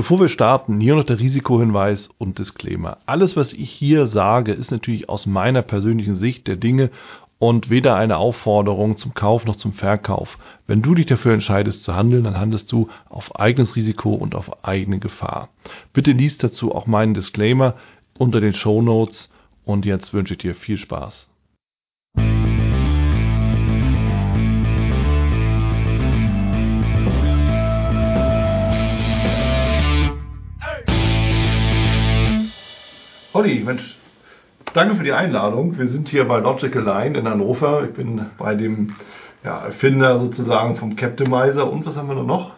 Bevor 0.00 0.18
wir 0.18 0.30
starten, 0.30 0.80
hier 0.80 0.96
noch 0.96 1.04
der 1.04 1.18
Risikohinweis 1.18 2.08
und 2.16 2.38
Disclaimer. 2.38 2.96
Alles, 3.04 3.36
was 3.36 3.52
ich 3.52 3.70
hier 3.70 4.06
sage, 4.06 4.52
ist 4.52 4.70
natürlich 4.70 5.10
aus 5.10 5.26
meiner 5.26 5.60
persönlichen 5.60 6.16
Sicht 6.16 6.46
der 6.46 6.56
Dinge 6.56 6.88
und 7.38 7.68
weder 7.68 7.96
eine 7.96 8.16
Aufforderung 8.16 8.96
zum 8.96 9.12
Kauf 9.12 9.44
noch 9.44 9.56
zum 9.56 9.74
Verkauf. 9.74 10.38
Wenn 10.66 10.80
du 10.80 10.94
dich 10.94 11.04
dafür 11.04 11.34
entscheidest 11.34 11.84
zu 11.84 11.94
handeln, 11.94 12.24
dann 12.24 12.40
handelst 12.40 12.72
du 12.72 12.88
auf 13.10 13.36
eigenes 13.38 13.76
Risiko 13.76 14.14
und 14.14 14.34
auf 14.34 14.64
eigene 14.64 15.00
Gefahr. 15.00 15.50
Bitte 15.92 16.12
liest 16.12 16.42
dazu 16.42 16.74
auch 16.74 16.86
meinen 16.86 17.12
Disclaimer 17.12 17.74
unter 18.16 18.40
den 18.40 18.54
Show 18.54 18.80
Notes 18.80 19.28
und 19.66 19.84
jetzt 19.84 20.14
wünsche 20.14 20.32
ich 20.32 20.38
dir 20.38 20.54
viel 20.54 20.78
Spaß. 20.78 21.28
Holly, 33.32 33.62
Mensch, 33.64 33.96
danke 34.74 34.96
für 34.96 35.04
die 35.04 35.12
Einladung. 35.12 35.78
Wir 35.78 35.86
sind 35.86 36.08
hier 36.08 36.26
bei 36.26 36.40
Logical 36.40 36.82
Line 36.82 37.16
in 37.16 37.28
Hannover. 37.28 37.84
Ich 37.84 37.94
bin 37.94 38.26
bei 38.36 38.56
dem 38.56 38.96
ja, 39.44 39.66
Erfinder 39.66 40.18
sozusagen 40.18 40.74
vom 40.74 40.96
Captimizer 40.96 41.70
und 41.70 41.86
was 41.86 41.94
haben 41.94 42.08
wir 42.08 42.16
noch? 42.16 42.50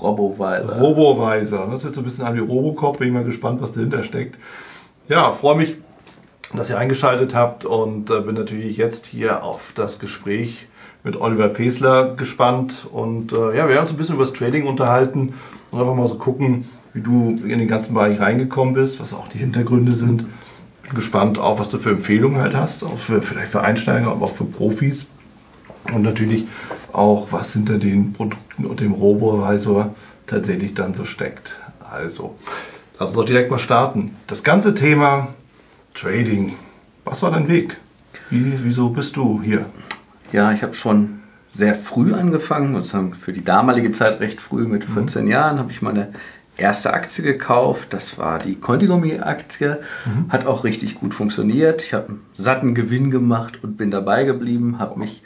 Robovisor. 0.00 0.78
Robovisor. 0.78 1.66
Das 1.66 1.80
ist 1.80 1.84
jetzt 1.84 1.94
so 1.96 2.00
ein 2.00 2.04
bisschen 2.04 2.24
an 2.24 2.36
wie 2.36 2.40
Robocop. 2.40 3.00
Bin 3.00 3.08
ich 3.08 3.12
mal 3.12 3.24
gespannt, 3.24 3.60
was 3.60 3.72
dahinter 3.72 4.02
steckt. 4.04 4.38
Ja, 5.08 5.32
freue 5.32 5.56
mich, 5.56 5.76
dass 6.54 6.70
ihr 6.70 6.78
eingeschaltet 6.78 7.34
habt 7.34 7.66
und 7.66 8.08
äh, 8.08 8.22
bin 8.22 8.34
natürlich 8.34 8.78
jetzt 8.78 9.04
hier 9.04 9.42
auf 9.42 9.60
das 9.74 9.98
Gespräch 9.98 10.68
mit 11.02 11.20
Oliver 11.20 11.50
Pesler 11.50 12.14
gespannt. 12.16 12.88
Und 12.90 13.30
äh, 13.34 13.54
ja, 13.54 13.68
wir 13.68 13.74
werden 13.74 13.82
uns 13.82 13.90
ein 13.90 13.98
bisschen 13.98 14.14
über 14.14 14.24
das 14.24 14.32
Trading 14.32 14.66
unterhalten 14.66 15.34
und 15.70 15.78
einfach 15.78 15.94
mal 15.94 16.08
so 16.08 16.16
gucken, 16.16 16.70
wie 16.94 17.00
du 17.00 17.40
in 17.44 17.58
den 17.58 17.68
ganzen 17.68 17.92
Bereich 17.92 18.20
reingekommen 18.20 18.74
bist, 18.74 19.00
was 19.00 19.12
auch 19.12 19.28
die 19.28 19.38
Hintergründe 19.38 19.96
sind. 19.96 20.26
Bin 20.82 20.94
gespannt 20.94 21.38
auch, 21.38 21.58
was 21.58 21.68
du 21.68 21.78
für 21.78 21.90
Empfehlungen 21.90 22.40
halt 22.40 22.54
hast, 22.54 22.82
auch 22.82 22.98
für, 23.00 23.20
vielleicht 23.20 23.52
für 23.52 23.60
Einsteiger, 23.60 24.12
aber 24.12 24.26
auch 24.26 24.36
für 24.36 24.44
Profis. 24.44 25.06
Und 25.92 26.02
natürlich 26.02 26.46
auch, 26.92 27.30
was 27.30 27.52
hinter 27.52 27.78
den 27.78 28.12
Produkten 28.12 28.64
und 28.64 28.80
dem 28.80 28.92
Robovisor 28.92 29.94
tatsächlich 30.26 30.74
dann 30.74 30.94
so 30.94 31.04
steckt. 31.04 31.52
Also, 31.90 32.36
lass 32.98 33.08
uns 33.08 33.16
doch 33.16 33.26
direkt 33.26 33.50
mal 33.50 33.58
starten. 33.58 34.12
Das 34.28 34.42
ganze 34.42 34.74
Thema 34.74 35.34
Trading. 35.94 36.54
Was 37.04 37.22
war 37.22 37.32
dein 37.32 37.48
Weg? 37.48 37.76
Wie, 38.30 38.54
wieso 38.62 38.90
bist 38.90 39.16
du 39.16 39.42
hier? 39.42 39.66
Ja, 40.32 40.52
ich 40.52 40.62
habe 40.62 40.74
schon 40.74 41.20
sehr 41.54 41.76
früh 41.80 42.14
angefangen, 42.14 42.74
sozusagen 42.74 43.14
für 43.14 43.32
die 43.32 43.44
damalige 43.44 43.92
Zeit 43.92 44.20
recht 44.20 44.40
früh, 44.40 44.66
mit 44.66 44.84
14 44.84 45.24
mhm. 45.24 45.30
Jahren, 45.30 45.58
habe 45.58 45.70
ich 45.70 45.82
meine 45.82 46.12
erste 46.56 46.92
Aktie 46.92 47.24
gekauft. 47.24 47.88
Das 47.90 48.16
war 48.18 48.38
die 48.38 48.56
Contigomi-Aktie. 48.56 49.80
Mhm. 50.04 50.32
Hat 50.32 50.46
auch 50.46 50.64
richtig 50.64 50.96
gut 50.96 51.14
funktioniert. 51.14 51.82
Ich 51.82 51.92
habe 51.92 52.08
einen 52.08 52.20
satten 52.34 52.74
Gewinn 52.74 53.10
gemacht 53.10 53.62
und 53.62 53.76
bin 53.76 53.90
dabei 53.90 54.24
geblieben, 54.24 54.78
habe 54.78 54.98
mich 54.98 55.22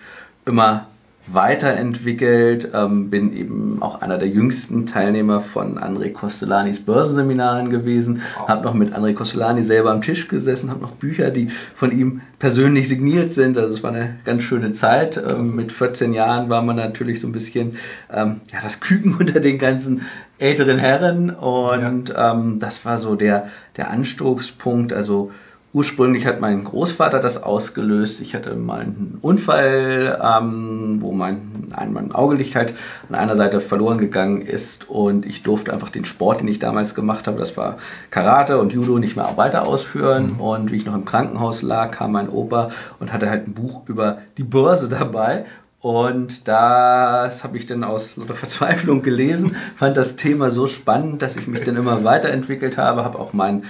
immer 0.47 0.87
weiterentwickelt, 1.33 2.71
ähm, 2.73 3.11
bin 3.11 3.37
eben 3.37 3.83
auch 3.83 4.01
einer 4.01 4.19
der 4.19 4.29
jüngsten 4.29 4.87
Teilnehmer 4.87 5.43
von 5.53 5.79
André 5.79 6.13
Costolanis 6.13 6.81
Börsenseminaren 6.85 7.71
gewesen, 7.71 8.23
wow. 8.39 8.49
habe 8.49 8.65
noch 8.65 8.75
mit 8.75 8.95
André 8.95 9.15
Costolani 9.15 9.65
selber 9.65 9.91
am 9.91 10.03
Tisch 10.03 10.29
gesessen, 10.29 10.71
habe 10.71 10.81
noch 10.81 10.93
Bücher, 10.93 11.31
die 11.31 11.51
von 11.77 11.93
ihm 11.93 12.23
persönlich 12.39 12.89
signiert 12.89 13.35
sind. 13.35 13.59
Also 13.59 13.75
es 13.75 13.83
war 13.83 13.93
eine 13.93 14.17
ganz 14.25 14.43
schöne 14.43 14.75
Zeit. 14.75 15.17
Ähm, 15.17 15.55
mit 15.55 15.73
14 15.73 16.13
Jahren 16.13 16.49
war 16.49 16.63
man 16.63 16.77
natürlich 16.77 17.21
so 17.21 17.27
ein 17.27 17.33
bisschen 17.33 17.77
ähm, 18.13 18.41
ja, 18.53 18.61
das 18.63 18.81
Küken 18.81 19.17
unter 19.21 19.41
den 19.41 19.59
ganzen 19.59 20.03
älteren 20.39 20.79
Herren 20.79 21.31
und 21.31 22.09
ja. 22.11 22.33
ähm, 22.33 22.59
das 22.61 22.85
war 22.85 22.99
so 22.99 23.17
der, 23.17 23.49
der 23.77 23.91
Anstoßpunkt. 23.91 24.93
Also 24.93 25.33
Ursprünglich 25.75 26.25
hat 26.25 26.41
mein 26.41 26.65
Großvater 26.65 27.21
das 27.21 27.43
ausgelöst. 27.43 28.21
Ich 28.21 28.35
hatte 28.35 28.55
mal 28.55 28.81
einen 28.81 29.19
Unfall, 29.21 30.19
ähm, 30.23 30.99
wo 31.01 31.13
mein, 31.13 31.73
mein 31.91 32.13
Augelicht 32.13 32.55
halt 32.55 32.75
an 33.09 33.15
einer 33.15 33.37
Seite 33.37 33.61
verloren 33.61 33.99
gegangen 33.99 34.41
ist 34.41 34.89
und 34.89 35.27
ich 35.27 35.43
durfte 35.43 35.73
einfach 35.73 35.91
den 35.91 36.07
Sport, 36.07 36.41
den 36.41 36.49
ich 36.49 36.59
damals 36.59 36.95
gemacht 36.95 37.27
habe, 37.27 37.39
das 37.39 37.55
war 37.57 37.77
Karate 38.11 38.59
und 38.59 38.73
Judo, 38.73 38.99
nicht 38.99 39.15
mehr 39.15 39.37
weiter 39.37 39.67
ausführen. 39.67 40.35
Mhm. 40.35 40.41
Und 40.41 40.73
wie 40.73 40.77
ich 40.77 40.87
noch 40.87 40.95
im 40.95 41.05
Krankenhaus 41.05 41.61
lag, 41.61 41.91
kam 41.91 42.13
mein 42.13 42.31
Opa 42.31 42.71
und 42.99 43.13
hatte 43.13 43.29
halt 43.29 43.47
ein 43.47 43.53
Buch 43.53 43.83
über 43.89 44.19
die 44.39 44.45
Börse 44.45 44.89
dabei 44.89 45.45
und 45.81 46.49
das 46.49 47.45
habe 47.45 47.57
ich 47.57 47.67
dann 47.67 47.85
aus 47.85 48.17
lauter 48.17 48.35
Verzweiflung 48.35 49.03
gelesen, 49.03 49.55
fand 49.77 49.97
das 49.97 50.17
Thema 50.17 50.51
so 50.51 50.67
spannend, 50.67 51.23
dass 51.23 51.37
ich 51.37 51.47
mich 51.47 51.63
dann 51.65 51.77
immer 51.77 52.03
weiterentwickelt 52.03 52.77
habe, 52.77 53.05
habe 53.05 53.19
auch 53.19 53.33
meinen 53.33 53.65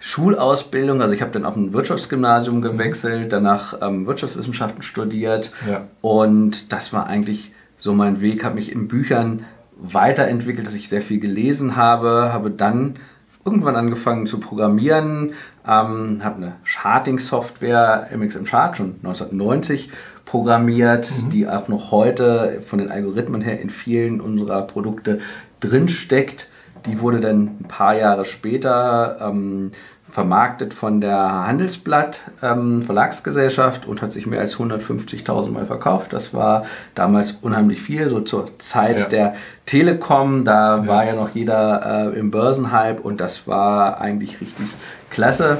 Schulausbildung, 0.00 1.02
also 1.02 1.14
ich 1.14 1.20
habe 1.20 1.30
dann 1.30 1.44
auf 1.44 1.56
ein 1.56 1.72
Wirtschaftsgymnasium 1.72 2.62
gewechselt, 2.62 3.32
danach 3.32 3.80
ähm, 3.82 4.06
Wirtschaftswissenschaften 4.06 4.82
studiert 4.82 5.52
ja. 5.68 5.88
und 6.00 6.72
das 6.72 6.92
war 6.92 7.06
eigentlich 7.06 7.52
so 7.76 7.92
mein 7.92 8.20
Weg, 8.20 8.42
habe 8.42 8.56
mich 8.56 8.72
in 8.72 8.88
Büchern 8.88 9.44
weiterentwickelt, 9.76 10.66
dass 10.66 10.74
ich 10.74 10.88
sehr 10.88 11.02
viel 11.02 11.20
gelesen 11.20 11.76
habe, 11.76 12.30
habe 12.32 12.50
dann 12.50 12.96
irgendwann 13.44 13.76
angefangen 13.76 14.26
zu 14.26 14.40
programmieren, 14.40 15.34
ähm, 15.66 16.20
habe 16.22 16.36
eine 16.36 16.56
Charting-Software 16.64 18.08
MXM 18.14 18.44
Chart 18.44 18.76
schon 18.76 18.96
1990 19.02 19.90
programmiert, 20.24 21.10
mhm. 21.10 21.30
die 21.30 21.48
auch 21.48 21.68
noch 21.68 21.90
heute 21.90 22.62
von 22.68 22.78
den 22.78 22.90
Algorithmen 22.90 23.40
her 23.40 23.60
in 23.60 23.70
vielen 23.70 24.20
unserer 24.20 24.62
Produkte 24.62 25.20
drinsteckt. 25.60 26.48
Die 26.86 27.00
wurde 27.00 27.20
dann 27.20 27.56
ein 27.60 27.66
paar 27.68 27.94
Jahre 27.94 28.24
später 28.24 29.18
ähm, 29.20 29.72
vermarktet 30.12 30.74
von 30.74 31.00
der 31.00 31.46
Handelsblatt 31.46 32.18
ähm, 32.42 32.82
Verlagsgesellschaft 32.82 33.86
und 33.86 34.02
hat 34.02 34.12
sich 34.12 34.26
mehr 34.26 34.40
als 34.40 34.56
150.000 34.56 35.50
Mal 35.50 35.66
verkauft. 35.66 36.12
Das 36.12 36.34
war 36.34 36.64
damals 36.94 37.32
unheimlich 37.42 37.82
viel, 37.82 38.08
so 38.08 38.20
zur 38.20 38.48
Zeit 38.72 38.98
ja. 38.98 39.08
der 39.08 39.34
Telekom. 39.66 40.44
Da 40.44 40.78
ja. 40.78 40.86
war 40.86 41.04
ja 41.04 41.14
noch 41.14 41.30
jeder 41.30 42.12
äh, 42.12 42.18
im 42.18 42.30
Börsenhype 42.30 43.00
und 43.00 43.20
das 43.20 43.46
war 43.46 44.00
eigentlich 44.00 44.40
richtig 44.40 44.66
klasse. 45.10 45.58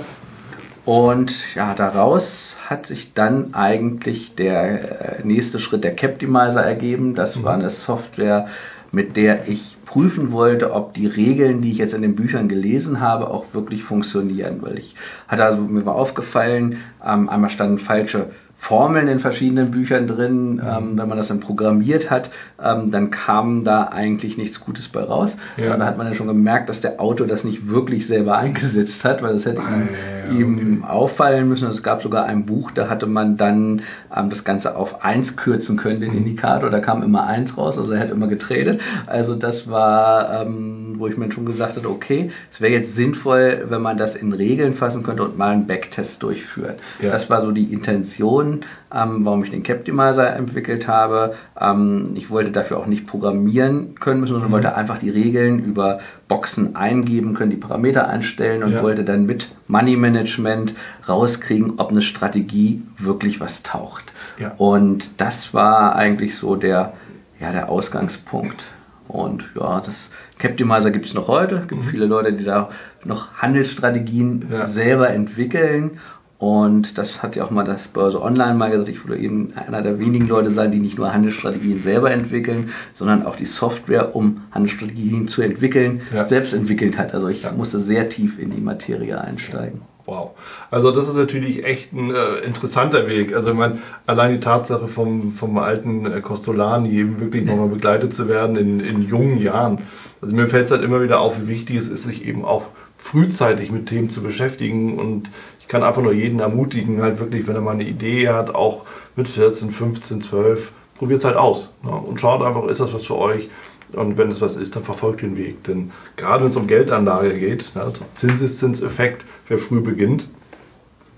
Und 0.85 1.31
ja, 1.55 1.75
daraus 1.75 2.57
hat 2.67 2.87
sich 2.87 3.13
dann 3.15 3.55
eigentlich 3.55 4.35
der 4.37 5.19
äh, 5.19 5.25
nächste 5.25 5.59
Schritt 5.59 5.85
der 5.85 5.95
Captimizer 5.95 6.63
ergeben. 6.63 7.15
Das 7.15 7.37
mhm. 7.37 7.45
war 7.45 7.55
eine 7.55 7.71
Software, 7.71 8.49
mit 8.93 9.17
der 9.17 9.49
ich 9.49 9.77
prüfen 9.87 10.33
wollte, 10.33 10.73
ob 10.73 10.95
die 10.95 11.07
Regeln, 11.07 11.63
die 11.63 11.73
ich 11.73 11.79
jetzt 11.79 11.95
in 11.95 12.03
den 12.03 12.15
Büchern 12.17 12.49
gelesen 12.49 13.01
habe, 13.01 13.29
auch 13.29 13.47
wirklich 13.53 13.85
funktionieren. 13.85 14.63
Weil 14.63 14.79
ich 14.79 14.95
hatte 15.29 15.45
also, 15.45 15.63
mir 15.63 15.87
war 15.87 15.95
aufgefallen, 15.95 16.79
ähm, 17.05 17.29
einmal 17.29 17.51
standen 17.51 17.79
falsche 17.79 18.31
Formeln 18.61 19.09
in 19.09 19.21
verschiedenen 19.21 19.71
Büchern 19.71 20.07
drin. 20.07 20.55
Mhm. 20.55 20.61
Ähm, 20.61 20.99
wenn 20.99 21.09
man 21.09 21.19
das 21.19 21.29
dann 21.29 21.41
programmiert 21.41 22.11
hat, 22.11 22.31
ähm, 22.63 22.91
dann 22.91 23.11
kam 23.11 23.65
da 23.65 23.85
eigentlich 23.85 24.37
nichts 24.37 24.61
Gutes 24.61 24.89
bei 24.89 25.03
raus. 25.03 25.37
Ja. 25.57 25.77
Da 25.77 25.87
hat 25.87 25.97
man 25.97 26.07
ja 26.07 26.15
schon 26.15 26.27
gemerkt, 26.27 26.69
dass 26.69 26.81
der 26.81 27.01
Autor 27.01 27.27
das 27.27 27.43
nicht 27.43 27.69
wirklich 27.69 28.07
selber 28.07 28.37
eingesetzt 28.39 29.03
hat, 29.03 29.23
weil 29.23 29.35
das 29.35 29.45
hätte 29.45 29.61
ihm, 29.61 29.89
ja, 30.29 30.33
ihm 30.33 30.85
auffallen 30.85 31.49
müssen. 31.49 31.69
Es 31.69 31.83
gab 31.83 32.03
sogar 32.03 32.27
ein 32.27 32.47
Buch, 32.47 32.71
da 32.73 32.89
hatte 32.89 33.07
man 33.07 33.37
dann 33.37 33.83
ähm, 34.15 34.31
das 34.31 34.45
Ganze 34.45 34.77
auf 34.77 35.05
eins 35.05 35.37
kürzen 35.37 35.77
können, 35.77 36.01
den 36.01 36.13
mhm. 36.13 36.19
Indikator. 36.19 36.71
Da 36.71 36.81
kam 36.81 37.03
immer 37.03 37.27
eins 37.27 37.57
raus, 37.57 37.79
also 37.79 37.93
er 37.93 38.01
hat 38.01 38.11
immer 38.11 38.29
getradet. 38.29 38.81
Also 39.07 39.37
das 39.37 39.69
war, 39.69 40.43
ähm, 40.43 40.80
wo 41.01 41.09
ich 41.09 41.17
mir 41.17 41.33
schon 41.33 41.47
gesagt 41.47 41.77
hatte, 41.77 41.89
okay, 41.89 42.31
es 42.53 42.61
wäre 42.61 42.73
jetzt 42.73 42.95
sinnvoll, 42.95 43.67
wenn 43.69 43.83
man 43.83 43.99
das 43.99 44.15
in 44.15 44.33
Regeln 44.33 44.75
fassen 44.75 45.03
könnte 45.03 45.25
und 45.25 45.37
mal 45.37 45.51
einen 45.51 45.67
Backtest 45.67 46.23
durchführt. 46.23 46.79
Ja. 47.01 47.11
Das 47.11 47.29
war 47.29 47.43
so 47.43 47.51
die 47.51 47.73
Intention 47.73 48.65
ähm, 48.93 49.25
warum 49.25 49.45
ich 49.45 49.51
den 49.51 49.63
Captimizer 49.63 50.35
entwickelt 50.35 50.89
habe. 50.89 51.35
Ähm, 51.59 52.13
ich 52.15 52.31
wollte 52.31 52.51
dafür 52.51 52.79
auch 52.79 52.87
nicht 52.87 53.07
programmieren 53.07 53.95
können 54.01 54.21
müssen, 54.21 54.33
sondern 54.33 54.51
mhm. 54.51 54.55
wollte 54.55 54.75
einfach 54.75 54.99
die 54.99 55.11
Regeln 55.11 55.65
über 55.65 56.01
Boxen 56.29 56.77
eingeben 56.77 57.35
können, 57.35 57.51
die 57.51 57.57
Parameter 57.57 58.09
einstellen 58.09 58.63
und 58.63 58.73
ja. 58.73 58.83
wollte 58.83 59.05
dann 59.05 59.27
mit 59.27 59.49
Money 59.69 59.97
Management 59.97 60.75
rauskriegen, 61.09 61.75
ob 61.79 61.91
eine 61.91 62.03
Strategie 62.03 62.83
wirklich 62.99 63.41
was 63.41 63.63
taucht. 63.63 64.13
Ja. 64.39 64.55
Und 64.57 65.21
das 65.21 65.51
war 65.53 65.95
eigentlich 65.95 66.37
so 66.37 66.57
der, 66.57 66.95
ja, 67.41 67.53
der 67.53 67.69
Ausgangspunkt. 67.69 68.63
Und 69.11 69.45
ja, 69.55 69.81
das 69.81 70.11
Captimizer 70.39 70.91
gibt 70.91 71.07
es 71.07 71.15
noch 71.15 71.29
heute. 71.29 71.57
Es 71.57 71.69
gibt 71.69 71.85
mhm. 71.85 71.89
viele 71.89 72.07
Leute, 72.07 72.33
die 72.33 72.45
da 72.45 72.71
noch 73.05 73.35
Handelsstrategien 73.35 74.47
ja. 74.51 74.69
selber 74.69 75.11
entwickeln. 75.11 75.99
Und 76.39 76.97
das 76.97 77.23
hat 77.23 77.37
ja 77.37 77.45
auch 77.45 77.51
mal 77.51 77.65
das 77.65 77.87
Börse 77.89 78.23
Online 78.23 78.55
mal 78.55 78.71
gesagt, 78.71 78.89
ich 78.89 79.07
würde 79.07 79.21
eben 79.21 79.53
einer 79.55 79.83
der 79.83 79.99
wenigen 79.99 80.27
Leute 80.27 80.53
sein, 80.53 80.73
die 80.73 80.79
nicht 80.79 80.97
nur 80.97 81.13
Handelsstrategien 81.13 81.83
selber 81.83 82.11
entwickeln, 82.11 82.71
sondern 82.95 83.27
auch 83.27 83.37
die 83.37 83.45
Software, 83.45 84.17
um 84.17 84.45
Handelsstrategien 84.51 85.29
zu 85.29 85.43
entwickeln, 85.43 86.01
ja. 86.15 86.27
selbst 86.27 86.55
entwickelt 86.55 86.97
hat. 86.97 87.13
Also 87.13 87.29
ich 87.29 87.43
ja. 87.43 87.53
musste 87.53 87.81
sehr 87.81 88.09
tief 88.09 88.39
in 88.39 88.53
die 88.53 88.61
Materie 88.63 89.21
einsteigen. 89.21 89.83
Wow. 90.11 90.33
Also 90.73 90.91
das 90.91 91.07
ist 91.07 91.15
natürlich 91.15 91.65
echt 91.65 91.93
ein 91.93 92.13
äh, 92.13 92.39
interessanter 92.39 93.07
Weg. 93.07 93.33
Also 93.33 93.51
ich 93.51 93.57
meine, 93.57 93.79
allein 94.07 94.33
die 94.33 94.41
Tatsache 94.41 94.89
vom, 94.89 95.35
vom 95.35 95.57
alten 95.57 96.05
äh, 96.05 96.21
Costolani 96.21 96.91
eben 96.91 97.21
wirklich 97.21 97.45
nochmal 97.45 97.69
begleitet 97.69 98.15
zu 98.15 98.27
werden 98.27 98.57
in, 98.57 98.81
in 98.81 99.03
jungen 99.03 99.41
Jahren. 99.41 99.83
Also 100.21 100.35
mir 100.35 100.49
fällt 100.49 100.65
es 100.65 100.73
halt 100.73 100.83
immer 100.83 101.01
wieder 101.01 101.21
auf, 101.21 101.41
wie 101.41 101.47
wichtig 101.47 101.77
es 101.77 101.89
ist, 101.89 102.03
sich 102.03 102.27
eben 102.27 102.45
auch 102.45 102.65
frühzeitig 102.99 103.71
mit 103.71 103.87
Themen 103.87 104.11
zu 104.11 104.21
beschäftigen 104.21 104.99
und 104.99 105.31
ich 105.61 105.69
kann 105.69 105.85
einfach 105.85 106.03
nur 106.03 106.13
jeden 106.13 106.41
ermutigen, 106.41 107.01
halt 107.03 107.21
wirklich, 107.21 107.47
wenn 107.47 107.55
er 107.55 107.61
mal 107.61 107.71
eine 107.71 107.85
Idee 107.85 108.29
hat, 108.29 108.53
auch 108.53 108.87
mit 109.15 109.29
14, 109.29 109.71
15, 109.71 110.23
12, 110.23 110.73
probiert 110.99 111.21
es 111.21 111.25
halt 111.25 111.37
aus 111.37 111.71
ne? 111.85 111.93
und 111.93 112.21
schaut 112.21 112.43
einfach, 112.43 112.67
ist 112.67 112.81
das 112.81 112.93
was 112.93 113.07
für 113.07 113.17
euch? 113.17 113.49
Und 113.95 114.19
wenn 114.19 114.31
es 114.31 114.41
was 114.41 114.57
ist, 114.57 114.77
dann 114.77 114.85
verfolgt 114.85 115.23
den 115.23 115.37
Weg. 115.37 115.65
Denn 115.65 115.91
gerade 116.17 116.45
wenn 116.45 116.51
es 116.51 116.57
um 116.57 116.67
Geldanlage 116.67 117.39
geht, 117.39 117.75
ne, 117.75 117.83
also 117.83 118.05
Zinseszinseffekt, 118.17 119.25
wer 119.49 119.59
früh 119.59 119.81
beginnt, 119.81 120.29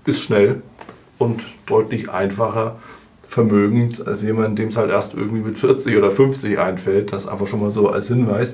ist 0.05 0.21
schnell 0.25 0.61
und 1.17 1.41
deutlich 1.65 2.09
einfacher 2.09 2.79
vermögend 3.29 4.05
als 4.05 4.21
jemand, 4.21 4.59
dem 4.59 4.69
es 4.69 4.75
halt 4.75 4.91
erst 4.91 5.13
irgendwie 5.13 5.41
mit 5.41 5.57
40 5.57 5.95
oder 5.97 6.11
50 6.11 6.57
einfällt. 6.59 7.11
Das 7.13 7.27
einfach 7.27 7.47
schon 7.47 7.61
mal 7.61 7.71
so 7.71 7.89
als 7.89 8.07
Hinweis. 8.07 8.53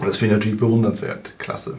Das 0.00 0.18
finde 0.18 0.34
ich 0.34 0.38
natürlich 0.38 0.60
bewundernswert. 0.60 1.38
Klasse. 1.38 1.78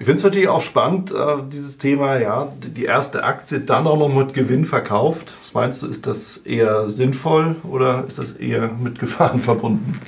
Ich 0.00 0.04
finde 0.04 0.18
es 0.18 0.24
natürlich 0.24 0.48
auch 0.48 0.62
spannend, 0.62 1.10
äh, 1.10 1.42
dieses 1.52 1.76
Thema, 1.78 2.20
ja, 2.20 2.52
die 2.62 2.84
erste 2.84 3.24
Aktie 3.24 3.60
dann 3.60 3.86
auch 3.88 3.98
noch 3.98 4.14
mit 4.14 4.32
Gewinn 4.32 4.64
verkauft. 4.64 5.34
Was 5.42 5.54
meinst 5.54 5.82
du, 5.82 5.86
ist 5.86 6.06
das 6.06 6.38
eher 6.44 6.88
sinnvoll 6.90 7.56
oder 7.68 8.04
ist 8.06 8.16
das 8.16 8.32
eher 8.32 8.70
mit 8.72 9.00
Gefahren 9.00 9.40
verbunden? 9.44 10.00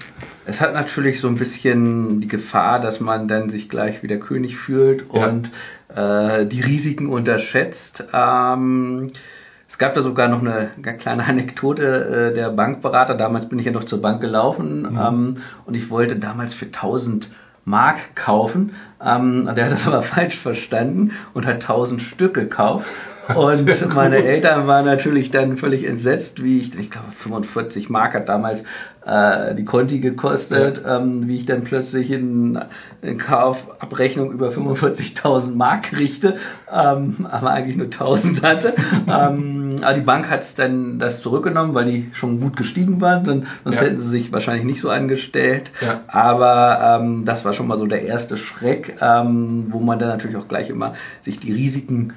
Es 0.46 0.60
hat 0.60 0.74
natürlich 0.74 1.20
so 1.20 1.26
ein 1.26 1.36
bisschen 1.36 2.20
die 2.20 2.28
Gefahr, 2.28 2.80
dass 2.80 3.00
man 3.00 3.26
dann 3.26 3.50
sich 3.50 3.68
gleich 3.68 4.02
wieder 4.02 4.18
König 4.18 4.56
fühlt 4.56 5.04
ja. 5.12 5.26
und 5.26 5.50
äh, 5.94 6.46
die 6.46 6.60
Risiken 6.60 7.08
unterschätzt. 7.08 8.04
Ähm, 8.12 9.10
es 9.68 9.78
gab 9.78 9.94
da 9.94 10.02
sogar 10.02 10.28
noch 10.28 10.40
eine, 10.40 10.70
eine 10.76 10.98
kleine 10.98 11.24
Anekdote 11.24 12.30
äh, 12.30 12.34
der 12.34 12.50
Bankberater. 12.50 13.16
Damals 13.16 13.48
bin 13.48 13.58
ich 13.58 13.66
ja 13.66 13.72
noch 13.72 13.84
zur 13.84 14.00
Bank 14.00 14.20
gelaufen 14.20 14.82
mhm. 14.82 14.98
ähm, 14.98 15.36
und 15.66 15.74
ich 15.74 15.90
wollte 15.90 16.16
damals 16.16 16.54
für 16.54 16.66
1000 16.66 17.28
Mark 17.64 18.14
kaufen. 18.14 18.74
Ähm, 19.02 19.48
der 19.54 19.66
hat 19.66 19.72
das 19.72 19.86
aber 19.86 20.02
falsch 20.14 20.38
verstanden 20.40 21.12
und 21.34 21.46
hat 21.46 21.62
1000 21.62 22.02
Stück 22.02 22.34
gekauft. 22.34 22.86
Und 23.34 23.94
meine 23.94 24.24
Eltern 24.24 24.66
waren 24.66 24.84
natürlich 24.84 25.30
dann 25.30 25.56
völlig 25.56 25.84
entsetzt, 25.84 26.42
wie 26.42 26.60
ich, 26.60 26.78
ich 26.78 26.90
glaube 26.90 27.12
45 27.22 27.88
Mark 27.88 28.14
hat 28.14 28.28
damals 28.28 28.62
äh, 29.04 29.54
die 29.54 29.64
Conti 29.64 30.00
gekostet, 30.00 30.82
ja. 30.82 30.98
ähm, 30.98 31.28
wie 31.28 31.36
ich 31.36 31.46
dann 31.46 31.64
plötzlich 31.64 32.10
in, 32.10 32.58
in 33.02 33.18
Kaufabrechnung 33.18 34.32
über 34.32 34.50
45.000 34.50 35.54
Mark 35.54 35.84
kriegte, 35.84 36.36
ähm, 36.72 37.26
aber 37.30 37.50
eigentlich 37.50 37.76
nur 37.76 37.86
1000 37.86 38.42
hatte. 38.42 38.74
ähm, 39.06 39.59
aber 39.84 39.94
die 39.94 40.00
Bank 40.00 40.28
hat 40.28 40.42
dann 40.56 40.98
das 40.98 41.22
zurückgenommen, 41.22 41.74
weil 41.74 41.86
die 41.86 42.10
schon 42.14 42.40
gut 42.40 42.56
gestiegen 42.56 43.00
waren, 43.00 43.24
sonst 43.24 43.46
ja. 43.64 43.72
hätten 43.72 44.00
sie 44.00 44.10
sich 44.10 44.32
wahrscheinlich 44.32 44.64
nicht 44.64 44.80
so 44.80 44.90
angestellt. 44.90 45.70
Ja. 45.80 46.02
Aber 46.08 47.00
ähm, 47.00 47.24
das 47.24 47.44
war 47.44 47.52
schon 47.52 47.66
mal 47.66 47.78
so 47.78 47.86
der 47.86 48.02
erste 48.02 48.36
Schreck, 48.36 48.96
ähm, 49.00 49.66
wo 49.70 49.80
man 49.80 49.98
dann 49.98 50.08
natürlich 50.08 50.36
auch 50.36 50.48
gleich 50.48 50.70
immer 50.70 50.94
sich 51.22 51.40
die 51.40 51.52
Risiken 51.52 52.14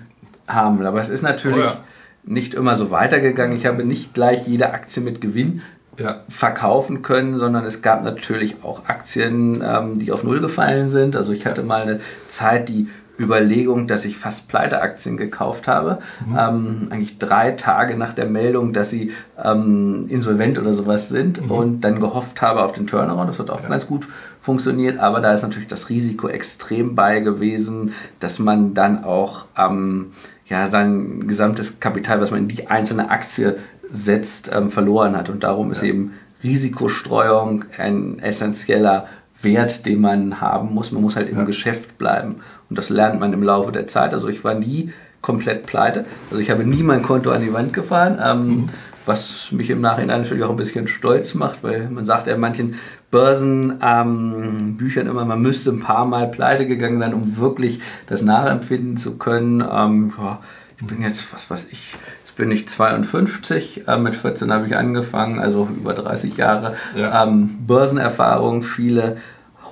haben 0.47 0.79
will. 0.79 0.87
Aber 0.87 1.01
es 1.01 1.09
ist 1.09 1.21
natürlich 1.21 1.65
oh 1.65 1.67
ja. 1.67 1.77
nicht 2.23 2.53
immer 2.53 2.75
so 2.75 2.91
weitergegangen. 2.91 3.57
Ich 3.57 3.65
habe 3.65 3.83
nicht 3.83 4.13
gleich 4.13 4.47
jede 4.47 4.71
Aktie 4.71 5.01
mit 5.01 5.21
Gewinn 5.21 5.61
ja. 5.97 6.21
verkaufen 6.39 7.01
können, 7.01 7.37
sondern 7.37 7.65
es 7.65 7.81
gab 7.81 8.03
natürlich 8.03 8.55
auch 8.63 8.87
Aktien, 8.87 9.63
ähm, 9.65 9.99
die 9.99 10.11
auf 10.11 10.23
Null 10.23 10.41
gefallen 10.41 10.89
sind. 10.89 11.15
Also 11.15 11.31
ich 11.31 11.45
hatte 11.45 11.63
mal 11.63 11.83
eine 11.83 11.99
Zeit 12.37 12.69
die 12.69 12.87
Überlegung, 13.19 13.87
dass 13.87 14.05
ich 14.05 14.17
fast 14.17 14.47
Pleiteaktien 14.47 15.17
gekauft 15.17 15.67
habe. 15.67 15.99
Mhm. 16.25 16.37
Ähm, 16.37 16.87
eigentlich 16.89 17.19
drei 17.19 17.51
Tage 17.51 17.95
nach 17.95 18.13
der 18.13 18.25
Meldung, 18.25 18.73
dass 18.73 18.89
sie 18.89 19.11
ähm, 19.41 20.05
insolvent 20.09 20.57
oder 20.57 20.73
sowas 20.73 21.09
sind 21.09 21.43
mhm. 21.43 21.51
und 21.51 21.81
dann 21.81 21.99
gehofft 21.99 22.41
habe 22.41 22.63
auf 22.63 22.71
den 22.71 22.87
Turnaround. 22.87 23.29
Das 23.29 23.39
hat 23.39 23.49
auch 23.49 23.61
ja. 23.61 23.69
ganz 23.69 23.85
gut 23.85 24.07
funktioniert, 24.41 24.99
aber 24.99 25.21
da 25.21 25.33
ist 25.33 25.43
natürlich 25.43 25.67
das 25.67 25.89
Risiko 25.89 26.27
extrem 26.27 26.95
bei 26.95 27.19
gewesen, 27.19 27.93
dass 28.19 28.39
man 28.39 28.73
dann 28.73 29.03
auch 29.03 29.45
ähm, 29.57 30.13
ja, 30.47 30.69
sein 30.69 31.27
gesamtes 31.27 31.79
Kapital, 31.79 32.19
was 32.19 32.31
man 32.31 32.41
in 32.41 32.47
die 32.47 32.67
einzelne 32.67 33.09
Aktie 33.09 33.57
setzt, 33.91 34.49
ähm, 34.51 34.71
verloren 34.71 35.15
hat. 35.15 35.29
Und 35.29 35.43
darum 35.43 35.69
ja. 35.69 35.77
ist 35.77 35.83
eben 35.83 36.13
Risikostreuung 36.43 37.65
ein 37.77 38.19
essentieller 38.19 39.07
Wert, 39.41 39.85
den 39.85 40.01
man 40.01 40.41
haben 40.41 40.73
muss. 40.73 40.91
Man 40.91 41.01
muss 41.01 41.15
halt 41.15 41.29
im 41.29 41.37
ja. 41.37 41.43
Geschäft 41.43 41.97
bleiben. 41.97 42.37
Und 42.69 42.77
das 42.77 42.89
lernt 42.89 43.19
man 43.19 43.33
im 43.33 43.43
Laufe 43.43 43.71
der 43.71 43.87
Zeit. 43.87 44.13
Also 44.13 44.27
ich 44.27 44.43
war 44.43 44.53
nie 44.53 44.91
komplett 45.21 45.65
pleite. 45.65 46.05
Also 46.29 46.41
ich 46.41 46.49
habe 46.49 46.65
nie 46.65 46.83
mein 46.83 47.03
Konto 47.03 47.31
an 47.31 47.41
die 47.41 47.53
Wand 47.53 47.73
gefahren. 47.73 48.19
Ähm, 48.23 48.47
mhm. 48.47 48.69
Was 49.05 49.47
mich 49.51 49.69
im 49.69 49.81
Nachhinein 49.81 50.21
natürlich 50.21 50.45
auch 50.45 50.51
ein 50.51 50.55
bisschen 50.55 50.87
stolz 50.87 51.33
macht, 51.33 51.61
weil 51.61 51.89
man 51.89 52.05
sagt 52.05 52.27
ja 52.27 52.35
in 52.35 52.39
manchen 52.39 52.75
Börsenbüchern 53.11 55.05
ähm, 55.05 55.11
immer, 55.11 55.25
man 55.25 55.41
müsste 55.41 55.71
ein 55.71 55.81
paar 55.81 56.05
Mal 56.05 56.29
pleite 56.31 56.65
gegangen 56.65 56.99
sein, 56.99 57.13
um 57.13 57.37
wirklich 57.37 57.81
das 58.07 58.21
nachempfinden 58.21 58.97
zu 58.97 59.17
können. 59.17 59.61
Ähm, 59.61 60.13
ja, 60.17 60.39
ich 60.79 60.87
bin 60.87 61.01
jetzt, 61.01 61.23
was 61.31 61.49
weiß 61.49 61.67
ich, 61.69 61.93
jetzt 62.19 62.35
bin 62.35 62.49
ich 62.49 62.67
52, 62.69 63.87
äh, 63.87 63.97
mit 63.97 64.15
14 64.15 64.51
habe 64.51 64.67
ich 64.67 64.75
angefangen, 64.75 65.39
also 65.39 65.67
über 65.67 65.93
30 65.93 66.35
Jahre 66.37 66.75
ja. 66.95 67.23
ähm, 67.23 67.65
Börsenerfahrung, 67.67 68.63
viele 68.63 69.17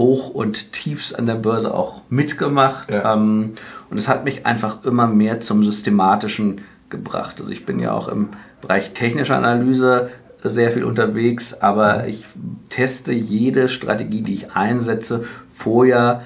Hoch- 0.02 0.32
und 0.32 0.74
Tiefs 0.74 1.14
an 1.14 1.28
der 1.28 1.36
Börse 1.36 1.74
auch 1.74 2.02
mitgemacht. 2.10 2.90
Ja. 2.92 3.14
Ähm, 3.14 3.54
und 3.90 3.98
es 3.98 4.08
hat 4.08 4.26
mich 4.26 4.46
einfach 4.46 4.84
immer 4.84 5.08
mehr 5.08 5.42
zum 5.42 5.64
Systematischen 5.64 6.62
gebracht. 6.90 7.40
Also 7.40 7.52
ich 7.52 7.66
bin 7.66 7.80
ja 7.80 7.94
auch 7.94 8.08
im 8.08 8.30
Bereich 8.62 8.94
technische 8.94 9.36
Analyse 9.36 10.10
sehr 10.44 10.72
viel 10.72 10.84
unterwegs, 10.84 11.54
aber 11.60 12.08
ich 12.08 12.26
teste 12.70 13.12
jede 13.12 13.70
Strategie, 13.70 14.24
die 14.24 14.34
ich 14.34 14.52
einsetze, 14.52 15.26
vorher 15.56 16.24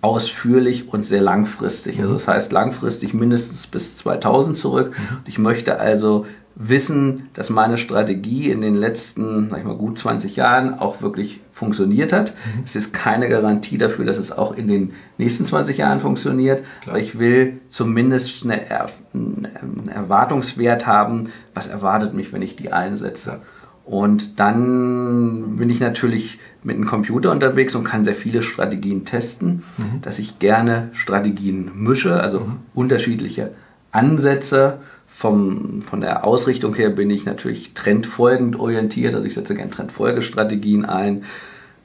ausführlich 0.00 0.88
und 0.92 1.04
sehr 1.04 1.20
langfristig. 1.20 2.00
Also 2.00 2.14
das 2.14 2.26
heißt 2.26 2.52
langfristig 2.52 3.12
mindestens 3.12 3.66
bis 3.66 3.96
2000 3.98 4.56
zurück. 4.56 4.92
Mhm. 4.98 5.18
Ich 5.26 5.38
möchte 5.38 5.78
also 5.78 6.26
wissen, 6.54 7.28
dass 7.34 7.50
meine 7.50 7.78
Strategie 7.78 8.50
in 8.50 8.60
den 8.60 8.74
letzten, 8.74 9.50
sag 9.50 9.58
ich 9.58 9.64
mal, 9.64 9.76
gut 9.76 9.98
20 9.98 10.36
Jahren 10.36 10.78
auch 10.78 11.02
wirklich 11.02 11.40
funktioniert 11.60 12.12
hat. 12.12 12.32
Mhm. 12.32 12.64
Es 12.64 12.74
ist 12.74 12.92
keine 12.92 13.28
Garantie 13.28 13.78
dafür, 13.78 14.04
dass 14.04 14.16
es 14.16 14.32
auch 14.32 14.56
in 14.56 14.66
den 14.66 14.94
nächsten 15.18 15.44
20 15.44 15.76
Jahren 15.76 16.00
funktioniert, 16.00 16.64
Klar. 16.80 16.96
aber 16.96 17.04
ich 17.04 17.16
will 17.16 17.60
zumindest 17.70 18.42
eine 18.42 18.90
einen 19.12 19.88
Erwartungswert 19.88 20.86
haben, 20.86 21.30
was 21.54 21.68
erwartet 21.68 22.14
mich, 22.14 22.32
wenn 22.32 22.42
ich 22.42 22.56
die 22.56 22.72
einsetze. 22.72 23.42
Und 23.84 24.38
dann 24.38 25.56
bin 25.56 25.68
ich 25.68 25.80
natürlich 25.80 26.38
mit 26.62 26.76
einem 26.76 26.86
Computer 26.86 27.32
unterwegs 27.32 27.74
und 27.74 27.84
kann 27.84 28.04
sehr 28.04 28.14
viele 28.14 28.42
Strategien 28.42 29.04
testen, 29.04 29.64
mhm. 29.76 30.00
dass 30.02 30.18
ich 30.18 30.38
gerne 30.38 30.90
Strategien 30.94 31.70
mische, 31.74 32.20
also 32.20 32.40
mhm. 32.40 32.56
unterschiedliche 32.74 33.52
Ansätze 33.90 34.78
vom, 35.20 35.82
von 35.82 36.00
der 36.00 36.24
Ausrichtung 36.24 36.74
her 36.74 36.90
bin 36.90 37.10
ich 37.10 37.24
natürlich 37.26 37.74
trendfolgend 37.74 38.58
orientiert, 38.58 39.14
also 39.14 39.26
ich 39.26 39.34
setze 39.34 39.54
gerne 39.54 39.70
Trendfolgestrategien 39.70 40.84
ein. 40.86 41.24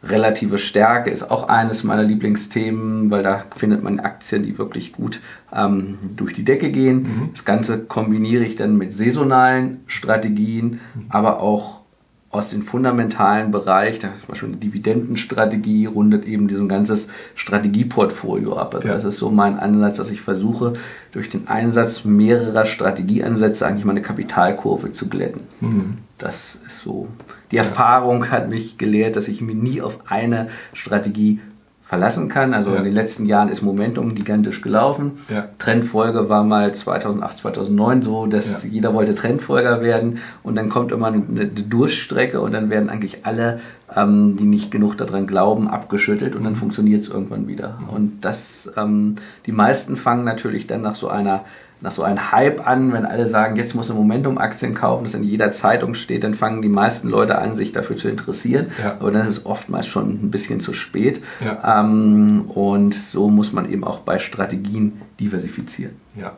Relative 0.08 0.60
Stärke 0.60 1.10
ist 1.10 1.24
auch 1.24 1.48
eines 1.48 1.84
meiner 1.84 2.04
Lieblingsthemen, 2.04 3.10
weil 3.10 3.24
da 3.24 3.46
findet 3.58 3.84
man 3.84 4.00
Aktien, 4.00 4.44
die 4.44 4.58
wirklich 4.58 4.92
gut 4.92 5.20
ähm, 5.54 5.98
durch 6.16 6.34
die 6.34 6.46
Decke 6.46 6.72
gehen. 6.72 7.04
Mhm. 7.04 7.30
Das 7.34 7.46
Ganze 7.46 7.86
kombiniere 7.86 8.44
ich 8.44 8.56
dann 8.56 8.78
mit 8.78 8.94
saisonalen 8.94 9.82
Strategien, 9.88 10.80
mhm. 10.94 11.06
aber 11.10 11.40
auch 11.40 11.85
aus 12.36 12.50
dem 12.50 12.64
fundamentalen 12.64 13.52
Bereich, 13.52 14.00
da 14.00 14.10
ist 14.10 14.38
schon 14.38 14.50
eine 14.50 14.58
Dividendenstrategie, 14.58 15.86
rundet 15.86 16.26
eben 16.26 16.50
dieses 16.50 16.68
ganzes 16.68 17.08
Strategieportfolio 17.36 18.58
ab. 18.58 18.76
Also 18.76 18.88
ja. 18.88 18.96
Das 18.96 19.06
ist 19.06 19.20
so 19.20 19.30
mein 19.30 19.58
Ansatz, 19.58 19.98
dass 19.98 20.10
ich 20.10 20.22
versuche, 20.22 20.74
durch 21.14 21.30
den 21.30 21.48
Einsatz 21.48 22.04
mehrerer 22.04 22.66
Strategieansätze 22.66 23.66
eigentlich 23.66 23.86
meine 23.86 24.02
Kapitalkurve 24.02 24.92
zu 24.92 25.08
glätten. 25.08 25.42
Mhm. 25.62 25.98
Das 26.18 26.36
ist 26.66 26.82
so. 26.84 27.08
Die 27.52 27.58
Erfahrung 27.58 28.30
hat 28.30 28.50
mich 28.50 28.78
gelehrt, 28.78 29.16
dass 29.16 29.30
ich 29.30 29.42
mir 29.42 29.56
nie 29.56 29.82
auf 29.82 29.98
eine 30.08 30.50
Strategie 30.74 31.40
verlassen 31.86 32.30
kann. 32.30 32.54
Also 32.54 32.72
ja. 32.72 32.78
in 32.78 32.84
den 32.84 32.94
letzten 32.94 33.26
Jahren 33.26 33.50
ist 33.50 33.62
Momentum 33.62 34.16
gigantisch 34.16 34.62
gelaufen. 34.62 35.20
Ja. 35.30 35.50
Trendfolge 35.60 36.30
war 36.30 36.44
mal 36.44 36.74
2008, 36.74 37.38
2009 37.40 38.02
so, 38.02 38.26
dass 38.26 38.46
ja. 38.46 38.60
jeder 38.68 38.94
wollte 38.94 39.14
Trendfolger 39.14 39.82
werden 39.82 40.20
und 40.42 40.56
dann 40.56 40.70
kommt 40.70 40.92
immer 40.92 41.08
eine 41.08 41.48
Durchstrecke 41.48 42.42
und 42.42 42.54
dann 42.54 42.70
werden 42.70 42.90
eigentlich 42.90 43.26
alle 43.26 43.60
ähm, 43.96 44.36
die 44.38 44.46
nicht 44.46 44.72
genug 44.72 44.98
daran 44.98 45.28
glauben, 45.28 45.68
abgeschüttelt 45.68 46.36
und 46.36 46.44
dann 46.44 46.56
funktioniert 46.56 47.04
es 47.04 47.08
irgendwann 47.08 47.48
wieder. 47.48 47.78
Und 47.94 48.22
das, 48.22 48.40
ähm, 48.76 49.18
die 49.46 49.52
meisten 49.52 49.98
fangen 49.98 50.26
natürlich 50.26 50.66
dann 50.66 50.82
nach 50.82 50.96
so 50.96 51.08
einer 51.08 51.46
nach 51.86 51.92
so 51.92 52.04
einem 52.04 52.32
Hype 52.32 52.68
an, 52.68 52.92
wenn 52.92 53.06
alle 53.06 53.30
sagen, 53.30 53.56
jetzt 53.56 53.76
muss 53.76 53.90
ein 53.90 53.96
Momentum-Aktien 53.96 54.74
kaufen, 54.74 55.06
das 55.06 55.14
in 55.14 55.24
jeder 55.24 55.54
Zeitung 55.54 55.94
steht, 55.94 56.24
dann 56.24 56.34
fangen 56.34 56.62
die 56.62 56.68
meisten 56.68 57.08
Leute 57.08 57.38
an, 57.38 57.56
sich 57.56 57.72
dafür 57.72 57.96
zu 57.96 58.10
interessieren. 58.10 58.72
Ja. 58.82 58.98
Aber 59.00 59.12
dann 59.12 59.28
ist 59.28 59.38
es 59.38 59.46
oftmals 59.46 59.86
schon 59.86 60.10
ein 60.10 60.32
bisschen 60.32 60.60
zu 60.60 60.74
spät. 60.74 61.22
Ja. 61.40 61.82
Ähm, 61.82 62.46
und 62.48 62.96
so 63.12 63.30
muss 63.30 63.54
man 63.54 63.70
eben 63.70 63.84
auch 63.84 64.00
bei 64.00 64.20
Strategien 64.20 65.02
diversifizieren. 65.20 65.96
Ja, 66.16 66.34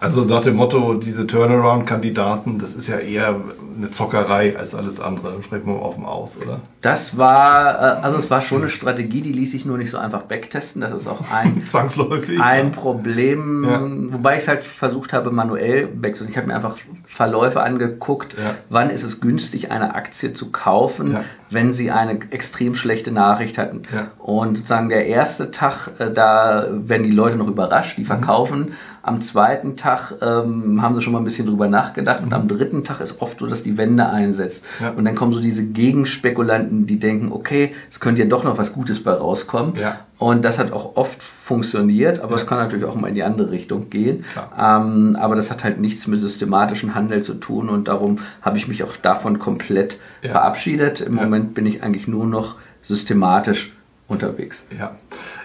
also 0.00 0.24
nach 0.24 0.42
dem 0.42 0.56
Motto, 0.56 0.94
diese 0.94 1.26
Turnaround-Kandidaten, 1.26 2.58
das 2.58 2.74
ist 2.74 2.88
ja 2.88 2.98
eher 2.98 3.34
eine 3.76 3.90
Zockerei 3.90 4.56
als 4.56 4.74
alles 4.74 5.00
andere. 5.00 5.42
Sprechen 5.42 5.66
wir 5.66 5.80
offen 5.80 6.04
aus, 6.04 6.36
oder? 6.36 6.60
Das 6.80 7.16
war, 7.16 7.74
äh, 7.74 8.02
also 8.02 8.18
es 8.18 8.30
war 8.30 8.42
schon 8.42 8.62
eine 8.62 8.70
Strategie, 8.70 9.22
die 9.22 9.32
ließ 9.32 9.50
sich 9.50 9.64
nur 9.64 9.78
nicht 9.78 9.90
so 9.90 9.98
einfach 9.98 10.22
backtesten. 10.22 10.80
Das 10.80 10.92
ist 10.92 11.06
auch 11.06 11.20
ein, 11.30 11.64
Zwangsläufig, 11.70 12.40
ein 12.40 12.72
ja. 12.72 12.80
Problem, 12.80 13.64
ja. 13.64 14.12
wobei 14.12 14.36
ich 14.36 14.42
es 14.42 14.48
halt 14.48 14.64
versucht 14.78 15.12
habe, 15.12 15.30
manuell 15.30 15.88
wechseln. 16.00 16.28
Ich 16.30 16.36
habe 16.36 16.46
mir 16.46 16.54
einfach 16.54 16.76
Verläufe 17.16 17.62
angeguckt, 17.62 18.34
ja. 18.38 18.56
wann 18.70 18.90
ist 18.90 19.02
es 19.02 19.20
günstig, 19.20 19.70
eine 19.70 19.94
Aktie 19.94 20.32
zu 20.34 20.52
kaufen, 20.52 21.16
wenn 21.50 21.74
sie 21.74 21.90
eine 21.90 22.18
extrem 22.30 22.74
schlechte 22.74 23.10
Nachricht 23.12 23.58
hatten. 23.58 23.82
Und 24.18 24.56
sozusagen 24.56 24.88
der 24.88 25.06
erste 25.06 25.50
Tag, 25.50 25.88
äh, 25.98 26.12
da 26.12 26.66
werden 26.70 27.04
die 27.04 27.12
Leute 27.12 27.36
noch 27.36 27.48
überrascht, 27.48 27.96
die 27.96 28.02
mhm. 28.02 28.06
verkaufen. 28.06 28.72
Mhm. 29.06 29.16
Am 29.16 29.22
zweiten 29.22 29.76
Tag 29.76 30.14
ähm, 30.20 30.82
haben 30.82 30.94
sie 30.96 31.02
schon 31.02 31.12
mal 31.12 31.20
ein 31.20 31.24
bisschen 31.24 31.46
drüber 31.46 31.68
nachgedacht 31.68 32.22
und 32.22 32.32
am 32.32 32.48
dritten 32.48 32.84
Tag 32.84 33.00
ist 33.00 33.20
oft 33.20 33.38
so, 33.38 33.46
dass 33.46 33.62
die 33.62 33.76
Wende 33.76 34.08
einsetzt. 34.08 34.62
Ja. 34.80 34.90
Und 34.90 35.04
dann 35.04 35.14
kommen 35.14 35.32
so 35.32 35.40
diese 35.40 35.64
Gegenspekulanten, 35.64 36.86
die 36.86 36.98
denken, 36.98 37.32
okay, 37.32 37.74
es 37.90 38.00
könnte 38.00 38.22
ja 38.22 38.28
doch 38.28 38.44
noch 38.44 38.58
was 38.58 38.72
Gutes 38.72 39.02
bei 39.02 39.12
rauskommen. 39.12 39.76
Ja. 39.76 40.00
Und 40.18 40.44
das 40.44 40.56
hat 40.58 40.72
auch 40.72 40.96
oft 40.96 41.18
funktioniert, 41.44 42.20
aber 42.20 42.36
es 42.36 42.46
kann 42.46 42.58
natürlich 42.58 42.86
auch 42.86 42.94
mal 42.94 43.08
in 43.08 43.14
die 43.14 43.22
andere 43.22 43.50
Richtung 43.50 43.90
gehen. 43.90 44.24
Ähm, 44.58 45.16
aber 45.20 45.36
das 45.36 45.50
hat 45.50 45.62
halt 45.62 45.78
nichts 45.78 46.06
mit 46.06 46.20
systematischem 46.20 46.94
Handel 46.94 47.22
zu 47.22 47.34
tun 47.34 47.68
und 47.68 47.88
darum 47.88 48.20
habe 48.42 48.56
ich 48.56 48.66
mich 48.66 48.82
auch 48.82 48.96
davon 48.96 49.38
komplett 49.38 49.98
verabschiedet. 50.22 51.00
Im 51.00 51.14
Moment 51.14 51.54
bin 51.54 51.66
ich 51.66 51.82
eigentlich 51.82 52.08
nur 52.08 52.26
noch 52.26 52.56
systematisch 52.82 53.72
unterwegs. 54.08 54.64
Ja, 54.76 54.96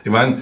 ich 0.04 0.12
meine, 0.12 0.40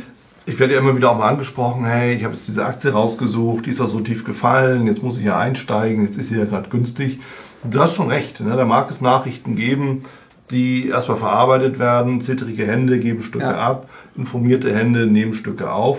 ich 0.49 0.59
werde 0.59 0.73
ja 0.73 0.79
immer 0.79 0.95
wieder 0.95 1.11
auch 1.11 1.17
mal 1.17 1.29
angesprochen, 1.29 1.85
hey, 1.85 2.15
ich 2.15 2.23
habe 2.23 2.33
jetzt 2.33 2.47
diese 2.47 2.65
Aktie 2.65 2.91
rausgesucht, 2.91 3.65
die 3.65 3.71
ist 3.71 3.79
auch 3.79 3.87
so 3.87 3.99
tief 3.99 4.25
gefallen, 4.25 4.87
jetzt 4.87 5.03
muss 5.03 5.17
ich 5.17 5.23
ja 5.23 5.37
einsteigen, 5.37 6.05
jetzt 6.07 6.17
ist 6.17 6.29
sie 6.29 6.37
ja 6.37 6.45
gerade 6.45 6.69
günstig. 6.69 7.19
Du 7.63 7.79
hast 7.79 7.95
schon 7.95 8.09
recht, 8.09 8.39
ne? 8.39 8.55
da 8.55 8.65
mag 8.65 8.89
es 8.89 8.99
Nachrichten 8.99 9.55
geben, 9.55 10.05
die 10.49 10.87
erstmal 10.87 11.17
verarbeitet 11.17 11.77
werden, 11.77 12.21
zittrige 12.21 12.65
Hände 12.65 12.99
geben 12.99 13.21
Stücke 13.21 13.45
ja. 13.45 13.57
ab, 13.57 13.89
informierte 14.15 14.73
Hände 14.73 15.05
nehmen 15.05 15.35
Stücke 15.35 15.71
auf. 15.71 15.97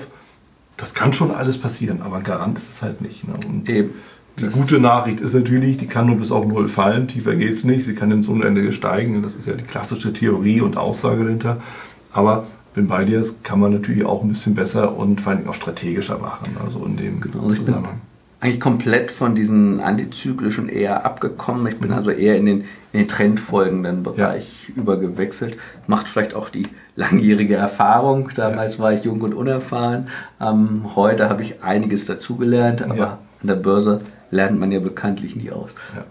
Das 0.77 0.95
kann 0.95 1.13
schon 1.13 1.31
alles 1.31 1.59
passieren, 1.59 2.03
aber 2.03 2.21
Garant 2.21 2.59
ist 2.59 2.69
es 2.75 2.83
halt 2.83 3.01
nicht. 3.01 3.27
Ne? 3.29 3.35
Und 3.47 3.69
Eben. 3.69 3.91
Die 4.39 4.45
das 4.45 4.53
gute 4.55 4.81
Nachricht 4.81 5.21
ist 5.21 5.35
natürlich, 5.35 5.77
die 5.77 5.87
kann 5.87 6.07
nur 6.07 6.17
bis 6.17 6.31
auf 6.31 6.47
Null 6.47 6.69
fallen, 6.69 7.09
tiefer 7.09 7.35
geht 7.35 7.59
es 7.59 7.65
nicht, 7.65 7.85
sie 7.85 7.95
kann 7.95 8.11
ins 8.11 8.29
Unendliche 8.29 8.73
steigen, 8.73 9.23
das 9.23 9.35
ist 9.35 9.47
ja 9.47 9.55
die 9.55 9.65
klassische 9.65 10.13
Theorie 10.13 10.61
und 10.61 10.77
Aussage 10.77 11.25
dahinter. 11.25 11.61
Aber 12.13 12.47
bin 12.75 12.89
bei 12.89 13.05
dir, 13.05 13.21
das 13.21 13.43
kann 13.43 13.61
man 13.61 13.73
natürlich 13.73 14.05
auch 14.05 14.23
ein 14.23 14.29
bisschen 14.29 14.55
besser 14.55 14.97
und 14.97 15.21
vor 15.21 15.33
allem 15.33 15.49
auch 15.49 15.55
strategischer 15.55 16.19
machen, 16.19 16.57
also 16.65 16.85
in 16.85 16.97
dem 16.97 17.21
genau, 17.21 17.49
Zusammenhang. 17.49 18.01
Eigentlich 18.43 18.61
komplett 18.61 19.11
von 19.13 19.35
diesen 19.35 19.81
antizyklischen 19.81 20.71
eher 20.71 21.05
abgekommen. 21.05 21.67
Ich 21.67 21.79
bin 21.79 21.91
mhm. 21.91 21.97
also 21.97 22.11
eher 22.11 22.39
in 22.39 22.47
den, 22.47 22.61
in 22.93 23.01
den 23.01 23.09
trendfolgenden 23.09 24.03
Bereich 24.03 24.69
ja. 24.69 24.83
übergewechselt. 24.83 25.59
Macht 25.87 26.09
vielleicht 26.09 26.33
auch 26.33 26.49
die 26.49 26.69
langjährige 26.97 27.57
Erfahrung. 27.57 28.31
Damals 28.35 28.79
ja. 28.79 28.83
war 28.83 28.95
ich 28.95 29.05
jung 29.05 29.21
und 29.21 29.35
unerfahren. 29.35 30.09
Ähm, 30.41 30.97
heute 30.97 31.29
habe 31.29 31.43
ich 31.43 31.63
einiges 31.63 32.07
dazugelernt, 32.07 32.81
aber 32.81 32.97
ja. 32.97 33.19
an 33.43 33.47
der 33.47 33.57
Börse 33.57 34.01
lernt 34.31 34.59
man 34.59 34.73
ja 34.73 34.81
bekanntlich 34.81 35.37
nie 35.37 35.51
aus. 35.51 35.75
Ja, 35.95 36.05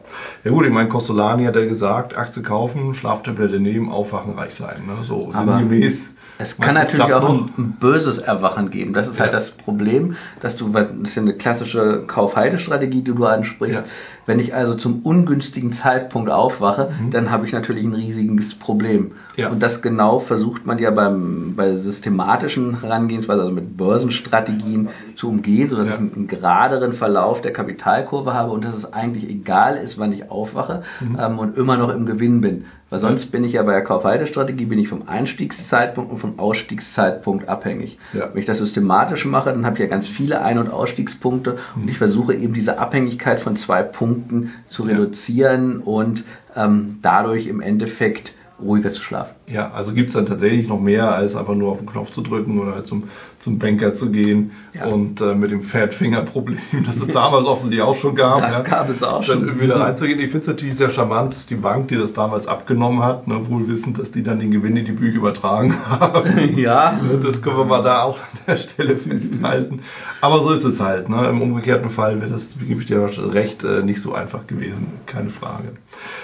ja 0.44 0.52
gut, 0.52 0.66
ich 0.66 0.72
meine, 0.72 0.90
Costolani 0.90 1.46
hat 1.46 1.56
ja 1.56 1.66
gesagt, 1.66 2.16
Aktie 2.16 2.44
kaufen, 2.44 2.94
Schlaftablette 2.94 3.60
nehmen, 3.60 3.90
aufwachen, 3.90 4.34
reich 4.34 4.54
sein. 4.54 4.86
Ne? 4.86 5.04
So 5.04 5.32
sinngemäß 5.32 5.98
es 6.42 6.56
kann 6.56 6.76
natürlich 6.76 7.14
auch 7.14 7.30
ein, 7.30 7.52
ein, 7.58 7.72
böses 7.82 8.18
Erwachen 8.18 8.72
geben. 8.72 8.94
Das 8.94 9.08
ist 9.08 9.20
halt 9.20 9.34
ja. 9.34 9.40
halt 9.40 9.50
das 9.50 9.58
Problem, 9.58 10.16
dass 10.40 10.56
du, 10.56 10.70
das 10.70 10.90
ist 10.90 11.16
ja 11.16 11.22
eine 11.22 11.34
klassische 11.34 12.06
Kaufhaltestrategie, 12.08 13.02
die 13.02 13.14
du 13.14 13.26
ansprichst. 13.26 13.80
Ja. 13.80 13.86
Wenn 14.30 14.38
ich 14.38 14.54
also 14.54 14.76
zum 14.76 15.02
ungünstigen 15.02 15.74
Zeitpunkt 15.74 16.30
aufwache, 16.30 16.92
mhm. 17.02 17.10
dann 17.10 17.32
habe 17.32 17.48
ich 17.48 17.52
natürlich 17.52 17.84
ein 17.84 17.96
riesiges 17.96 18.54
Problem. 18.60 19.14
Ja. 19.38 19.50
Und 19.50 19.60
das 19.60 19.82
genau 19.82 20.20
versucht 20.20 20.68
man 20.68 20.78
ja 20.78 20.92
beim, 20.92 21.56
bei 21.56 21.78
systematischen 21.78 22.80
Herangehensweise, 22.80 23.42
also 23.42 23.52
mit 23.52 23.76
Börsenstrategien 23.76 24.90
zu 25.16 25.30
umgehen, 25.30 25.68
sodass 25.68 25.88
ich 25.88 25.94
einen, 25.94 26.14
einen 26.14 26.28
geraderen 26.28 26.94
Verlauf 26.94 27.42
der 27.42 27.54
Kapitalkurve 27.54 28.32
habe 28.36 28.52
und 28.52 28.64
dass 28.64 28.76
es 28.76 28.94
eigentlich 28.94 29.28
egal 29.28 29.78
ist, 29.78 29.98
wann 29.98 30.14
ich 30.14 30.30
aufwache 30.30 30.84
mhm. 31.00 31.18
ähm, 31.20 31.40
und 31.40 31.58
immer 31.58 31.78
noch 31.78 31.90
im 31.90 32.06
Gewinn 32.06 32.42
bin. 32.42 32.66
Weil 32.90 33.00
sonst 33.00 33.32
bin 33.32 33.44
ich 33.44 33.54
ja 33.54 33.64
bei 33.64 33.74
der 33.74 33.84
Kaufhaltestrategie, 33.84 34.66
bin 34.66 34.80
ich 34.80 34.90
vom 34.90 35.08
Einstiegszeitpunkt 35.08 36.12
und 36.12 36.18
vom 36.18 36.40
Ausstiegszeitpunkt 36.40 37.48
abhängig. 37.48 38.00
Ja. 38.14 38.30
Wenn 38.34 38.40
ich 38.40 38.48
das 38.48 38.58
systematisch 38.58 39.26
mache, 39.26 39.52
dann 39.52 39.66
habe 39.66 39.76
ich 39.76 39.82
ja 39.82 39.86
ganz 39.86 40.08
viele 40.08 40.42
Ein- 40.42 40.58
und 40.58 40.72
Ausstiegspunkte 40.72 41.58
mhm. 41.76 41.84
und 41.84 41.90
ich 41.90 41.98
versuche 42.00 42.34
eben 42.34 42.54
diese 42.54 42.80
Abhängigkeit 42.80 43.42
von 43.42 43.58
zwei 43.58 43.84
Punkten 43.84 44.19
zu 44.68 44.84
reduzieren 44.84 45.80
ja. 45.80 45.86
und 45.86 46.24
ähm, 46.56 47.00
dadurch 47.02 47.48
im 47.48 47.62
Endeffekt 47.62 48.34
ruhiger 48.62 48.92
zu 48.92 49.02
schlafen. 49.02 49.36
Ja, 49.48 49.72
also 49.72 49.94
gibt 49.94 50.10
es 50.10 50.14
dann 50.14 50.26
tatsächlich 50.26 50.68
noch 50.68 50.80
mehr, 50.80 51.14
als 51.14 51.36
einfach 51.36 51.56
nur 51.56 51.72
auf 51.72 51.78
den 51.80 51.88
Knopf 51.88 52.12
zu 52.12 52.22
drücken 52.22 52.60
oder 52.60 52.76
halt 52.76 52.88
zum, 52.88 53.06
zum 53.40 53.58
Banker 53.58 53.94
zu 53.94 54.12
gehen 54.12 54.52
ja. 54.74 54.86
und 54.86 55.22
äh, 55.22 55.34
mit 55.34 55.52
dem 55.52 55.64
Fatfinger-Problem, 55.64 56.60
das 56.86 56.98
es 56.98 57.08
damals 57.14 57.46
offensichtlich 57.46 57.82
auch 57.82 57.96
schon 57.96 58.16
gab. 58.16 58.42
Das 58.42 58.54
ja, 58.54 58.62
gab 58.62 58.90
es 58.90 59.02
auch 59.02 59.26
dann 59.26 59.40
schon. 59.40 59.48
Dann 59.48 59.60
wieder 59.62 59.80
reinzugehen. 59.80 60.20
Ich 60.20 60.32
finde 60.32 60.40
es 60.40 60.48
natürlich 60.48 60.76
sehr 60.76 60.92
charmant, 60.92 61.34
dass 61.34 61.46
die 61.46 61.56
Bank, 61.56 61.88
die 61.88 61.96
das 61.96 62.14
damals 62.14 62.48
abgenommen 62.48 63.02
hat, 63.02 63.28
ne, 63.28 63.50
wohl 63.50 63.68
wissend, 63.68 63.98
dass 63.98 64.12
die 64.12 64.24
dann 64.24 64.40
den 64.40 64.52
Gewinn 64.52 64.76
in 64.76 64.86
die 64.86 64.92
Bücher 64.92 65.18
übertragen 65.18 65.76
haben. 65.90 66.58
ja. 66.58 67.00
Ne, 67.02 67.20
das 67.24 67.42
können 67.42 67.58
wir 67.58 67.66
mal 67.66 67.84
da 67.84 68.04
auch 68.04 68.18
an 68.18 68.40
der 68.48 68.58
Stelle 68.58 68.98
festhalten. 68.98 69.82
Aber 70.22 70.44
so 70.44 70.52
ist 70.52 70.66
es 70.66 70.80
halt. 70.80 71.08
Ne? 71.10 71.28
Im 71.30 71.42
umgekehrten 71.42 71.92
Fall 71.92 72.20
wäre 72.20 72.32
das, 72.32 72.60
wie 72.60 72.66
gebe 72.66 72.82
ich 72.82 72.88
dir 72.88 73.10
recht, 73.34 73.64
äh, 73.64 73.84
nicht 73.84 74.02
so 74.02 74.14
einfach 74.14 74.48
gewesen. 74.48 74.88
Keine 75.06 75.30
Frage. 75.30 75.74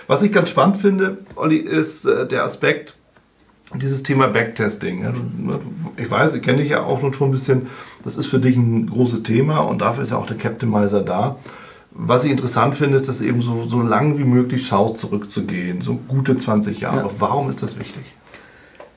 Was 0.07 0.22
ich 0.22 0.31
ganz 0.31 0.50
spannend 0.50 0.77
finde, 0.77 1.19
Olli, 1.36 1.57
ist 1.57 2.05
äh, 2.05 2.27
der 2.27 2.43
Aspekt, 2.43 2.95
dieses 3.74 4.03
Thema 4.03 4.27
Backtesting. 4.27 5.05
Ich 5.98 6.10
weiß, 6.10 6.36
ich 6.36 6.41
kenne 6.41 6.60
dich 6.60 6.69
ja 6.69 6.84
auch 6.84 7.00
schon 7.00 7.29
ein 7.29 7.31
bisschen. 7.31 7.67
Das 8.03 8.17
ist 8.17 8.27
für 8.27 8.39
dich 8.39 8.55
ein 8.55 8.88
großes 8.88 9.24
Thema 9.24 9.60
und 9.60 9.81
dafür 9.81 10.03
ist 10.03 10.12
ja 10.12 10.17
auch 10.17 10.27
der 10.27 10.38
Captimizer 10.38 11.01
da. 11.01 11.38
Was 11.91 12.25
ich 12.25 12.31
interessant 12.31 12.75
finde, 12.75 12.98
ist, 12.98 13.07
dass 13.07 13.22
eben 13.22 13.41
so, 13.41 13.63
so 13.65 13.81
lang 13.81 14.17
wie 14.17 14.25
möglich 14.25 14.67
schaust, 14.67 14.98
zurückzugehen. 14.98 15.81
So 15.81 15.95
gute 15.95 16.38
20 16.38 16.81
Jahre. 16.81 17.07
Ja. 17.07 17.12
Warum 17.19 17.50
ist 17.50 17.63
das 17.63 17.79
wichtig? 17.79 18.03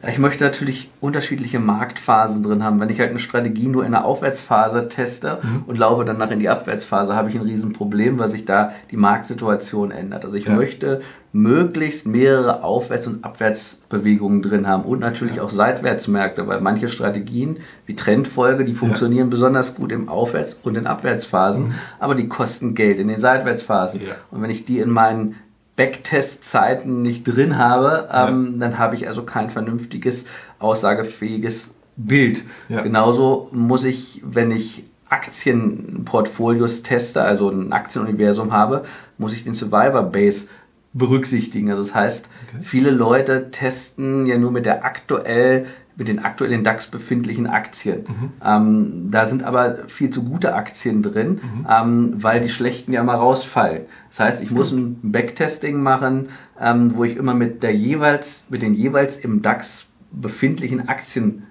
Ich 0.07 0.19
möchte 0.19 0.45
natürlich 0.45 0.91
unterschiedliche 1.01 1.59
Marktphasen 1.59 2.45
drin 2.45 2.63
haben. 2.63 2.79
Wenn 2.79 2.89
ich 2.89 3.01
halt 3.01 3.11
eine 3.11 3.19
Strategie 3.19 3.67
nur 3.67 3.85
in 3.85 3.91
der 3.91 4.05
Aufwärtsphase 4.05 4.89
teste 4.89 5.39
mhm. 5.43 5.65
und 5.67 5.77
laufe 5.77 6.05
danach 6.05 6.31
in 6.31 6.39
die 6.39 6.49
Abwärtsphase, 6.49 7.17
habe 7.17 7.31
ich 7.31 7.35
ein 7.35 7.43
Riesenproblem, 7.43 8.17
weil 8.19 8.31
sich 8.31 8.45
da 8.45 8.73
die 8.93 8.97
Marktsituation 8.97 9.91
ändert. 9.91 10.25
Also 10.25 10.37
ich 10.37 10.45
ja. 10.45 10.55
möchte 10.55 11.01
möglichst 11.33 12.07
mehrere 12.07 12.63
Aufwärts- 12.63 13.09
und 13.09 13.25
Abwärtsbewegungen 13.25 14.41
drin 14.41 14.69
haben 14.69 14.85
und 14.85 15.01
natürlich 15.01 15.37
ja. 15.37 15.43
auch 15.43 15.51
Seitwärtsmärkte, 15.51 16.47
weil 16.47 16.61
manche 16.61 16.89
Strategien 16.89 17.59
wie 17.87 17.97
Trendfolge, 17.97 18.65
die 18.65 18.75
funktionieren 18.75 19.27
ja. 19.27 19.31
besonders 19.31 19.75
gut 19.75 19.91
im 19.91 20.09
Aufwärts- 20.09 20.55
und 20.63 20.77
in 20.77 20.87
Abwärtsphasen, 20.87 21.69
mhm. 21.69 21.75
aber 21.99 22.15
die 22.15 22.29
kosten 22.29 22.77
Geld 22.77 23.01
in 23.01 23.09
den 23.09 23.21
Seitwärtsphasen. 23.21 24.01
Und 24.31 24.43
wenn 24.43 24.51
ich 24.51 24.65
die 24.65 24.79
in 24.79 24.91
meinen 24.91 25.37
Backtest-Zeiten 25.79 27.03
nicht 27.03 27.25
drin 27.25 27.57
habe, 27.57 28.09
ähm, 28.13 28.55
ja. 28.55 28.59
dann 28.67 28.79
habe 28.79 28.97
ich 28.97 29.07
also 29.07 29.23
kein 29.23 29.51
vernünftiges, 29.51 30.25
aussagefähiges 30.59 31.71
Bild. 31.97 32.43
Ja. 32.69 32.83
Genauso 32.83 33.49
muss 33.53 33.85
ich, 33.85 34.21
wenn 34.25 34.51
ich 34.51 34.85
Aktienportfolios 35.09 36.83
teste, 36.83 37.23
also 37.23 37.49
ein 37.49 37.73
Aktienuniversum 37.73 38.53
habe, 38.53 38.85
muss 39.19 39.33
ich 39.33 39.45
den 39.45 39.55
Survivor 39.55 40.03
Base 40.03 40.47
berücksichtigen. 40.93 41.71
Also 41.71 41.85
das 41.85 41.95
heißt, 41.95 42.29
okay. 42.49 42.65
viele 42.65 42.91
Leute 42.91 43.51
testen 43.53 44.27
ja 44.27 44.37
nur 44.37 44.51
mit 44.51 44.67
der 44.67 44.85
aktuell 44.85 45.67
mit 45.99 46.07
den 46.07 46.21
aktuell 46.21 46.53
in 46.53 46.63
DAX 46.63 46.87
befindlichen 46.87 47.49
Aktien. 47.49 48.05
Mhm. 48.07 48.33
Ähm, 48.43 49.09
da 49.11 49.29
sind 49.29 49.43
aber 49.43 49.89
viel 49.89 50.11
zu 50.11 50.23
gute 50.23 50.55
Aktien 50.55 51.03
drin, 51.03 51.41
mhm. 51.43 51.67
ähm, 51.69 52.15
weil 52.19 52.41
die 52.41 52.51
schlechten 52.51 52.93
ja 52.93 53.03
mal 53.03 53.17
rausfallen. 53.17 53.83
Das 54.11 54.21
heißt, 54.21 54.43
ich 54.43 54.53
muss 54.53 54.71
ein 54.71 55.01
Backtesting 55.03 55.83
machen, 55.83 56.29
ähm, 56.59 56.93
wo 56.95 57.03
ich 57.03 57.17
immer 57.17 57.35
mit 57.35 57.65
der 57.65 57.75
jeweils, 57.75 58.25
mit 58.49 58.63
den 58.63 58.75
jeweils 58.75 59.17
im 59.19 59.43
DAX 59.43 59.67
befindlichen 60.13 60.89
Aktien 60.89 61.49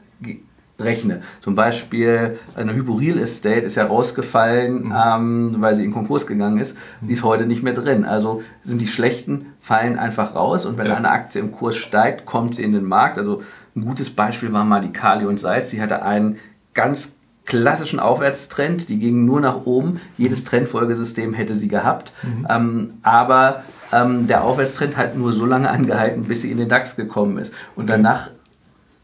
rechne. 0.79 1.21
Zum 1.41 1.55
Beispiel 1.55 2.39
eine 2.55 2.73
Hypo-Real 2.73 3.17
Estate 3.17 3.61
ist 3.61 3.75
ja 3.75 3.85
rausgefallen, 3.85 4.85
mhm. 4.85 4.93
ähm, 4.95 5.55
weil 5.59 5.75
sie 5.75 5.83
in 5.83 5.91
Konkurs 5.91 6.27
gegangen 6.27 6.59
ist. 6.59 6.75
Die 7.01 7.13
ist 7.13 7.23
heute 7.23 7.45
nicht 7.45 7.63
mehr 7.63 7.73
drin. 7.73 8.05
Also 8.05 8.43
sind 8.63 8.79
die 8.79 8.87
schlechten 8.87 9.47
fallen 9.61 9.97
einfach 9.97 10.35
raus 10.35 10.65
und 10.65 10.77
wenn 10.77 10.87
ja. 10.87 10.95
eine 10.95 11.09
Aktie 11.09 11.41
im 11.41 11.51
Kurs 11.51 11.75
steigt, 11.75 12.25
kommt 12.25 12.55
sie 12.55 12.63
in 12.63 12.73
den 12.73 12.85
Markt. 12.85 13.17
Also 13.17 13.41
ein 13.75 13.85
gutes 13.85 14.11
Beispiel 14.11 14.53
war 14.53 14.63
mal 14.63 14.81
die 14.81 14.93
Kali 14.93 15.25
und 15.25 15.39
Salz. 15.39 15.69
Die 15.69 15.81
hatte 15.81 16.03
einen 16.03 16.37
ganz 16.73 16.99
klassischen 17.45 17.99
Aufwärtstrend, 17.99 18.89
die 18.89 18.99
ging 18.99 19.25
nur 19.25 19.41
nach 19.41 19.65
oben. 19.65 20.01
Jedes 20.17 20.43
Trendfolgesystem 20.43 21.33
hätte 21.33 21.55
sie 21.55 21.69
gehabt. 21.69 22.11
Mhm. 22.21 22.47
Ähm, 22.49 22.93
aber 23.03 23.63
ähm, 23.91 24.27
der 24.27 24.43
Aufwärtstrend 24.43 24.97
hat 24.97 25.17
nur 25.17 25.31
so 25.31 25.45
lange 25.45 25.69
angehalten, 25.69 26.25
bis 26.25 26.41
sie 26.41 26.51
in 26.51 26.57
den 26.57 26.69
DAX 26.69 26.95
gekommen 26.95 27.37
ist. 27.37 27.53
Und 27.75 27.89
danach 27.89 28.29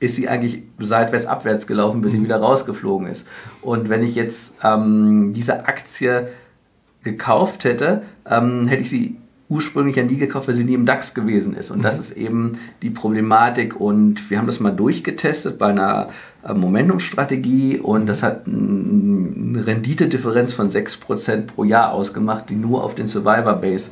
ist 0.03 0.15
sie 0.15 0.27
eigentlich 0.27 0.63
seitwärts 0.79 1.25
abwärts 1.25 1.65
gelaufen, 1.65 2.01
bis 2.01 2.11
sie 2.11 2.19
mhm. 2.19 2.25
wieder 2.25 2.37
rausgeflogen 2.37 3.07
ist. 3.07 3.25
Und 3.61 3.89
wenn 3.89 4.03
ich 4.03 4.15
jetzt 4.15 4.53
ähm, 4.61 5.33
diese 5.33 5.65
Aktie 5.65 6.27
gekauft 7.03 7.63
hätte, 7.63 8.03
ähm, 8.29 8.67
hätte 8.67 8.83
ich 8.83 8.89
sie 8.89 9.17
ursprünglich 9.49 9.95
ja 9.95 10.03
nie 10.03 10.17
gekauft, 10.17 10.47
weil 10.47 10.55
sie 10.55 10.63
nie 10.63 10.73
im 10.73 10.85
DAX 10.85 11.13
gewesen 11.13 11.55
ist. 11.55 11.69
Und 11.69 11.79
mhm. 11.79 11.83
das 11.83 11.99
ist 11.99 12.11
eben 12.17 12.59
die 12.81 12.89
Problematik. 12.89 13.79
Und 13.79 14.29
wir 14.29 14.37
haben 14.37 14.47
das 14.47 14.59
mal 14.59 14.71
durchgetestet 14.71 15.57
bei 15.57 15.67
einer 15.67 16.09
äh, 16.43 16.53
Momentum-Strategie 16.53 17.79
und 17.79 18.07
das 18.07 18.21
hat 18.21 18.47
eine 18.47 19.65
Renditedifferenz 19.65 20.53
von 20.53 20.69
6% 20.69 21.47
pro 21.47 21.63
Jahr 21.63 21.91
ausgemacht, 21.91 22.49
die 22.49 22.55
nur 22.55 22.83
auf 22.83 22.95
den 22.95 23.07
Survivor 23.07 23.55
Base 23.55 23.89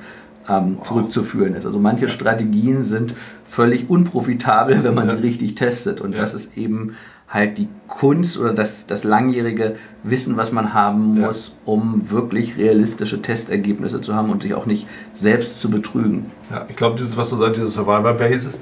ähm, 0.48 0.78
zurückzuführen 0.84 1.56
ist. 1.56 1.66
Also 1.66 1.80
manche 1.80 2.10
Strategien 2.10 2.84
sind 2.84 3.14
völlig 3.52 3.90
unprofitabel, 3.90 4.84
wenn 4.84 4.96
man 4.96 5.10
sie 5.10 5.22
richtig 5.22 5.56
testet. 5.56 6.02
Und 6.02 6.18
das 6.18 6.34
ist 6.34 6.58
eben 6.58 6.96
halt 7.32 7.58
die 7.58 7.70
Kunst 7.88 8.38
oder 8.38 8.54
das, 8.54 8.86
das 8.88 9.04
langjährige 9.06 9.78
Wissen, 10.04 10.36
was 10.36 10.52
man 10.52 10.74
haben 10.74 11.20
muss, 11.22 11.48
ja. 11.48 11.72
um 11.72 12.10
wirklich 12.12 12.58
realistische 12.58 13.22
Testergebnisse 13.22 14.02
zu 14.02 14.14
haben 14.14 14.30
und 14.32 14.44
sich 14.44 14.54
auch 14.54 14.66
nicht 14.66 14.86
selbst 15.16 15.62
zu 15.62 15.70
betrügen. 15.70 16.32
Ja, 16.50 16.66
ich 16.68 16.76
glaube, 16.76 16.98
dieses, 16.98 17.16
was 17.16 17.30
du 17.30 17.38
sagst, 17.38 17.58
dieses 17.58 17.74
Survivor 17.74 18.14
Basis 18.14 18.58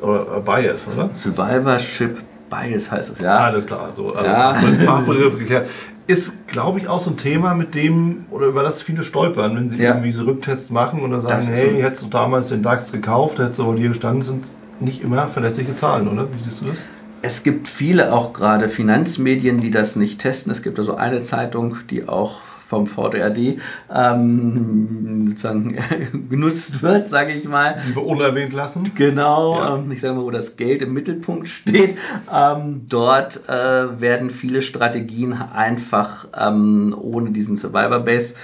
oder 0.00 0.40
Bias, 0.40 0.86
oder? 0.88 1.10
Survivorship 1.22 2.18
Bias 2.48 2.90
heißt 2.90 3.10
es, 3.10 3.20
ja. 3.20 3.38
Alles 3.38 3.66
klar, 3.66 3.92
so, 3.94 4.14
also 4.14 4.26
ja. 4.26 4.54
Fachbegriff 4.86 5.38
geklärt 5.38 5.68
ist, 6.06 6.30
glaube 6.48 6.78
ich, 6.78 6.88
auch 6.88 7.00
so 7.00 7.10
ein 7.10 7.16
Thema, 7.16 7.54
mit 7.54 7.74
dem 7.74 8.26
oder 8.30 8.46
über 8.46 8.62
das 8.62 8.82
viele 8.82 9.04
stolpern, 9.04 9.56
wenn 9.56 9.70
sie 9.70 9.82
ja. 9.82 9.90
irgendwie 9.90 10.12
so 10.12 10.24
Rücktests 10.24 10.70
machen 10.70 11.00
und 11.00 11.10
dann 11.12 11.22
sagen, 11.22 11.46
hey, 11.46 11.80
hättest 11.80 12.02
du 12.02 12.08
damals 12.08 12.48
den 12.48 12.62
DAX 12.62 12.92
gekauft, 12.92 13.38
hättest 13.38 13.58
du 13.58 13.64
aber 13.64 13.76
hier 13.76 13.88
gestanden, 13.88 14.22
sind 14.22 14.44
nicht 14.80 15.02
immer 15.02 15.28
verlässliche 15.28 15.76
Zahlen, 15.76 16.08
oder? 16.08 16.28
Wie 16.32 16.38
siehst 16.38 16.60
du 16.60 16.66
das? 16.66 16.76
Es 17.22 17.42
gibt 17.42 17.68
viele 17.68 18.12
auch 18.12 18.34
gerade 18.34 18.68
Finanzmedien, 18.68 19.62
die 19.62 19.70
das 19.70 19.96
nicht 19.96 20.20
testen. 20.20 20.52
Es 20.52 20.62
gibt 20.62 20.78
also 20.78 20.94
eine 20.94 21.24
Zeitung, 21.24 21.76
die 21.88 22.06
auch 22.06 22.42
vom 22.74 22.86
VDRD 22.88 23.60
ähm, 23.94 25.28
sozusagen 25.28 25.76
genutzt 26.30 26.82
wird, 26.82 27.08
sage 27.08 27.32
ich 27.32 27.44
mal. 27.44 27.82
Die 27.88 27.94
wir 27.94 28.04
unerwähnt 28.04 28.52
lassen. 28.52 28.92
Genau, 28.96 29.58
ja. 29.58 29.76
ähm, 29.76 29.92
ich 29.92 30.00
sage 30.00 30.14
mal, 30.14 30.24
wo 30.24 30.30
das 30.30 30.56
Geld 30.56 30.82
im 30.82 30.92
Mittelpunkt 30.92 31.48
steht. 31.48 31.96
Ähm, 32.32 32.86
dort 32.88 33.48
äh, 33.48 34.00
werden 34.00 34.30
viele 34.30 34.62
Strategien 34.62 35.34
einfach 35.34 36.26
ähm, 36.36 36.94
ohne 37.00 37.30
diesen 37.30 37.56
Survivor 37.56 38.00
Base 38.00 38.34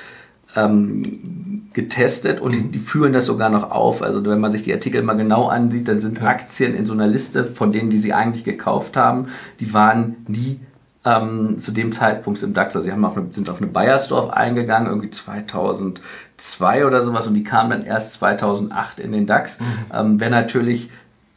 ähm, 0.54 1.68
getestet 1.72 2.40
und 2.40 2.52
die, 2.52 2.68
die, 2.70 2.78
führen 2.80 3.12
das 3.12 3.26
sogar 3.26 3.50
noch 3.50 3.70
auf. 3.70 4.02
Also 4.02 4.24
wenn 4.24 4.40
man 4.40 4.52
sich 4.52 4.62
die 4.62 4.72
Artikel 4.72 5.02
mal 5.02 5.14
genau 5.14 5.48
ansieht, 5.48 5.88
dann 5.88 6.00
sind 6.00 6.22
Aktien 6.22 6.74
in 6.74 6.84
so 6.84 6.92
einer 6.92 7.06
Liste 7.06 7.46
von 7.56 7.72
denen, 7.72 7.90
die 7.90 7.98
sie 7.98 8.12
eigentlich 8.12 8.44
gekauft 8.44 8.96
haben, 8.96 9.28
die 9.60 9.72
waren 9.72 10.16
nie 10.26 10.60
ähm, 11.04 11.60
zu 11.62 11.72
dem 11.72 11.92
Zeitpunkt 11.92 12.42
im 12.42 12.54
DAX. 12.54 12.74
Also 12.74 12.86
sie 12.86 12.92
haben 12.92 13.04
auf 13.04 13.16
eine, 13.16 13.28
sind 13.32 13.48
auf 13.48 13.58
eine 13.58 13.70
Bayersdorf 13.70 14.30
eingegangen, 14.30 14.88
irgendwie 14.88 15.10
2002 15.10 16.86
oder 16.86 17.02
sowas 17.02 17.26
und 17.26 17.34
die 17.34 17.44
kamen 17.44 17.70
dann 17.70 17.84
erst 17.84 18.12
2008 18.14 19.00
in 19.00 19.12
den 19.12 19.26
DAX. 19.26 19.58
Mhm. 19.58 19.66
Ähm, 19.92 20.20
wer 20.20 20.30
natürlich 20.30 20.90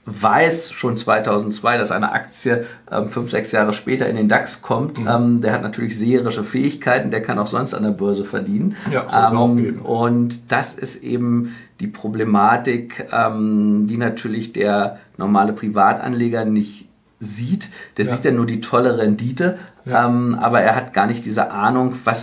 weiß 0.06 0.72
schon 0.74 0.98
2002, 0.98 1.78
dass 1.78 1.92
eine 1.92 2.12
Aktie 2.12 2.66
ähm, 2.92 3.10
fünf, 3.10 3.32
sechs 3.32 3.52
Jahre 3.54 3.74
später 3.74 4.08
in 4.08 4.18
den 4.18 4.28
DAX 4.28 4.62
kommt, 4.62 5.00
mhm. 5.00 5.08
ähm, 5.08 5.42
der 5.42 5.54
hat 5.54 5.62
natürlich 5.62 5.98
seherische 5.98 6.44
Fähigkeiten, 6.44 7.10
der 7.10 7.22
kann 7.22 7.40
auch 7.40 7.48
sonst 7.48 7.74
an 7.74 7.84
der 7.84 7.92
Börse 7.92 8.26
verdienen. 8.26 8.76
Ja, 8.92 9.32
ähm, 9.32 9.82
und 9.82 10.52
das 10.52 10.74
ist 10.74 10.98
eben 10.98 11.56
die 11.80 11.88
Problematik, 11.88 13.08
ähm, 13.12 13.88
die 13.90 13.98
natürlich 13.98 14.52
der 14.52 15.00
normale 15.18 15.54
Privatanleger 15.54 16.44
nicht 16.44 16.90
sieht. 17.24 17.68
Der 17.98 18.06
ja. 18.06 18.16
sieht 18.16 18.26
ja 18.26 18.32
nur 18.32 18.46
die 18.46 18.62
tolle 18.62 18.98
Rendite, 18.98 19.58
ja. 19.86 20.06
ähm, 20.06 20.38
aber 20.40 20.62
er 20.62 20.76
hat 20.76 20.94
gar 20.94 21.08
nicht 21.08 21.26
diese 21.26 21.52
Ahnung, 21.52 22.00
was 22.04 22.20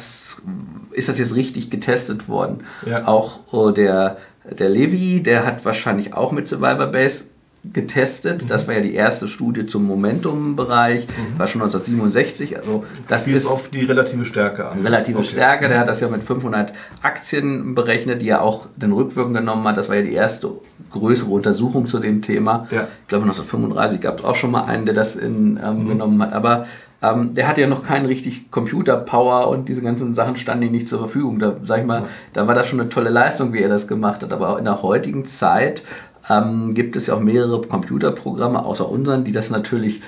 ist 0.93 1.09
das 1.09 1.19
jetzt 1.19 1.35
richtig 1.35 1.71
getestet 1.71 2.29
worden. 2.29 2.65
Ja. 2.87 3.07
Auch 3.07 3.41
oh, 3.53 3.71
der, 3.71 4.19
der 4.45 4.69
Levi, 4.69 5.23
der 5.23 5.45
hat 5.45 5.65
wahrscheinlich 5.65 6.15
auch 6.15 6.33
mit 6.33 6.49
Survivor 6.49 6.87
Base 6.87 7.25
getestet. 7.65 8.43
Mhm. 8.43 8.49
Das 8.49 8.67
war 8.67 8.75
ja 8.75 8.81
die 8.81 8.95
erste 8.95 9.29
Studie 9.29 9.67
zum 9.67 9.87
Momentum-Bereich, 9.87 11.07
mhm. 11.07 11.39
war 11.39 11.49
schon 11.49 11.61
1967. 11.61 12.57
Also 12.57 12.85
das 13.09 13.23
Spielt 13.23 13.37
ist 13.39 13.47
auf 13.47 13.69
die 13.69 13.85
relative 13.85 14.25
Stärke 14.25 14.69
an. 14.69 14.81
Relative 14.81 15.19
okay. 15.19 15.29
Stärke, 15.29 15.69
der 15.69 15.81
hat 15.81 15.89
das 15.89 16.01
ja 16.01 16.09
mit 16.09 16.23
500 16.23 16.73
Aktien 17.03 17.75
berechnet, 17.75 18.23
die 18.23 18.29
er 18.29 18.43
auch 18.43 18.67
den 18.77 18.93
Rückwirkung 18.93 19.35
genommen 19.35 19.67
hat. 19.67 19.77
Das 19.77 19.89
war 19.89 19.97
ja 19.97 20.03
die 20.03 20.15
erste 20.15 20.51
größere 20.91 21.31
Untersuchung 21.31 21.87
zu 21.87 21.99
dem 21.99 22.23
Thema. 22.23 22.67
Ja. 22.71 22.89
Ich 23.03 23.09
glaube 23.09 23.25
1935 23.25 24.01
gab 24.01 24.19
es 24.19 24.25
auch 24.25 24.37
schon 24.37 24.51
mal 24.51 24.65
einen, 24.65 24.87
der 24.87 24.95
das 24.95 25.15
in, 25.15 25.61
ähm, 25.63 25.85
mhm. 25.85 25.89
genommen 25.89 26.23
hat. 26.23 26.33
Aber 26.33 26.67
ähm, 27.03 27.35
der 27.35 27.49
hatte 27.49 27.61
ja 27.61 27.67
noch 27.67 27.83
keinen 27.83 28.07
richtig 28.07 28.51
Computer-Power 28.51 29.49
und 29.49 29.69
diese 29.69 29.81
ganzen 29.81 30.15
Sachen 30.15 30.37
standen 30.37 30.65
ihm 30.65 30.73
nicht 30.73 30.89
zur 30.89 30.99
Verfügung. 30.99 31.39
Da 31.39 31.57
sag 31.65 31.81
ich 31.81 31.87
mal, 31.87 32.05
da 32.35 32.47
war 32.47 32.55
das 32.55 32.67
schon 32.67 32.81
eine 32.81 32.91
tolle 32.91 33.11
Leistung, 33.11 33.53
wie 33.53 33.61
er 33.61 33.69
das 33.69 33.87
gemacht 33.87 34.23
hat. 34.23 34.33
Aber 34.33 34.51
auch 34.51 34.59
in 34.59 34.65
der 34.65 34.83
heutigen 34.83 35.27
Zeit 35.27 35.83
ähm, 36.29 36.75
gibt 36.75 36.97
es 36.97 37.07
ja 37.07 37.15
auch 37.15 37.21
mehrere 37.21 37.63
Computerprogramme 37.63 38.65
außer 38.65 38.89
unseren, 38.89 39.25
die 39.25 39.33
das 39.33 39.51
natürlich 39.51 40.03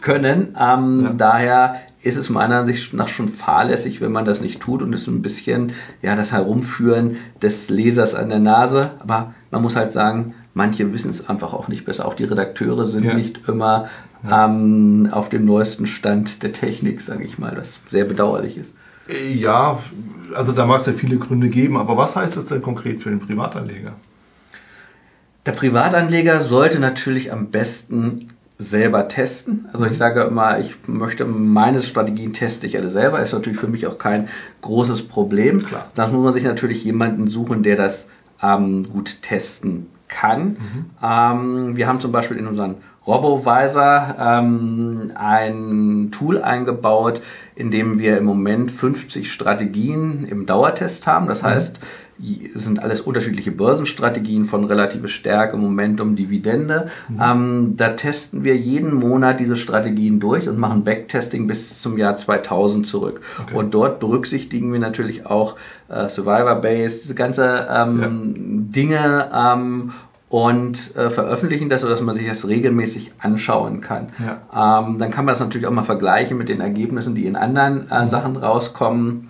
können. 0.00 0.56
Ähm, 0.58 1.00
ja. 1.04 1.12
Daher 1.16 1.76
ist 2.02 2.16
es 2.16 2.30
meiner 2.30 2.60
Ansicht 2.60 2.92
nach 2.94 3.08
schon 3.08 3.30
fahrlässig, 3.30 4.00
wenn 4.00 4.12
man 4.12 4.24
das 4.24 4.40
nicht 4.40 4.60
tut 4.60 4.82
und 4.82 4.94
es 4.94 5.06
ein 5.08 5.22
bisschen, 5.22 5.72
ja, 6.02 6.14
das 6.14 6.30
Herumführen 6.30 7.16
des 7.42 7.68
Lesers 7.68 8.14
an 8.14 8.28
der 8.28 8.38
Nase. 8.38 8.92
Aber 9.00 9.34
man 9.50 9.62
muss 9.62 9.74
halt 9.74 9.92
sagen, 9.92 10.34
manche 10.54 10.92
wissen 10.92 11.10
es 11.10 11.28
einfach 11.28 11.52
auch 11.52 11.68
nicht 11.68 11.84
besser. 11.84 12.06
Auch 12.06 12.14
die 12.14 12.24
Redakteure 12.24 12.86
sind 12.86 13.04
ja. 13.04 13.14
nicht 13.14 13.48
immer 13.48 13.88
ja. 14.22 14.46
ähm, 14.46 15.08
auf 15.10 15.28
dem 15.30 15.44
neuesten 15.44 15.86
Stand 15.86 16.42
der 16.42 16.52
Technik, 16.52 17.00
sage 17.00 17.24
ich 17.24 17.38
mal, 17.38 17.56
was 17.56 17.68
sehr 17.90 18.04
bedauerlich 18.04 18.56
ist. 18.56 18.74
Ja, 19.08 19.78
also 20.34 20.52
da 20.52 20.66
mag 20.66 20.80
es 20.80 20.86
ja 20.86 20.92
viele 20.94 21.18
Gründe 21.18 21.48
geben, 21.48 21.76
aber 21.76 21.96
was 21.96 22.16
heißt 22.16 22.36
das 22.36 22.46
denn 22.46 22.62
konkret 22.62 23.02
für 23.02 23.10
den 23.10 23.20
Privatanleger? 23.20 23.94
Der 25.46 25.52
Privatanleger 25.52 26.48
sollte 26.48 26.80
natürlich 26.80 27.32
am 27.32 27.50
besten 27.50 28.30
selber 28.58 29.06
testen. 29.08 29.66
Also 29.72 29.86
ich 29.86 29.96
sage 29.96 30.22
immer, 30.22 30.58
ich 30.58 30.74
möchte 30.86 31.24
meine 31.24 31.82
Strategien 31.82 32.32
teste 32.32 32.66
ich 32.66 32.76
alle 32.76 32.90
selber. 32.90 33.20
Ist 33.20 33.32
natürlich 33.32 33.60
für 33.60 33.68
mich 33.68 33.86
auch 33.86 33.98
kein 33.98 34.28
großes 34.62 35.08
Problem. 35.08 35.64
Klar. 35.64 35.86
Dann 35.94 36.12
muss 36.12 36.24
man 36.24 36.34
sich 36.34 36.44
natürlich 36.44 36.82
jemanden 36.82 37.28
suchen, 37.28 37.62
der 37.62 37.76
das 37.76 38.06
ähm, 38.42 38.88
gut 38.90 39.22
testen 39.22 39.86
kann. 40.08 40.48
Mhm. 40.48 40.84
Ähm, 41.02 41.76
wir 41.76 41.86
haben 41.86 42.00
zum 42.00 42.12
Beispiel 42.12 42.38
in 42.38 42.46
unseren 42.46 42.76
RoboVisor 43.06 44.16
ähm, 44.18 45.12
ein 45.14 46.10
Tool 46.12 46.42
eingebaut, 46.42 47.20
in 47.54 47.70
dem 47.70 47.98
wir 47.98 48.18
im 48.18 48.24
Moment 48.24 48.72
50 48.72 49.30
Strategien 49.30 50.24
im 50.24 50.46
Dauertest 50.46 51.06
haben. 51.06 51.28
Das 51.28 51.42
mhm. 51.42 51.46
heißt, 51.46 51.80
sind 52.18 52.78
alles 52.78 53.02
unterschiedliche 53.02 53.52
Börsenstrategien 53.52 54.46
von 54.46 54.64
relative 54.64 55.08
Stärke, 55.08 55.56
Momentum, 55.56 56.16
Dividende. 56.16 56.90
Mhm. 57.08 57.20
Ähm, 57.22 57.74
da 57.76 57.90
testen 57.90 58.42
wir 58.42 58.56
jeden 58.56 58.94
Monat 58.94 59.38
diese 59.38 59.56
Strategien 59.56 60.18
durch 60.18 60.48
und 60.48 60.58
machen 60.58 60.84
Backtesting 60.84 61.46
bis 61.46 61.78
zum 61.80 61.98
Jahr 61.98 62.16
2000 62.16 62.86
zurück. 62.86 63.20
Okay. 63.42 63.54
Und 63.54 63.74
dort 63.74 64.00
berücksichtigen 64.00 64.72
wir 64.72 64.80
natürlich 64.80 65.26
auch 65.26 65.56
äh, 65.88 66.08
Survivor 66.08 66.56
Base, 66.62 67.00
diese 67.02 67.14
ganze 67.14 67.66
ähm, 67.70 68.00
ja. 68.00 68.08
Dinge 68.72 69.30
ähm, 69.34 69.92
und 70.28 70.96
äh, 70.96 71.10
veröffentlichen 71.10 71.68
das, 71.68 71.82
sodass 71.82 72.00
man 72.00 72.16
sich 72.16 72.26
das 72.26 72.46
regelmäßig 72.46 73.12
anschauen 73.20 73.80
kann. 73.80 74.08
Ja. 74.18 74.80
Ähm, 74.80 74.98
dann 74.98 75.10
kann 75.10 75.24
man 75.24 75.34
das 75.34 75.40
natürlich 75.40 75.66
auch 75.66 75.72
mal 75.72 75.84
vergleichen 75.84 76.36
mit 76.36 76.48
den 76.48 76.60
Ergebnissen, 76.60 77.14
die 77.14 77.26
in 77.26 77.36
anderen 77.36 77.90
äh, 77.90 78.04
mhm. 78.04 78.08
Sachen 78.08 78.36
rauskommen. 78.36 79.28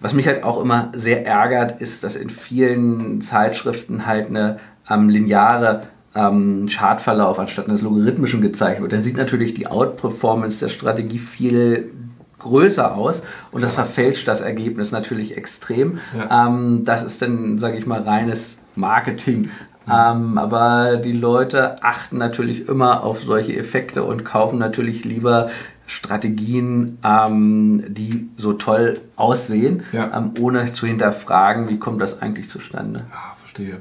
Was 0.00 0.12
mich 0.12 0.26
halt 0.26 0.44
auch 0.44 0.60
immer 0.60 0.92
sehr 0.94 1.26
ärgert, 1.26 1.80
ist, 1.80 2.04
dass 2.04 2.16
in 2.16 2.30
vielen 2.30 3.22
Zeitschriften 3.22 4.06
halt 4.06 4.28
eine 4.28 4.58
ähm, 4.88 5.08
lineare 5.08 5.84
ähm, 6.14 6.68
Chartverlauf 6.74 7.38
anstatt 7.38 7.68
eines 7.68 7.82
logarithmischen 7.82 8.40
gezeigt 8.40 8.80
wird. 8.80 8.92
Da 8.92 9.00
sieht 9.00 9.16
natürlich 9.16 9.54
die 9.54 9.66
Outperformance 9.66 10.58
der 10.58 10.68
Strategie 10.68 11.18
viel 11.18 11.92
größer 12.38 12.94
aus 12.94 13.22
und 13.50 13.62
das 13.62 13.74
verfälscht 13.74 14.28
das 14.28 14.40
Ergebnis 14.40 14.92
natürlich 14.92 15.36
extrem. 15.36 15.98
Ja. 16.16 16.46
Ähm, 16.46 16.84
das 16.84 17.02
ist 17.02 17.20
dann, 17.20 17.58
sage 17.58 17.76
ich 17.78 17.86
mal, 17.86 18.00
reines 18.00 18.38
Marketing. 18.74 19.50
Ähm, 19.88 20.36
aber 20.36 20.96
die 20.96 21.12
Leute 21.12 21.82
achten 21.82 22.18
natürlich 22.18 22.68
immer 22.68 23.04
auf 23.04 23.20
solche 23.20 23.56
Effekte 23.56 24.02
und 24.02 24.24
kaufen 24.24 24.58
natürlich 24.58 25.04
lieber 25.04 25.50
Strategien, 25.86 26.98
ähm, 27.04 27.84
die 27.88 28.28
so 28.36 28.54
toll 28.54 29.00
aussehen, 29.16 29.84
ja. 29.92 30.16
ähm, 30.16 30.32
ohne 30.38 30.72
zu 30.72 30.86
hinterfragen, 30.86 31.68
wie 31.68 31.78
kommt 31.78 32.00
das 32.02 32.20
eigentlich 32.20 32.48
zustande. 32.48 33.06
Ja, 33.10 33.36
verstehe. 33.40 33.78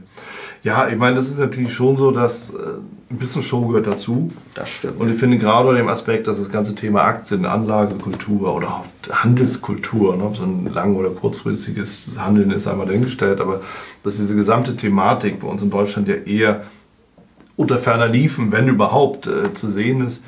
Ja, 0.64 0.88
ich 0.88 0.98
meine, 0.98 1.16
das 1.16 1.28
ist 1.28 1.38
natürlich 1.38 1.74
schon 1.74 1.98
so, 1.98 2.12
dass 2.12 2.32
äh, 2.50 2.80
ein 3.12 3.20
bisschen 3.20 3.44
Show 3.44 3.68
gehört 3.68 3.88
dazu. 3.88 4.32
Das 4.54 4.70
stimmt. 4.70 5.00
Und 5.00 5.12
ich 5.12 5.20
finde 5.20 5.38
gerade 5.38 5.68
unter 5.68 5.80
dem 5.80 5.90
Aspekt, 5.90 6.28
dass 6.28 6.38
das 6.38 6.52
ganze 6.52 6.76
Thema 6.76 7.04
Aktien, 7.04 7.46
Anlagekultur 7.46 8.54
oder 8.54 8.84
Handelskultur, 9.12 10.16
ne, 10.16 10.26
ob 10.26 10.38
so 10.38 10.44
ein 10.44 10.72
lang- 10.74 10.96
oder 10.96 11.10
kurzfristiges 11.10 12.08
Handeln 12.18 12.52
ist, 12.52 12.68
einmal 12.68 12.88
dahingestellt, 12.88 13.42
aber 13.42 13.62
dass 14.04 14.16
diese 14.16 14.36
gesamte 14.36 14.76
Thematik 14.76 15.40
bei 15.40 15.48
uns 15.48 15.62
in 15.62 15.70
Deutschland 15.70 16.08
ja 16.08 16.16
eher 16.16 16.64
unter 17.56 17.80
ferner 17.80 18.08
Liefen, 18.08 18.52
wenn 18.52 18.68
überhaupt, 18.68 19.28
äh, 19.28 19.54
zu 19.54 19.72
sehen 19.72 20.06
ist, 20.08 20.22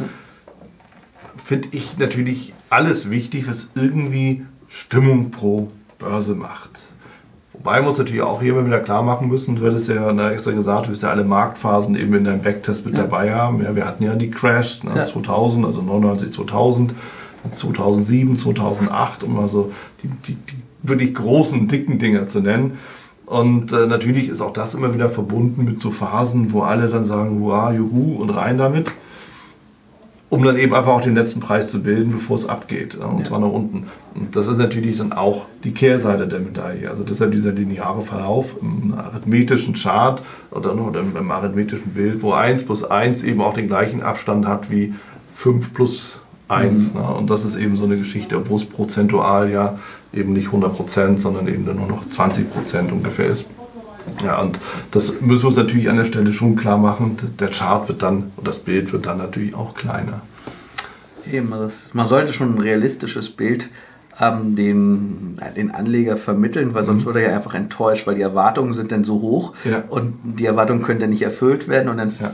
finde 1.48 1.70
ich 1.72 1.98
natürlich 1.98 2.54
alles 2.70 3.10
wichtig, 3.10 3.48
was 3.48 3.68
irgendwie 3.76 4.46
Stimmung 4.68 5.32
pro 5.32 5.70
Börse 5.98 6.36
macht. 6.36 6.72
Wobei 7.54 7.82
wir 7.82 7.90
uns 7.90 7.98
natürlich 7.98 8.22
auch 8.22 8.42
hier 8.42 8.54
immer 8.54 8.66
wieder 8.66 8.82
klar 8.82 9.02
machen 9.02 9.30
müssen, 9.30 9.56
du 9.56 9.66
hattest 9.66 9.90
ja 9.90 10.12
na, 10.14 10.32
extra 10.32 10.52
gesagt, 10.52 10.88
du 10.88 10.92
wirst 10.92 11.02
ja 11.02 11.10
alle 11.10 11.24
Marktphasen 11.24 11.96
eben 11.96 12.14
in 12.14 12.26
deinem 12.26 12.42
Backtest 12.42 12.86
mit 12.86 12.96
ja. 12.96 13.04
dabei 13.04 13.34
haben. 13.34 13.64
Ja, 13.64 13.76
wir 13.76 13.86
hatten 13.86 14.04
ja 14.04 14.14
die 14.14 14.30
Crash 14.30 14.84
ne, 14.84 14.92
ja. 14.96 15.08
2000, 15.08 15.66
also 15.66 15.82
99, 15.82 16.34
2000, 16.34 16.94
2007, 17.56 18.40
2008, 18.40 19.24
um 19.24 19.36
mal 19.36 19.50
so 19.50 19.72
die, 20.04 20.10
die, 20.28 20.36
die 20.36 20.64
wirklich 20.84 21.16
großen, 21.16 21.68
dicken 21.68 21.98
Dinger 21.98 22.28
zu 22.28 22.42
nennen. 22.42 22.78
Und 23.26 23.72
äh, 23.72 23.88
natürlich 23.88 24.30
ist 24.30 24.42
auch 24.42 24.54
das 24.54 24.74
immer 24.74 24.94
wieder 24.94 25.10
verbunden 25.10 25.66
mit 25.66 25.82
so 25.82 25.92
Phasen, 25.92 26.54
wo 26.54 26.62
alle 26.62 26.90
dann 26.90 27.06
sagen, 27.06 27.40
hurra, 27.40 27.74
juhu 27.74 28.22
und 28.22 28.30
rein 28.30 28.58
damit 28.58 28.88
um 30.30 30.44
dann 30.44 30.58
eben 30.58 30.74
einfach 30.74 30.92
auch 30.92 31.02
den 31.02 31.16
letzten 31.16 31.40
Preis 31.40 31.72
zu 31.72 31.82
bilden, 31.82 32.12
bevor 32.12 32.38
es 32.38 32.46
abgeht, 32.46 32.96
und 32.96 33.20
ja. 33.20 33.26
zwar 33.26 33.40
nach 33.40 33.52
unten. 33.52 33.88
Und 34.14 34.36
das 34.36 34.48
ist 34.48 34.58
natürlich 34.58 34.98
dann 34.98 35.14
auch 35.14 35.46
die 35.64 35.72
Kehrseite 35.74 36.28
der 36.28 36.40
Medaille. 36.40 36.90
Also 36.90 37.04
deshalb 37.04 37.32
dieser 37.32 37.54
lineare 37.54 38.02
Verlauf 38.02 38.46
im 38.62 38.94
arithmetischen 38.94 39.76
Chart 39.76 40.22
oder 40.52 40.74
noch 40.74 40.94
im, 40.94 41.32
arithmetischen 41.32 41.94
Bild, 41.94 42.22
wo 42.22 42.34
1 42.34 42.66
plus 42.66 42.84
1 42.84 43.24
eben 43.24 43.42
auch 43.42 43.54
den 43.54 43.68
gleichen 43.68 44.02
Abstand 44.02 44.46
hat 44.46 44.70
wie 44.70 44.94
5 45.38 45.74
plus 45.74 46.20
1. 46.50 46.94
Mhm. 46.94 47.00
Ne? 47.00 47.08
Und 47.08 47.30
das 47.30 47.46
ist 47.46 47.56
eben 47.56 47.78
so 47.78 47.86
eine 47.86 47.98
Geschichte, 47.98 48.50
wo 48.50 48.58
es 48.58 48.66
prozentual 48.66 49.50
ja 49.50 49.80
eben 50.14 50.34
nicht 50.34 50.50
100%, 50.50 51.22
sondern 51.22 51.48
eben 51.48 51.66
dann 51.66 51.78
nur 51.78 51.88
noch 51.88 52.06
20% 52.06 52.92
ungefähr 52.92 53.28
ist. 53.28 53.46
Ja, 54.24 54.42
und 54.42 54.60
das 54.92 55.14
müssen 55.22 55.44
wir 55.44 55.48
uns 55.50 55.58
natürlich 55.58 55.90
an 55.90 55.98
der 55.98 56.06
Stelle 56.06 56.34
schon 56.34 56.56
klar 56.56 56.78
machen. 56.78 57.18
Der 57.40 57.50
Chart 57.50 57.88
wird 57.88 58.02
dann 58.02 58.32
und 58.36 58.48
das 58.48 58.60
Bild 58.60 58.92
wird 58.92 59.06
dann 59.06 59.18
natürlich 59.18 59.54
auch 59.54 59.74
kleiner. 59.76 60.22
Eben, 61.32 61.52
das, 61.52 61.92
man 61.94 62.08
sollte 62.08 62.34
schon 62.34 62.56
ein 62.56 62.62
realistisches 62.62 63.30
Bild 63.30 63.70
ähm, 64.20 64.56
den, 64.56 65.38
den 65.56 65.72
Anleger 65.72 66.18
vermitteln, 66.18 66.74
weil 66.74 66.84
sonst 66.84 67.02
mhm. 67.02 67.06
wird 67.06 67.16
er 67.18 67.30
ja 67.30 67.36
einfach 67.36 67.54
enttäuscht, 67.54 68.08
weil 68.08 68.16
die 68.16 68.22
Erwartungen 68.22 68.74
sind 68.74 68.92
dann 68.92 69.04
so 69.04 69.22
hoch 69.22 69.54
ja. 69.64 69.84
und 69.90 70.16
die 70.40 70.46
Erwartungen 70.46 70.84
können 70.84 71.00
dann 71.00 71.12
nicht 71.12 71.22
erfüllt 71.22 71.68
werden 71.68 71.90
und 71.90 71.98
dann 71.98 72.14
ja. 72.20 72.34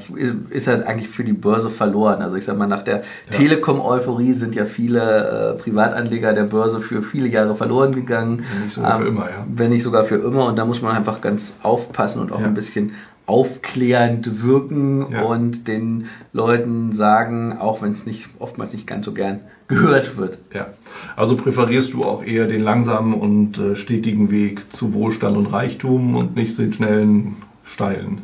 ist 0.49 0.67
er 0.67 0.87
eigentlich 0.87 1.09
für 1.09 1.23
die 1.23 1.33
Börse 1.33 1.69
verloren. 1.71 2.21
Also 2.21 2.37
ich 2.37 2.45
sag 2.45 2.57
mal, 2.57 2.67
nach 2.67 2.83
der 2.83 3.03
ja. 3.29 3.37
Telekom-Euphorie 3.37 4.33
sind 4.33 4.55
ja 4.55 4.65
viele 4.65 5.55
äh, 5.57 5.61
Privatanleger 5.61 6.33
der 6.33 6.45
Börse 6.45 6.79
für 6.81 7.03
viele 7.03 7.27
Jahre 7.27 7.55
verloren 7.55 7.93
gegangen. 7.93 8.45
Wenn 8.51 8.63
nicht 8.63 8.75
sogar 8.75 8.95
ähm, 8.95 9.01
für 9.01 9.07
immer, 9.09 9.29
ja. 9.29 9.45
Wenn 9.47 9.69
nicht 9.71 9.83
sogar 9.83 10.05
für 10.05 10.15
immer 10.15 10.45
und 10.45 10.57
da 10.57 10.65
muss 10.65 10.81
man 10.81 10.95
einfach 10.95 11.21
ganz 11.21 11.55
aufpassen 11.61 12.21
und 12.21 12.31
auch 12.31 12.41
ein 12.41 12.53
bisschen 12.53 12.93
aufklärend 13.25 14.43
wirken 14.43 15.11
ja. 15.11 15.23
und 15.23 15.67
den 15.67 16.09
Leuten 16.33 16.95
sagen, 16.95 17.57
auch 17.57 17.81
wenn 17.81 17.93
es 17.93 18.05
nicht 18.05 18.27
oftmals 18.39 18.73
nicht 18.73 18.85
ganz 18.87 19.05
so 19.05 19.13
gern 19.13 19.41
gehört 19.67 20.17
wird. 20.17 20.39
Ja. 20.53 20.67
Also 21.15 21.37
präferierst 21.37 21.93
du 21.93 22.03
auch 22.03 22.23
eher 22.23 22.47
den 22.47 22.61
langsamen 22.61 23.13
und 23.13 23.57
äh, 23.57 23.75
stetigen 23.75 24.29
Weg 24.29 24.71
zu 24.73 24.93
Wohlstand 24.93 25.37
und 25.37 25.47
Reichtum 25.47 26.15
und 26.15 26.35
nicht 26.35 26.57
den 26.57 26.73
schnellen, 26.73 27.37
steilen? 27.65 28.23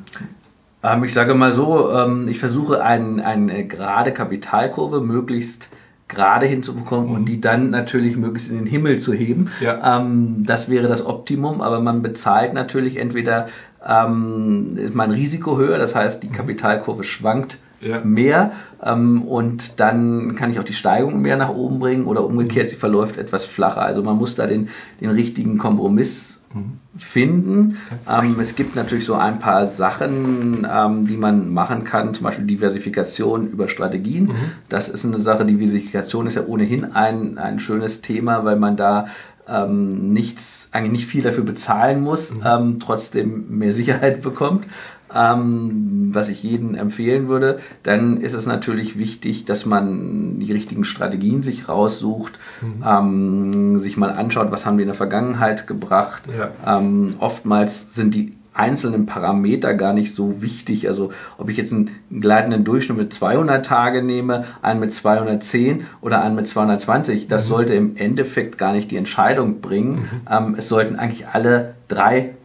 Ähm, 0.84 1.04
ich 1.04 1.14
sage 1.14 1.34
mal 1.34 1.54
so, 1.54 1.92
ähm, 1.92 2.28
ich 2.28 2.40
versuche 2.40 2.84
ein, 2.84 3.20
eine 3.20 3.68
gerade 3.68 4.14
Kapitalkurve 4.14 5.02
möglichst 5.02 5.70
gerade 6.10 6.48
hinzubekommen 6.48 7.10
mhm. 7.10 7.16
und 7.16 7.26
die 7.26 7.40
dann 7.40 7.70
natürlich 7.70 8.18
möglichst 8.18 8.50
in 8.50 8.58
den 8.58 8.66
Himmel 8.66 9.00
zu 9.00 9.14
heben. 9.14 9.50
Ja. 9.62 10.00
Ähm, 10.00 10.44
das 10.46 10.68
wäre 10.68 10.88
das 10.88 11.06
Optimum, 11.06 11.62
aber 11.62 11.80
man 11.80 12.02
bezahlt 12.02 12.54
natürlich 12.54 12.98
entweder 12.98 13.48
ähm, 13.86 14.78
ist 14.78 14.96
mein 14.96 15.12
Risiko 15.12 15.58
höher, 15.58 15.78
das 15.78 15.96
heißt 15.96 16.22
die 16.24 16.30
mhm. 16.30 16.34
Kapitalkurve 16.34 17.04
schwankt 17.04 17.58
ja. 17.82 18.02
mehr 18.02 18.52
ähm, 18.84 19.22
und 19.24 19.80
dann 19.80 20.36
kann 20.36 20.52
ich 20.52 20.60
auch 20.60 20.64
die 20.64 20.74
Steigung 20.74 21.22
mehr 21.22 21.38
nach 21.38 21.50
oben 21.50 21.80
bringen 21.80 22.06
oder 22.06 22.26
umgekehrt, 22.26 22.70
sie 22.70 22.76
verläuft 22.76 23.18
etwas 23.18 23.46
flacher. 23.48 23.82
Also 23.82 24.04
man 24.04 24.18
muss 24.18 24.36
da 24.36 24.48
den, 24.48 24.70
den 25.00 25.10
richtigen 25.10 25.58
Kompromiss 25.58 26.42
mhm. 26.54 26.80
finden. 27.14 27.78
Ähm, 28.08 28.40
es 28.40 28.56
gibt 28.56 28.76
natürlich 28.76 29.06
so 29.06 29.16
ein 29.16 29.40
paar 29.40 29.68
Sachen, 29.76 30.68
ähm, 30.70 31.08
die 31.08 31.18
man 31.18 31.50
machen 31.54 31.84
kann, 31.84 32.14
zum 32.14 32.24
Beispiel 32.24 32.46
Diversifikation 32.46 33.48
über 33.48 33.70
Strategien. 33.70 34.26
Mhm. 34.26 34.52
Das 34.68 34.90
ist 34.90 35.06
eine 35.06 35.20
Sache, 35.20 35.46
Diversifikation 35.46 36.28
ist 36.28 36.36
ja 36.36 36.46
ohnehin 36.46 36.84
ein, 36.94 37.38
ein 37.38 37.60
schönes 37.60 38.02
Thema, 38.02 38.44
weil 38.44 38.58
man 38.58 38.76
da 38.78 39.08
ähm, 39.48 40.14
nichts, 40.14 40.59
eigentlich 40.72 41.02
nicht 41.02 41.12
viel 41.12 41.24
dafür 41.24 41.44
bezahlen 41.44 42.02
muss, 42.02 42.30
mhm. 42.30 42.42
ähm, 42.46 42.80
trotzdem 42.80 43.58
mehr 43.58 43.74
Sicherheit 43.80 44.22
bekommt 44.22 44.66
ähm, 45.14 46.10
was 46.14 46.30
ich 46.30 46.44
jedem 46.44 46.76
empfehlen 46.76 47.28
würde, 47.28 47.60
dann 47.84 48.22
ist 48.22 48.34
es 48.34 48.46
natürlich 48.46 48.98
wichtig, 48.98 49.46
dass 49.46 49.66
man 49.66 50.40
die 50.40 50.52
richtigen 50.52 50.86
Strategien 50.86 51.42
sich 51.42 51.68
raussucht, 51.68 52.34
mhm. 52.62 52.84
ähm, 52.86 53.80
sich 53.80 53.98
mal 53.98 54.12
anschaut, 54.12 54.52
was 54.52 54.66
haben 54.66 54.78
die 54.78 54.84
in 54.84 54.90
der 54.90 54.98
Vergangenheit 54.98 55.68
gebracht. 55.68 56.24
Ja. 56.28 56.78
Ähm, 56.78 57.16
oftmals 57.20 57.72
sind 57.94 58.14
die 58.14 58.34
einzelnen 58.60 59.06
Parameter 59.06 59.74
gar 59.74 59.94
nicht 59.94 60.14
so 60.14 60.42
wichtig. 60.42 60.88
Also 60.88 61.12
ob 61.38 61.50
ich 61.50 61.58
jetzt 61.58 61.72
einen 61.72 61.92
gleitenden 62.20 62.66
Durchschnitt 62.66 62.98
mit 62.98 63.14
200 63.14 63.66
Tage 63.66 64.04
nehme, 64.04 64.46
einen 64.62 64.82
mit 64.82 64.94
210 64.94 65.86
oder 66.02 66.22
einen 66.22 66.36
mit 66.36 66.48
220, 66.48 67.28
das 67.28 67.46
mhm. 67.46 67.50
sollte 67.50 67.74
im 67.74 67.96
Endeffekt 67.96 68.58
gar 68.58 68.74
nicht 68.74 68.92
die 68.92 68.98
Entscheidung 68.98 69.62
bringen. 69.62 69.92
Mhm. 69.92 70.08
Ähm, 70.30 70.56
es 70.58 70.68
sollten 70.68 70.98
eigentlich 70.98 71.28
alle 71.28 71.76
drei 71.88 72.36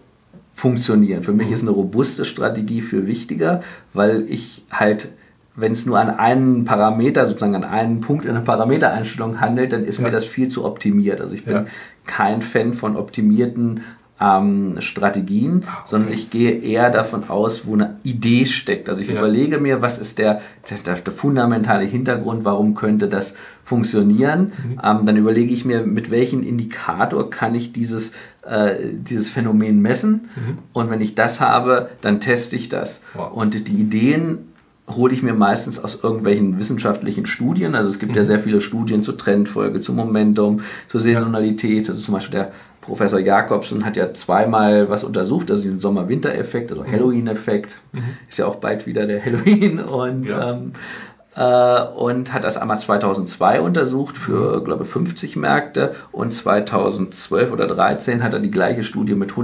funktionieren. 0.54 1.24
Für 1.24 1.32
mich 1.32 1.48
mhm. 1.48 1.54
ist 1.54 1.62
eine 1.62 1.72
robuste 1.72 2.24
Strategie 2.24 2.80
viel 2.80 3.06
wichtiger, 3.08 3.62
weil 3.92 4.26
ich 4.28 4.62
halt 4.70 5.08
wenn 5.56 5.72
es 5.72 5.86
nur 5.86 6.00
an 6.00 6.10
einen 6.10 6.64
Parameter, 6.64 7.28
sozusagen 7.28 7.54
an 7.54 7.62
einen 7.62 8.00
Punkt 8.00 8.24
in 8.24 8.34
der 8.34 8.40
Parametereinstellung 8.40 9.40
handelt, 9.40 9.72
dann 9.72 9.84
ist 9.84 9.98
ja. 9.98 10.02
mir 10.02 10.10
das 10.10 10.24
viel 10.24 10.48
zu 10.48 10.64
optimiert. 10.64 11.20
Also 11.20 11.32
ich 11.32 11.44
bin 11.44 11.54
ja. 11.54 11.66
kein 12.06 12.42
Fan 12.42 12.74
von 12.74 12.96
optimierten 12.96 13.82
ähm, 14.20 14.76
Strategien, 14.78 15.64
ah, 15.66 15.80
okay. 15.80 15.88
sondern 15.90 16.12
ich 16.12 16.30
gehe 16.30 16.52
eher 16.52 16.90
davon 16.90 17.28
aus, 17.28 17.62
wo 17.64 17.74
eine 17.74 17.96
Idee 18.04 18.46
steckt. 18.46 18.88
Also 18.88 19.02
ich 19.02 19.08
ja. 19.08 19.18
überlege 19.18 19.58
mir, 19.58 19.82
was 19.82 19.98
ist 19.98 20.18
der, 20.18 20.40
der, 20.70 20.96
der, 20.96 21.12
fundamentale 21.14 21.84
Hintergrund, 21.84 22.44
warum 22.44 22.74
könnte 22.74 23.08
das 23.08 23.32
funktionieren. 23.64 24.52
Mhm. 24.56 24.80
Ähm, 24.82 25.06
dann 25.06 25.16
überlege 25.16 25.52
ich 25.52 25.64
mir, 25.64 25.84
mit 25.84 26.10
welchem 26.10 26.42
Indikator 26.42 27.30
kann 27.30 27.54
ich 27.54 27.72
dieses 27.72 28.10
äh, 28.46 28.92
dieses 28.92 29.30
Phänomen 29.30 29.80
messen. 29.80 30.28
Mhm. 30.36 30.58
Und 30.72 30.90
wenn 30.90 31.00
ich 31.00 31.14
das 31.14 31.40
habe, 31.40 31.90
dann 32.02 32.20
teste 32.20 32.56
ich 32.56 32.68
das. 32.68 33.00
Wow. 33.14 33.32
Und 33.32 33.54
die 33.54 33.72
Ideen 33.72 34.50
hole 34.86 35.14
ich 35.14 35.22
mir 35.22 35.32
meistens 35.32 35.78
aus 35.78 35.98
irgendwelchen 36.02 36.58
wissenschaftlichen 36.58 37.24
Studien. 37.26 37.74
Also 37.74 37.88
es 37.88 37.98
gibt 37.98 38.12
mhm. 38.12 38.18
ja 38.18 38.24
sehr 38.24 38.40
viele 38.40 38.60
Studien 38.60 39.02
zur 39.02 39.16
Trendfolge, 39.16 39.80
zum 39.80 39.96
Momentum, 39.96 40.60
zur 40.88 41.00
Saisonalität. 41.00 41.88
Also 41.88 42.02
zum 42.02 42.14
Beispiel 42.14 42.32
der 42.38 42.52
Professor 42.84 43.18
Jakobsen 43.18 43.84
hat 43.84 43.96
ja 43.96 44.12
zweimal 44.12 44.90
was 44.90 45.04
untersucht, 45.04 45.50
also 45.50 45.62
diesen 45.62 45.80
Sommer-Winter-Effekt, 45.80 46.70
also 46.70 46.82
mhm. 46.82 46.92
Halloween-Effekt. 46.92 47.78
Mhm. 47.92 48.02
Ist 48.28 48.38
ja 48.38 48.46
auch 48.46 48.56
bald 48.56 48.86
wieder 48.86 49.06
der 49.06 49.24
Halloween. 49.24 49.80
Und 49.84 50.28
ja. 50.28 50.52
ähm, 50.52 50.72
äh, 51.36 51.82
und 51.96 52.32
hat 52.32 52.44
das 52.44 52.56
einmal 52.56 52.78
2002 52.78 53.60
untersucht 53.60 54.16
für, 54.18 54.62
glaube 54.62 54.84
ich, 54.84 54.90
50 54.90 55.34
Märkte 55.34 55.94
und 56.12 56.32
2012 56.32 57.50
oder 57.50 57.66
2013 57.66 58.22
hat 58.22 58.34
er 58.34 58.38
die 58.38 58.52
gleiche 58.52 58.84
Studie 58.84 59.14
mit 59.14 59.36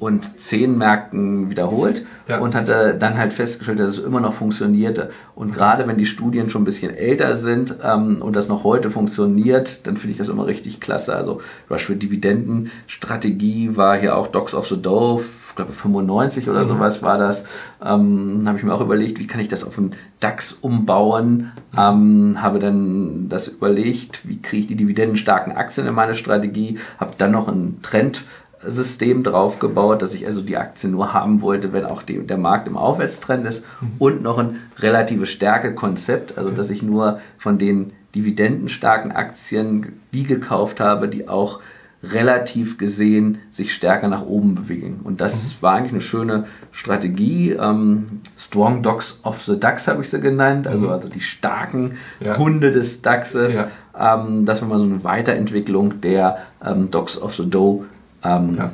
110 0.00 0.76
Märkten 0.76 1.50
wiederholt 1.50 2.04
ja. 2.26 2.38
und 2.38 2.54
hatte 2.54 2.96
dann 2.98 3.18
halt 3.18 3.32
festgestellt, 3.34 3.78
dass 3.78 3.98
es 3.98 4.04
immer 4.04 4.20
noch 4.20 4.34
funktionierte. 4.34 5.10
Und 5.34 5.52
gerade 5.52 5.86
wenn 5.86 5.98
die 5.98 6.06
Studien 6.06 6.50
schon 6.50 6.62
ein 6.62 6.66
bisschen 6.66 6.94
älter 6.94 7.38
sind 7.38 7.74
ähm, 7.82 8.22
und 8.22 8.34
das 8.34 8.48
noch 8.48 8.64
heute 8.64 8.90
funktioniert, 8.90 9.86
dann 9.86 9.96
finde 9.96 10.12
ich 10.12 10.18
das 10.18 10.28
immer 10.28 10.46
richtig 10.46 10.80
klasse. 10.80 11.14
Also 11.14 11.34
zum 11.34 11.68
Beispiel 11.68 11.96
Dividendenstrategie 11.96 13.76
war 13.76 13.98
hier 13.98 14.16
auch 14.16 14.28
Docs 14.28 14.54
of 14.54 14.68
the 14.68 14.80
Dove 14.80 15.24
glaube 15.58 15.72
95 15.72 16.48
oder 16.48 16.64
mhm. 16.64 16.68
sowas 16.68 17.02
war 17.02 17.18
das, 17.18 17.42
ähm, 17.84 18.44
habe 18.46 18.58
ich 18.58 18.64
mir 18.64 18.72
auch 18.72 18.80
überlegt, 18.80 19.18
wie 19.18 19.26
kann 19.26 19.40
ich 19.40 19.48
das 19.48 19.64
auf 19.64 19.76
einen 19.76 19.94
DAX 20.20 20.56
umbauen, 20.60 21.52
ähm, 21.76 22.38
habe 22.40 22.60
dann 22.60 23.28
das 23.28 23.48
überlegt, 23.48 24.26
wie 24.26 24.40
kriege 24.40 24.62
ich 24.62 24.68
die 24.68 24.76
dividendenstarken 24.76 25.52
Aktien 25.52 25.86
in 25.86 25.94
meine 25.94 26.14
Strategie, 26.14 26.78
habe 26.98 27.14
dann 27.18 27.32
noch 27.32 27.48
einen 27.48 27.82
Trend 27.82 28.24
System 28.66 29.22
draufgebaut, 29.22 30.02
dass 30.02 30.14
ich 30.14 30.26
also 30.26 30.42
die 30.42 30.56
Aktie 30.56 30.88
nur 30.88 31.12
haben 31.12 31.42
wollte, 31.42 31.72
wenn 31.72 31.84
auch 31.84 32.02
die, 32.02 32.18
der 32.26 32.38
Markt 32.38 32.66
im 32.66 32.76
Aufwärtstrend 32.76 33.46
ist 33.46 33.64
mhm. 33.80 33.92
und 33.98 34.22
noch 34.22 34.38
ein 34.38 34.60
relative 34.78 35.26
Stärke-Konzept, 35.26 36.36
also 36.36 36.50
dass 36.50 36.70
ich 36.70 36.82
nur 36.82 37.20
von 37.38 37.58
den 37.58 37.92
dividendenstarken 38.14 39.12
Aktien 39.12 40.00
die 40.12 40.24
gekauft 40.24 40.80
habe, 40.80 41.08
die 41.08 41.28
auch 41.28 41.60
relativ 42.02 42.78
gesehen 42.78 43.38
sich 43.50 43.72
stärker 43.72 44.08
nach 44.08 44.22
oben 44.22 44.54
bewegen. 44.54 45.00
Und 45.02 45.20
das 45.20 45.34
mhm. 45.34 45.50
war 45.60 45.74
eigentlich 45.74 45.92
eine 45.92 46.00
schöne 46.00 46.46
Strategie. 46.70 47.52
Ähm, 47.52 48.20
Strong 48.46 48.82
Dogs 48.82 49.18
of 49.24 49.40
the 49.42 49.58
DAX 49.58 49.86
habe 49.86 50.02
ich 50.02 50.10
sie 50.10 50.20
genannt, 50.20 50.68
also, 50.68 50.86
mhm. 50.86 50.92
also 50.92 51.08
die 51.08 51.20
starken 51.20 51.98
ja. 52.20 52.36
Hunde 52.36 52.70
des 52.70 53.02
DAXes. 53.02 53.52
Ja. 53.52 53.70
Ähm, 53.98 54.46
das 54.46 54.60
war 54.60 54.68
mal 54.68 54.78
so 54.78 54.84
eine 54.84 55.02
Weiterentwicklung 55.02 56.00
der 56.00 56.38
ähm, 56.64 56.90
Dogs 56.90 57.20
of 57.20 57.34
the 57.34 57.48
Dow 57.48 57.84
ähm, 58.24 58.56
ja. 58.56 58.72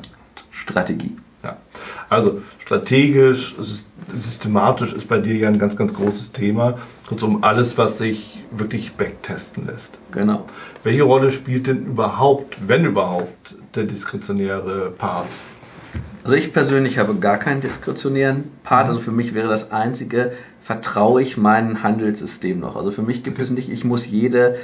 Strategie. 0.51 1.17
Ja. 1.43 1.59
Also 2.09 2.41
strategisch, 2.61 3.55
systematisch 4.13 4.93
ist 4.95 5.09
bei 5.09 5.19
dir 5.19 5.37
ja 5.37 5.49
ein 5.49 5.59
ganz, 5.59 5.77
ganz 5.77 5.93
großes 5.93 6.33
Thema. 6.33 6.79
Kurzum, 7.07 7.45
alles, 7.45 7.77
was 7.77 7.99
sich 7.99 8.43
wirklich 8.51 8.95
backtesten 8.95 9.67
lässt. 9.67 9.99
Genau. 10.13 10.47
Welche 10.83 11.03
Rolle 11.03 11.33
spielt 11.33 11.67
denn 11.67 11.85
überhaupt, 11.85 12.57
wenn 12.67 12.85
überhaupt, 12.85 13.57
der 13.75 13.85
diskretionäre 13.85 14.93
Part? 14.97 15.29
Also 16.23 16.37
ich 16.37 16.55
persönlich 16.55 16.97
habe 16.97 17.17
gar 17.17 17.39
keinen 17.39 17.61
diskretionären 17.61 18.45
Part. 18.63 18.89
Also 18.89 19.01
für 19.01 19.13
mich 19.13 19.35
wäre 19.35 19.49
das 19.49 19.71
einzige, 19.71 20.33
vertraue 20.63 21.21
ich 21.21 21.37
meinem 21.37 21.83
Handelssystem 21.83 22.61
noch. 22.61 22.77
Also 22.77 22.91
für 22.91 23.03
mich 23.03 23.23
gibt 23.23 23.39
es 23.39 23.51
nicht, 23.51 23.69
ich 23.69 23.85
muss 23.85 24.07
jede 24.07 24.57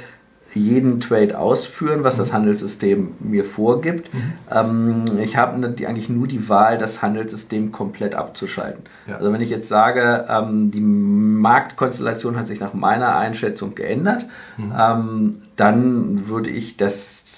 jeden 0.53 0.99
Trade 0.99 1.37
ausführen, 1.37 2.03
was 2.03 2.17
das 2.17 2.29
mhm. 2.29 2.33
Handelssystem 2.33 3.11
mir 3.19 3.45
vorgibt. 3.45 4.13
Mhm. 4.13 4.33
Ähm, 4.49 5.19
ich 5.19 5.37
habe 5.37 5.65
eigentlich 5.65 6.09
nur 6.09 6.27
die 6.27 6.49
Wahl, 6.49 6.77
das 6.77 7.01
Handelssystem 7.01 7.71
komplett 7.71 8.15
abzuschalten. 8.15 8.83
Ja. 9.07 9.17
Also 9.17 9.31
wenn 9.31 9.41
ich 9.41 9.49
jetzt 9.49 9.69
sage, 9.69 10.25
ähm, 10.29 10.71
die 10.71 10.81
Marktkonstellation 10.81 12.37
hat 12.37 12.47
sich 12.47 12.59
nach 12.59 12.73
meiner 12.73 13.15
Einschätzung 13.15 13.75
geändert, 13.75 14.25
mhm. 14.57 14.73
ähm, 14.77 15.37
dann 15.55 16.27
würde 16.27 16.49
ich 16.49 16.77
das, 16.77 16.93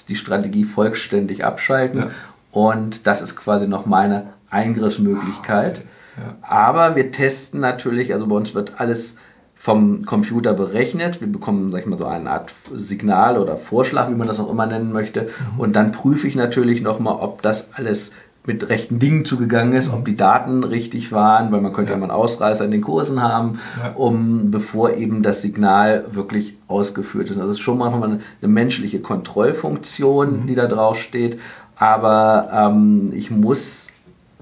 die 0.07 0.15
Strategie 0.15 0.63
vollständig 0.65 1.45
abschalten 1.45 1.99
ja. 1.99 2.09
und 2.51 3.05
das 3.05 3.21
ist 3.21 3.35
quasi 3.35 3.67
noch 3.67 3.85
meine 3.85 4.27
Eingriffsmöglichkeit. 4.49 5.83
Ja. 6.17 6.35
Aber 6.41 6.95
wir 6.95 7.11
testen 7.11 7.59
natürlich, 7.59 8.13
also 8.13 8.27
bei 8.27 8.35
uns 8.35 8.53
wird 8.53 8.79
alles 8.79 9.15
vom 9.63 10.05
Computer 10.05 10.53
berechnet. 10.53 11.21
Wir 11.21 11.31
bekommen, 11.31 11.71
sag 11.71 11.81
ich 11.81 11.87
mal, 11.87 11.97
so 11.97 12.05
eine 12.05 12.29
Art 12.29 12.53
Signal 12.75 13.37
oder 13.37 13.57
Vorschlag, 13.57 14.09
wie 14.09 14.15
man 14.15 14.27
das 14.27 14.39
auch 14.39 14.51
immer 14.51 14.65
nennen 14.65 14.91
möchte. 14.91 15.29
Mhm. 15.55 15.59
Und 15.59 15.73
dann 15.73 15.93
prüfe 15.93 16.27
ich 16.27 16.35
natürlich 16.35 16.81
nochmal, 16.81 17.15
ob 17.19 17.41
das 17.41 17.69
alles 17.73 18.11
mit 18.45 18.67
rechten 18.67 18.99
Dingen 18.99 19.23
zugegangen 19.23 19.73
ist, 19.73 19.89
ob 19.89 20.03
die 20.03 20.17
Daten 20.17 20.65
richtig 20.65 21.13
waren, 21.13 21.53
weil 21.53 21.61
man 21.61 21.71
könnte 21.71 21.91
ja, 21.91 21.97
ja 21.97 21.99
mal 22.05 22.11
einen 22.11 22.19
Ausreißer 22.19 22.65
in 22.65 22.71
den 22.71 22.81
Kursen 22.81 23.21
haben, 23.21 23.59
ja. 23.81 23.93
um 23.93 24.51
bevor 24.51 24.95
eben 24.95 25.23
das 25.23 25.41
Signal 25.41 26.07
wirklich 26.11 26.57
ausgeführt 26.67 27.29
ist. 27.29 27.39
Das 27.39 27.49
ist 27.49 27.59
schon 27.59 27.77
mal 27.77 27.93
eine, 27.93 28.19
eine 28.41 28.51
menschliche 28.51 28.99
Kontrollfunktion, 28.99 30.41
mhm. 30.41 30.47
die 30.47 30.55
da 30.55 30.67
drauf 30.67 30.97
steht. 30.97 31.39
Aber 31.77 32.49
ähm, 32.51 33.13
ich 33.15 33.31
muss, 33.31 33.65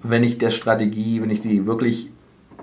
wenn 0.02 0.24
ich 0.24 0.40
der 0.40 0.50
Strategie, 0.50 1.22
wenn 1.22 1.30
ich 1.30 1.42
die 1.42 1.68
wirklich 1.68 2.10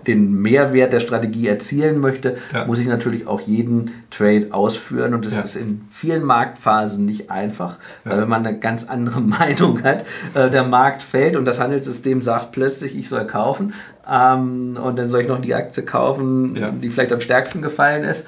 den 0.06 0.40
Mehrwert 0.40 0.92
der 0.92 1.00
Strategie 1.00 1.46
erzielen 1.46 1.98
möchte, 1.98 2.37
ja. 2.52 2.66
muss 2.66 2.78
ich 2.78 2.87
natürlich 2.87 3.26
auch 3.26 3.40
jeden 3.40 3.92
Trade 4.11 4.48
ausführen 4.50 5.14
und 5.14 5.24
das 5.24 5.32
ja. 5.32 5.40
ist 5.40 5.56
in 5.56 5.82
vielen 6.00 6.24
Marktphasen 6.24 7.04
nicht 7.04 7.30
einfach, 7.30 7.78
ja. 8.04 8.11
weil 8.11 8.22
wenn 8.22 8.28
man 8.28 8.46
eine 8.46 8.58
ganz 8.58 8.84
andere 8.88 9.20
Meinung 9.20 9.82
hat, 9.82 10.04
äh, 10.34 10.50
der 10.50 10.64
Markt 10.64 11.02
fällt 11.02 11.37
und 11.37 11.44
das 11.44 11.58
Handelssystem 11.58 12.22
sagt 12.22 12.52
plötzlich, 12.52 12.96
ich 12.96 13.08
soll 13.08 13.26
kaufen 13.26 13.74
ähm, 14.08 14.78
und 14.82 14.98
dann 14.98 15.08
soll 15.08 15.22
ich 15.22 15.28
noch 15.28 15.40
die 15.40 15.54
Aktie 15.54 15.82
kaufen, 15.82 16.80
die 16.82 16.88
vielleicht 16.88 17.12
am 17.12 17.20
stärksten 17.20 17.62
gefallen 17.62 18.04
ist, 18.04 18.24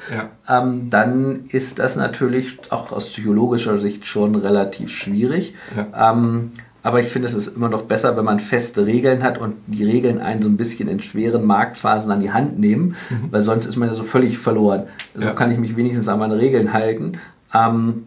ähm, 0.48 0.90
dann 0.90 1.44
ist 1.48 1.78
das 1.78 1.96
natürlich 1.96 2.58
auch 2.70 2.92
aus 2.92 3.08
psychologischer 3.10 3.78
Sicht 3.80 4.04
schon 4.04 4.34
relativ 4.34 4.90
schwierig. 4.90 5.54
Ähm, 5.94 6.52
aber 6.82 7.00
ich 7.00 7.12
finde, 7.12 7.28
es 7.28 7.34
ist 7.34 7.54
immer 7.54 7.68
noch 7.68 7.82
besser, 7.82 8.16
wenn 8.16 8.24
man 8.24 8.40
feste 8.40 8.86
Regeln 8.86 9.22
hat 9.22 9.38
und 9.38 9.56
die 9.66 9.84
Regeln 9.84 10.18
einen 10.20 10.42
so 10.42 10.48
ein 10.48 10.56
bisschen 10.56 10.88
in 10.88 11.00
schweren 11.00 11.44
Marktphasen 11.44 12.10
an 12.10 12.20
die 12.20 12.32
Hand 12.32 12.58
nehmen, 12.58 12.96
mhm. 13.10 13.30
weil 13.30 13.42
sonst 13.42 13.66
ist 13.66 13.76
man 13.76 13.88
ja 13.88 13.94
so 13.94 14.04
völlig 14.04 14.38
verloren. 14.38 14.84
So 15.14 15.26
ja. 15.26 15.32
kann 15.34 15.50
ich 15.52 15.58
mich 15.58 15.76
wenigstens 15.76 16.08
an 16.08 16.18
meine 16.18 16.38
Regeln 16.38 16.72
halten. 16.72 17.18
Ähm, 17.52 18.04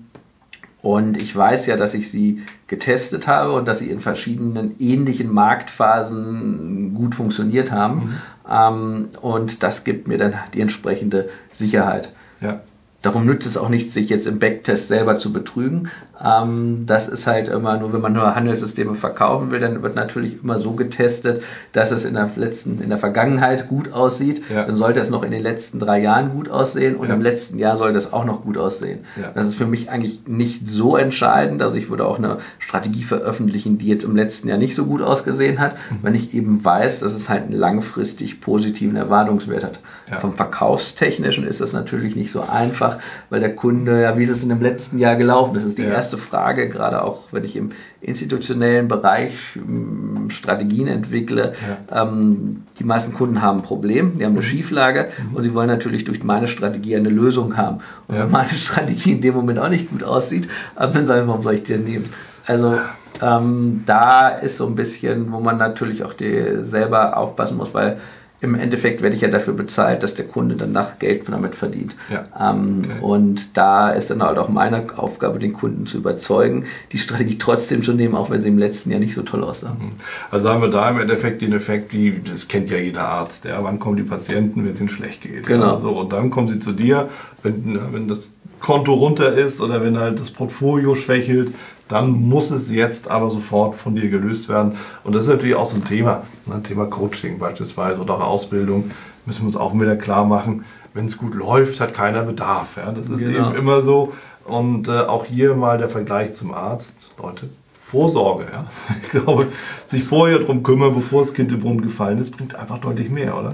und 0.81 1.17
ich 1.17 1.33
weiß 1.33 1.65
ja, 1.65 1.77
dass 1.77 1.93
ich 1.93 2.11
sie 2.11 2.41
getestet 2.67 3.25
habe 3.25 3.53
und 3.53 3.67
dass 3.67 3.79
sie 3.79 3.89
in 3.89 4.01
verschiedenen 4.01 4.75
ähnlichen 4.79 5.31
Marktphasen 5.31 6.93
gut 6.93 7.15
funktioniert 7.15 7.71
haben. 7.71 7.95
Mhm. 7.95 8.15
Ähm, 8.51 9.07
und 9.21 9.63
das 9.63 9.83
gibt 9.83 10.07
mir 10.07 10.17
dann 10.17 10.33
die 10.53 10.61
entsprechende 10.61 11.29
Sicherheit. 11.53 12.09
Ja. 12.41 12.61
Darum 13.03 13.25
nützt 13.25 13.45
es 13.45 13.57
auch 13.57 13.69
nicht, 13.69 13.93
sich 13.93 14.09
jetzt 14.09 14.25
im 14.25 14.39
Backtest 14.39 14.87
selber 14.87 15.17
zu 15.17 15.31
betrügen. 15.31 15.89
Ähm, 16.21 16.85
das 16.85 17.07
ist 17.07 17.25
halt 17.25 17.47
immer 17.47 17.77
nur, 17.77 17.93
wenn 17.93 18.01
man 18.01 18.13
nur 18.13 18.35
Handelssysteme 18.35 18.95
verkaufen 18.95 19.51
will, 19.51 19.59
dann 19.59 19.81
wird 19.81 19.95
natürlich 19.95 20.43
immer 20.43 20.59
so 20.59 20.73
getestet, 20.73 21.41
dass 21.73 21.91
es 21.91 22.03
in 22.03 22.13
der 22.13 22.29
letzten, 22.35 22.81
in 22.81 22.89
der 22.89 22.99
Vergangenheit 22.99 23.67
gut 23.67 23.91
aussieht. 23.91 24.41
Ja. 24.49 24.65
Dann 24.65 24.77
sollte 24.77 24.99
es 24.99 25.09
noch 25.09 25.23
in 25.23 25.31
den 25.31 25.41
letzten 25.41 25.79
drei 25.79 26.01
Jahren 26.01 26.31
gut 26.31 26.49
aussehen 26.49 26.95
und 26.95 27.09
ja. 27.09 27.15
im 27.15 27.21
letzten 27.21 27.57
Jahr 27.57 27.77
sollte 27.77 27.99
es 27.99 28.11
auch 28.13 28.25
noch 28.25 28.43
gut 28.43 28.57
aussehen. 28.57 29.05
Ja. 29.19 29.31
Das 29.33 29.47
ist 29.47 29.55
für 29.55 29.65
mich 29.65 29.89
eigentlich 29.89 30.21
nicht 30.27 30.67
so 30.67 30.97
entscheidend. 30.97 31.61
Also 31.61 31.77
ich 31.77 31.89
würde 31.89 32.05
auch 32.05 32.17
eine 32.17 32.39
Strategie 32.59 33.03
veröffentlichen, 33.03 33.77
die 33.77 33.87
jetzt 33.87 34.03
im 34.03 34.15
letzten 34.15 34.47
Jahr 34.47 34.57
nicht 34.57 34.75
so 34.75 34.85
gut 34.85 35.01
ausgesehen 35.01 35.59
hat, 35.59 35.73
mhm. 35.89 35.99
wenn 36.01 36.15
ich 36.15 36.33
eben 36.33 36.63
weiß, 36.63 36.99
dass 36.99 37.13
es 37.13 37.29
halt 37.29 37.43
einen 37.43 37.53
langfristig 37.53 38.41
positiven 38.41 38.95
Erwartungswert 38.95 39.63
hat. 39.63 39.79
Vom 40.21 40.33
Verkaufstechnischen 40.33 41.45
ist 41.45 41.59
das 41.59 41.73
natürlich 41.73 42.15
nicht 42.15 42.31
so 42.31 42.41
einfach 42.41 42.99
weil 43.29 43.39
der 43.39 43.55
Kunde, 43.55 44.01
ja, 44.01 44.17
wie 44.17 44.23
ist 44.23 44.29
es 44.29 44.43
in 44.43 44.49
dem 44.49 44.61
letzten 44.61 44.99
Jahr 44.99 45.15
gelaufen? 45.15 45.53
Das 45.53 45.63
ist 45.63 45.77
die 45.77 45.83
ja. 45.83 45.89
Erste 46.03 46.17
Frage, 46.17 46.69
gerade 46.69 47.01
auch 47.03 47.23
wenn 47.31 47.43
ich 47.43 47.55
im 47.55 47.71
institutionellen 48.01 48.87
Bereich 48.87 49.33
ähm, 49.55 50.29
Strategien 50.29 50.87
entwickle. 50.87 51.53
Ja. 51.89 52.03
Ähm, 52.03 52.63
die 52.79 52.83
meisten 52.83 53.13
Kunden 53.13 53.41
haben 53.41 53.59
ein 53.59 53.63
Problem, 53.63 54.17
die 54.17 54.25
haben 54.25 54.33
eine 54.33 54.41
mhm. 54.41 54.49
Schieflage 54.49 55.09
mhm. 55.29 55.35
und 55.35 55.43
sie 55.43 55.53
wollen 55.53 55.67
natürlich 55.67 56.03
durch 56.05 56.23
meine 56.23 56.47
Strategie 56.47 56.95
eine 56.95 57.09
Lösung 57.09 57.57
haben. 57.57 57.79
Und 58.07 58.17
wenn 58.17 58.31
meine 58.31 58.49
Strategie 58.65 59.13
in 59.13 59.21
dem 59.21 59.33
Moment 59.33 59.59
auch 59.59 59.69
nicht 59.69 59.89
gut 59.89 60.03
aussieht, 60.03 60.47
äh, 60.75 60.91
dann 60.91 61.05
sagen 61.05 61.21
wir, 61.21 61.27
warum 61.29 61.43
soll 61.43 61.55
ich 61.55 61.63
die 61.63 61.77
nehmen? 61.77 62.09
Also 62.45 62.77
ähm, 63.21 63.83
da 63.85 64.29
ist 64.29 64.57
so 64.57 64.65
ein 64.65 64.75
bisschen, 64.75 65.31
wo 65.31 65.39
man 65.39 65.57
natürlich 65.57 66.03
auch 66.03 66.13
die 66.13 66.63
selber 66.63 67.15
aufpassen 67.17 67.57
muss, 67.57 67.73
weil 67.73 67.99
im 68.43 68.55
Endeffekt 68.55 69.01
werde 69.01 69.15
ich 69.15 69.21
ja 69.21 69.29
dafür 69.29 69.53
bezahlt, 69.53 70.03
dass 70.03 70.15
der 70.15 70.25
Kunde 70.25 70.55
danach 70.55 70.99
Geld 70.99 71.23
damit 71.29 71.55
verdient. 71.55 71.95
Ja. 72.11 72.51
Ähm, 72.51 72.83
okay. 72.83 72.99
Und 73.01 73.57
da 73.57 73.91
ist 73.91 74.09
dann 74.09 74.21
halt 74.21 74.37
auch 74.37 74.49
meine 74.49 74.85
Aufgabe, 74.97 75.39
den 75.39 75.53
Kunden 75.53 75.85
zu 75.85 75.97
überzeugen, 75.97 76.65
die 76.91 76.97
Strategie 76.97 77.37
trotzdem 77.37 77.83
zu 77.83 77.93
nehmen, 77.93 78.15
auch 78.15 78.29
wenn 78.29 78.41
sie 78.41 78.49
im 78.49 78.57
letzten 78.57 78.91
Jahr 78.91 78.99
nicht 78.99 79.15
so 79.15 79.21
toll 79.21 79.43
aussah. 79.43 79.77
Mhm. 79.79 79.93
Also 80.29 80.49
haben 80.49 80.61
wir 80.61 80.69
da 80.69 80.89
im 80.89 80.99
Endeffekt 80.99 81.41
den 81.41 81.53
Effekt, 81.53 81.93
wie 81.93 82.21
das 82.21 82.47
kennt 82.49 82.69
ja 82.69 82.77
jeder 82.77 83.07
Arzt, 83.07 83.45
ja, 83.45 83.63
wann 83.63 83.79
kommen 83.79 83.95
die 83.95 84.03
Patienten, 84.03 84.65
wenn 84.65 84.73
es 84.73 84.79
ihnen 84.79 84.89
schlecht 84.89 85.21
geht. 85.21 85.47
Genau. 85.47 85.75
Ja, 85.75 85.79
so, 85.79 85.91
und 85.91 86.11
dann 86.11 86.29
kommen 86.29 86.49
sie 86.49 86.59
zu 86.59 86.73
dir, 86.73 87.09
wenn, 87.43 87.79
wenn 87.93 88.09
das 88.09 88.29
Konto 88.59 88.93
runter 88.93 89.31
ist 89.33 89.61
oder 89.61 89.81
wenn 89.81 89.97
halt 89.97 90.19
das 90.19 90.31
Portfolio 90.31 90.95
schwächelt, 90.95 91.53
dann 91.93 92.11
muss 92.11 92.49
es 92.49 92.69
jetzt 92.69 93.07
aber 93.07 93.29
sofort 93.29 93.75
von 93.75 93.95
dir 93.95 94.09
gelöst 94.09 94.49
werden. 94.49 94.77
Und 95.03 95.13
das 95.13 95.23
ist 95.23 95.29
natürlich 95.29 95.55
auch 95.55 95.69
so 95.69 95.75
ein 95.75 95.85
Thema, 95.85 96.23
ne? 96.47 96.63
Thema 96.63 96.87
Coaching 96.87 97.37
beispielsweise 97.37 98.01
oder 98.01 98.15
auch 98.15 98.21
Ausbildung, 98.21 98.91
müssen 99.27 99.41
wir 99.41 99.47
uns 99.47 99.55
auch 99.55 99.75
wieder 99.75 99.95
klar 99.95 100.25
machen, 100.25 100.65
wenn 100.95 101.05
es 101.05 101.17
gut 101.17 101.35
läuft, 101.35 101.79
hat 101.79 101.93
keiner 101.93 102.23
Bedarf. 102.23 102.75
Ja? 102.77 102.91
Das 102.91 103.07
ist 103.07 103.19
genau. 103.19 103.49
eben 103.49 103.55
immer 103.55 103.83
so. 103.83 104.13
Und 104.45 104.87
äh, 104.87 105.01
auch 105.01 105.25
hier 105.25 105.55
mal 105.55 105.77
der 105.77 105.89
Vergleich 105.89 106.33
zum 106.33 106.51
Arzt. 106.53 107.11
Leute, 107.21 107.49
Vorsorge. 107.91 108.47
Ja? 108.51 108.65
Ich 109.03 109.11
glaube, 109.11 109.49
sich 109.89 110.05
vorher 110.05 110.39
darum 110.39 110.63
kümmern, 110.63 110.95
bevor 110.95 111.25
das 111.25 111.33
Kind 111.35 111.51
im 111.51 111.59
Brunnen 111.59 111.81
gefallen 111.81 112.17
ist, 112.17 112.35
bringt 112.35 112.55
einfach 112.55 112.79
deutlich 112.79 113.11
mehr, 113.11 113.37
oder? 113.37 113.53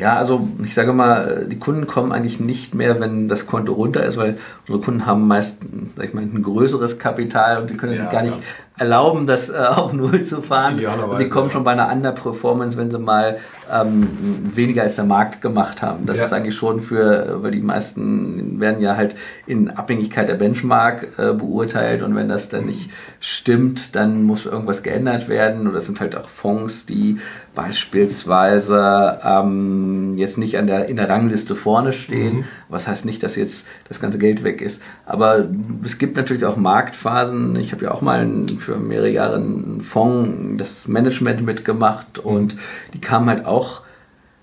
Ja, 0.00 0.16
also 0.16 0.48
ich 0.64 0.74
sage 0.74 0.94
mal, 0.94 1.46
die 1.50 1.58
Kunden 1.58 1.86
kommen 1.86 2.10
eigentlich 2.10 2.40
nicht 2.40 2.74
mehr, 2.74 3.00
wenn 3.00 3.28
das 3.28 3.46
Konto 3.46 3.74
runter 3.74 4.02
ist, 4.06 4.16
weil 4.16 4.38
unsere 4.60 4.80
Kunden 4.80 5.04
haben 5.04 5.28
meist, 5.28 5.54
sag 5.94 6.06
ich 6.06 6.14
mal, 6.14 6.22
ein 6.22 6.42
größeres 6.42 6.98
Kapital 6.98 7.60
und 7.60 7.68
sie 7.68 7.76
können 7.76 7.92
ja, 7.92 8.04
sich 8.04 8.10
gar 8.10 8.22
nicht 8.22 8.38
erlauben, 8.80 9.26
das 9.26 9.48
äh, 9.48 9.52
auf 9.56 9.92
Null 9.92 10.24
zu 10.24 10.42
fahren. 10.42 10.80
Sie 11.18 11.28
kommen 11.28 11.50
schon 11.50 11.64
bei 11.64 11.72
einer 11.72 11.92
Underperformance, 11.92 12.76
wenn 12.76 12.90
sie 12.90 12.98
mal 12.98 13.38
ähm, 13.70 14.50
weniger 14.54 14.82
als 14.82 14.96
der 14.96 15.04
Markt 15.04 15.42
gemacht 15.42 15.82
haben. 15.82 16.06
Das 16.06 16.16
ja. 16.16 16.24
ist 16.24 16.32
eigentlich 16.32 16.54
schon 16.54 16.80
für, 16.80 17.42
weil 17.42 17.50
die 17.50 17.60
meisten 17.60 18.58
werden 18.58 18.80
ja 18.80 18.96
halt 18.96 19.14
in 19.46 19.70
Abhängigkeit 19.70 20.28
der 20.28 20.34
Benchmark 20.34 21.08
äh, 21.18 21.34
beurteilt 21.34 22.02
und 22.02 22.16
wenn 22.16 22.28
das 22.28 22.48
dann 22.48 22.66
nicht 22.66 22.90
stimmt, 23.20 23.94
dann 23.94 24.24
muss 24.24 24.46
irgendwas 24.46 24.82
geändert 24.82 25.28
werden. 25.28 25.68
Oder 25.68 25.78
es 25.78 25.86
sind 25.86 26.00
halt 26.00 26.16
auch 26.16 26.28
Fonds, 26.40 26.86
die 26.86 27.18
beispielsweise 27.54 29.18
ähm, 29.22 30.14
jetzt 30.16 30.38
nicht 30.38 30.56
an 30.56 30.66
der, 30.66 30.86
in 30.86 30.96
der 30.96 31.08
Rangliste 31.10 31.54
vorne 31.54 31.92
stehen, 31.92 32.38
mhm. 32.38 32.44
Was 32.70 32.86
heißt 32.86 33.04
nicht, 33.04 33.22
dass 33.22 33.36
jetzt 33.36 33.64
das 33.88 34.00
ganze 34.00 34.18
Geld 34.18 34.44
weg 34.44 34.60
ist. 34.60 34.80
Aber 35.06 35.48
es 35.84 35.98
gibt 35.98 36.16
natürlich 36.16 36.44
auch 36.44 36.56
Marktphasen. 36.56 37.56
Ich 37.56 37.72
habe 37.72 37.84
ja 37.84 37.90
auch 37.90 38.00
mal 38.00 38.26
für 38.64 38.76
mehrere 38.76 39.10
Jahre 39.10 39.36
einen 39.36 39.82
Fonds, 39.92 40.58
das 40.58 40.88
Management 40.88 41.44
mitgemacht 41.44 42.18
und 42.18 42.56
die 42.94 43.00
kamen 43.00 43.28
halt 43.28 43.44
auch 43.46 43.82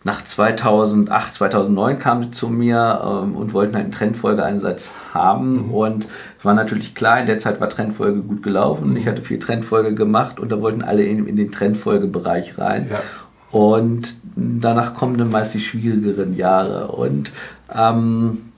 nach 0.07 0.23
2008, 0.23 1.33
2009 1.33 1.99
kamen 1.99 2.23
sie 2.23 2.31
zu 2.31 2.47
mir 2.47 3.01
ähm, 3.03 3.35
und 3.35 3.53
wollten 3.53 3.75
halt 3.75 3.85
einen 3.85 3.93
Trendfolgeeinsatz 3.93 4.89
haben. 5.13 5.67
Mhm. 5.67 5.73
Und 5.73 6.07
es 6.39 6.45
war 6.45 6.53
natürlich 6.53 6.95
klar, 6.95 7.19
in 7.19 7.27
der 7.27 7.39
Zeit 7.39 7.59
war 7.59 7.69
Trendfolge 7.69 8.21
gut 8.21 8.41
gelaufen. 8.41 8.95
Ich 8.95 9.05
hatte 9.05 9.21
viel 9.21 9.39
Trendfolge 9.39 9.95
gemacht 9.95 10.39
und 10.39 10.49
da 10.49 10.61
wollten 10.61 10.81
alle 10.81 11.03
in, 11.03 11.27
in 11.27 11.35
den 11.35 11.51
Trendfolgebereich 11.51 12.57
rein. 12.57 12.87
Ja. 12.89 13.01
Und 13.51 14.07
danach 14.35 14.95
kommen 14.95 15.17
dann 15.17 15.31
meist 15.31 15.53
die 15.53 15.59
schwierigeren 15.59 16.35
Jahre. 16.35 16.89
Und 16.89 17.31
ähm, 17.73 18.49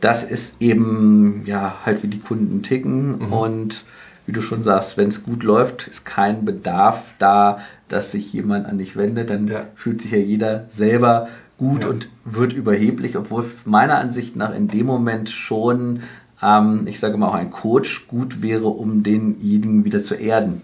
das 0.00 0.24
ist 0.24 0.52
eben 0.60 1.42
ja 1.46 1.76
halt 1.84 2.02
wie 2.02 2.08
die 2.08 2.20
Kunden 2.20 2.62
ticken 2.62 3.18
mhm. 3.18 3.32
und 3.32 3.84
wie 4.26 4.32
du 4.32 4.42
schon 4.42 4.64
sagst, 4.64 4.96
wenn 4.96 5.10
es 5.10 5.22
gut 5.22 5.44
läuft, 5.44 5.86
ist 5.86 6.04
kein 6.04 6.44
Bedarf 6.44 7.02
da, 7.18 7.60
dass 7.88 8.10
sich 8.10 8.32
jemand 8.32 8.66
an 8.66 8.78
dich 8.78 8.96
wendet, 8.96 9.30
dann 9.30 9.46
ja. 9.46 9.66
fühlt 9.76 10.02
sich 10.02 10.10
ja 10.10 10.18
jeder 10.18 10.64
selber 10.76 11.28
gut 11.58 11.82
ja. 11.82 11.88
und 11.88 12.08
wird 12.24 12.52
überheblich, 12.52 13.16
obwohl 13.16 13.50
meiner 13.64 13.98
Ansicht 13.98 14.34
nach 14.36 14.54
in 14.54 14.68
dem 14.68 14.86
Moment 14.86 15.28
schon, 15.28 16.00
ähm, 16.42 16.82
ich 16.86 16.98
sage 16.98 17.16
mal 17.16 17.28
auch 17.28 17.34
ein 17.34 17.52
Coach 17.52 18.06
gut 18.08 18.42
wäre, 18.42 18.66
um 18.66 19.04
denjenigen 19.04 19.84
wieder 19.84 20.02
zu 20.02 20.14
erden. 20.14 20.62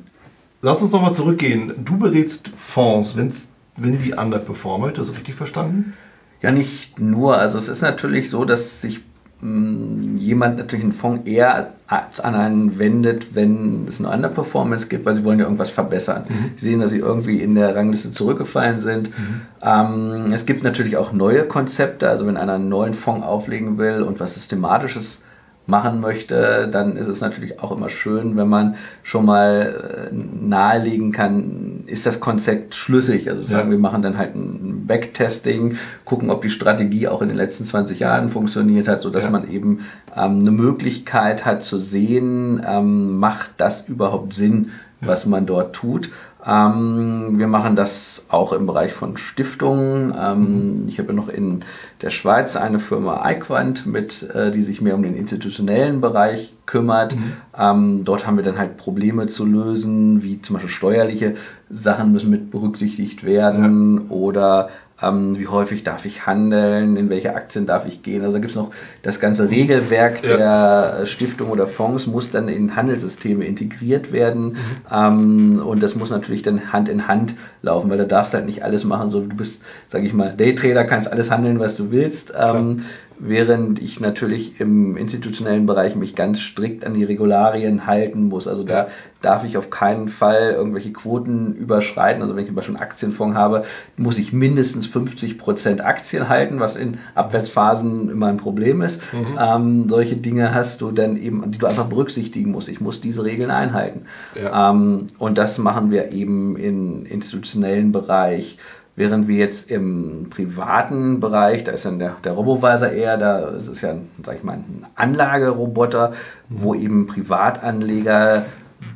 Lass 0.62 0.80
uns 0.80 0.92
nochmal 0.92 1.14
zurückgehen. 1.14 1.84
Du 1.84 1.98
berätst 1.98 2.48
Fonds, 2.72 3.16
wenn's, 3.16 3.34
wenn 3.76 4.00
die 4.00 4.14
underperformen, 4.14 4.88
habe 4.88 4.92
ich 4.92 5.06
das 5.06 5.16
richtig 5.16 5.34
verstanden? 5.34 5.94
Ja, 6.40 6.52
nicht 6.52 7.00
nur. 7.00 7.36
Also 7.36 7.58
es 7.58 7.68
ist 7.68 7.82
natürlich 7.82 8.30
so, 8.30 8.44
dass 8.44 8.80
sich 8.80 9.00
jemand 9.42 10.58
natürlich 10.58 10.84
einen 10.84 10.92
Fonds 10.92 11.26
eher 11.26 11.72
an 11.88 12.34
einen 12.36 12.78
wendet, 12.78 13.34
wenn 13.34 13.88
es 13.88 13.98
eine 13.98 14.08
Underperformance 14.08 14.86
gibt, 14.86 15.04
weil 15.04 15.16
sie 15.16 15.24
wollen 15.24 15.40
ja 15.40 15.46
irgendwas 15.46 15.72
verbessern. 15.72 16.26
Mhm. 16.28 16.50
Sie 16.58 16.66
sehen, 16.66 16.80
dass 16.80 16.92
sie 16.92 16.98
irgendwie 16.98 17.40
in 17.40 17.56
der 17.56 17.74
Rangliste 17.74 18.12
zurückgefallen 18.12 18.80
sind. 18.80 19.08
Mhm. 19.08 19.40
Ähm, 19.60 20.32
es 20.32 20.46
gibt 20.46 20.62
natürlich 20.62 20.96
auch 20.96 21.12
neue 21.12 21.42
Konzepte, 21.46 22.08
also 22.08 22.24
wenn 22.28 22.36
einer 22.36 22.54
einen 22.54 22.68
neuen 22.68 22.94
Fonds 22.94 23.26
auflegen 23.26 23.78
will 23.78 24.02
und 24.02 24.20
was 24.20 24.32
Systematisches 24.34 25.20
machen 25.66 26.00
möchte, 26.00 26.68
dann 26.72 26.96
ist 26.96 27.06
es 27.06 27.20
natürlich 27.20 27.60
auch 27.60 27.70
immer 27.70 27.88
schön, 27.88 28.36
wenn 28.36 28.48
man 28.48 28.76
schon 29.04 29.24
mal 29.24 30.10
äh, 30.10 30.14
nahelegen 30.14 31.12
kann, 31.12 31.84
ist 31.86 32.04
das 32.04 32.20
Konzept 32.20 32.74
schlüssig. 32.74 33.30
Also 33.30 33.44
sagen, 33.44 33.68
ja. 33.68 33.72
wir 33.72 33.78
machen 33.78 34.02
dann 34.02 34.18
halt 34.18 34.34
ein 34.34 34.86
Backtesting, 34.86 35.76
gucken, 36.04 36.30
ob 36.30 36.42
die 36.42 36.50
Strategie 36.50 37.06
auch 37.06 37.22
in 37.22 37.28
den 37.28 37.36
letzten 37.36 37.64
20 37.64 38.00
Jahren 38.00 38.30
funktioniert 38.30 38.88
hat, 38.88 39.02
sodass 39.02 39.24
ja. 39.24 39.30
man 39.30 39.48
eben 39.50 39.80
ähm, 40.16 40.40
eine 40.40 40.50
Möglichkeit 40.50 41.44
hat 41.44 41.62
zu 41.62 41.78
sehen, 41.78 42.62
ähm, 42.66 43.18
macht 43.18 43.50
das 43.58 43.88
überhaupt 43.88 44.34
Sinn, 44.34 44.70
was 45.00 45.26
man 45.26 45.46
dort 45.46 45.74
tut. 45.74 46.08
Ähm, 46.44 47.38
wir 47.38 47.46
machen 47.46 47.76
das 47.76 48.24
auch 48.28 48.52
im 48.52 48.66
Bereich 48.66 48.94
von 48.94 49.16
Stiftungen. 49.16 50.14
Ähm, 50.18 50.82
mhm. 50.82 50.88
Ich 50.88 50.98
habe 50.98 51.12
noch 51.12 51.28
in 51.28 51.64
der 52.00 52.10
Schweiz 52.10 52.56
eine 52.56 52.80
Firma 52.80 53.28
iQuant 53.30 53.86
mit, 53.86 54.22
äh, 54.34 54.50
die 54.50 54.62
sich 54.62 54.80
mehr 54.80 54.94
um 54.94 55.02
den 55.02 55.14
institutionellen 55.14 56.00
Bereich 56.00 56.52
kümmert. 56.66 57.14
Mhm. 57.14 57.32
Ähm, 57.56 58.04
dort 58.04 58.26
haben 58.26 58.36
wir 58.36 58.44
dann 58.44 58.58
halt 58.58 58.76
Probleme 58.76 59.28
zu 59.28 59.44
lösen, 59.44 60.22
wie 60.22 60.42
zum 60.42 60.54
Beispiel 60.54 60.70
steuerliche 60.70 61.36
Sachen 61.70 62.12
müssen 62.12 62.30
mit 62.30 62.50
berücksichtigt 62.50 63.24
werden 63.24 64.06
ja. 64.08 64.14
oder 64.14 64.68
ähm, 65.02 65.38
wie 65.38 65.48
häufig 65.48 65.84
darf 65.84 66.04
ich 66.04 66.26
handeln, 66.26 66.96
in 66.96 67.10
welche 67.10 67.34
Aktien 67.34 67.66
darf 67.66 67.86
ich 67.86 68.02
gehen. 68.02 68.22
Also 68.22 68.34
da 68.34 68.38
gibt 68.38 68.50
es 68.50 68.56
noch 68.56 68.70
das 69.02 69.20
ganze 69.20 69.48
Regelwerk 69.48 70.22
ja. 70.22 70.36
der 70.36 71.06
Stiftung 71.06 71.50
oder 71.50 71.66
Fonds 71.66 72.06
muss 72.06 72.30
dann 72.30 72.48
in 72.48 72.76
Handelssysteme 72.76 73.44
integriert 73.44 74.12
werden 74.12 74.44
mhm. 74.44 74.56
ähm, 74.90 75.62
und 75.64 75.82
das 75.82 75.94
muss 75.94 76.10
natürlich 76.10 76.42
dann 76.42 76.72
Hand 76.72 76.88
in 76.88 77.08
Hand 77.08 77.34
laufen, 77.62 77.90
weil 77.90 77.98
da 77.98 78.04
darfst 78.04 78.32
halt 78.32 78.46
nicht 78.46 78.62
alles 78.64 78.84
machen, 78.84 79.10
so 79.10 79.20
du 79.20 79.36
bist, 79.36 79.58
sage 79.88 80.06
ich 80.06 80.12
mal, 80.12 80.36
Daytrader, 80.36 80.84
kannst 80.84 81.10
alles 81.10 81.30
handeln, 81.30 81.58
was 81.58 81.76
du 81.76 81.90
willst. 81.90 82.32
Ähm, 82.36 82.84
während 83.24 83.80
ich 83.80 84.00
natürlich 84.00 84.60
im 84.60 84.96
institutionellen 84.96 85.66
Bereich 85.66 85.94
mich 85.94 86.16
ganz 86.16 86.40
strikt 86.40 86.84
an 86.84 86.94
die 86.94 87.04
Regularien 87.04 87.86
halten 87.86 88.24
muss. 88.24 88.48
Also 88.48 88.64
da 88.64 88.88
darf 89.20 89.44
ich 89.44 89.56
auf 89.56 89.70
keinen 89.70 90.08
Fall 90.08 90.54
irgendwelche 90.56 90.92
Quoten 90.92 91.54
überschreiten. 91.54 92.20
Also 92.20 92.34
wenn 92.34 92.42
ich 92.42 92.48
zum 92.48 92.56
Beispiel 92.56 92.74
einen 92.74 92.82
Aktienfonds 92.82 93.36
habe, 93.36 93.64
muss 93.96 94.18
ich 94.18 94.32
mindestens 94.32 94.86
50 94.86 95.38
Prozent 95.38 95.80
Aktien 95.80 96.28
halten, 96.28 96.58
was 96.58 96.74
in 96.74 96.98
Abwärtsphasen 97.14 98.10
immer 98.10 98.26
ein 98.26 98.38
Problem 98.38 98.82
ist. 98.82 98.98
Mhm. 99.12 99.38
Ähm, 99.38 99.86
solche 99.88 100.16
Dinge 100.16 100.52
hast 100.52 100.80
du 100.80 100.90
dann 100.90 101.16
eben, 101.16 101.48
die 101.52 101.58
du 101.58 101.66
einfach 101.66 101.86
berücksichtigen 101.86 102.50
musst. 102.50 102.68
Ich 102.68 102.80
muss 102.80 103.00
diese 103.00 103.22
Regeln 103.22 103.52
einhalten. 103.52 104.06
Ja. 104.34 104.70
Ähm, 104.70 105.08
und 105.18 105.38
das 105.38 105.58
machen 105.58 105.92
wir 105.92 106.10
eben 106.10 106.56
im 106.56 107.06
institutionellen 107.06 107.51
Bereich. 107.92 108.58
Während 108.94 109.26
wir 109.26 109.36
jetzt 109.36 109.70
im 109.70 110.28
privaten 110.28 111.20
Bereich, 111.20 111.64
da 111.64 111.72
ist 111.72 111.84
dann 111.84 111.98
der, 111.98 112.16
der 112.24 112.32
Robovisor 112.32 112.90
eher, 112.90 113.16
da 113.16 113.48
ist 113.48 113.68
es 113.68 113.80
ja, 113.80 113.94
sag 114.22 114.36
ich 114.36 114.42
mal, 114.42 114.52
ein 114.52 114.86
Anlageroboter, 114.96 116.12
mhm. 116.48 116.62
wo 116.62 116.74
eben 116.74 117.06
Privatanleger 117.06 118.44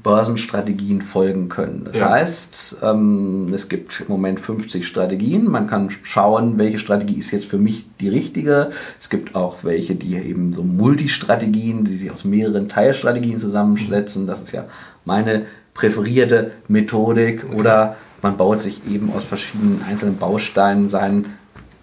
Börsenstrategien 0.03 1.03
folgen 1.03 1.49
können. 1.49 1.83
Das 1.85 1.97
ja. 1.97 2.11
heißt, 2.11 2.77
ähm, 2.83 3.53
es 3.55 3.69
gibt 3.69 4.01
im 4.01 4.09
Moment 4.09 4.41
50 4.41 4.87
Strategien. 4.87 5.51
Man 5.51 5.67
kann 5.67 5.91
schauen, 6.03 6.59
welche 6.59 6.79
Strategie 6.79 7.19
ist 7.19 7.31
jetzt 7.33 7.47
für 7.47 7.59
mich 7.59 7.87
die 8.01 8.09
richtige. 8.09 8.73
Es 9.01 9.09
gibt 9.09 9.35
auch 9.35 9.65
welche, 9.65 9.95
die 9.95 10.17
eben 10.17 10.53
so 10.53 10.63
Multistrategien, 10.63 11.85
die 11.85 11.97
sich 11.97 12.11
aus 12.11 12.25
mehreren 12.25 12.69
Teilstrategien 12.69 13.39
zusammensetzen. 13.39 14.27
Das 14.27 14.41
ist 14.41 14.53
ja 14.53 14.67
meine 15.05 15.47
präferierte 15.75 16.53
Methodik. 16.69 17.45
Oder 17.55 17.97
man 18.27 18.37
baut 18.37 18.61
sich 18.61 18.85
eben 18.89 19.13
aus 19.13 19.25
verschiedenen 19.27 19.83
einzelnen 19.83 20.17
Bausteinen 20.19 20.89
sein 20.89 21.27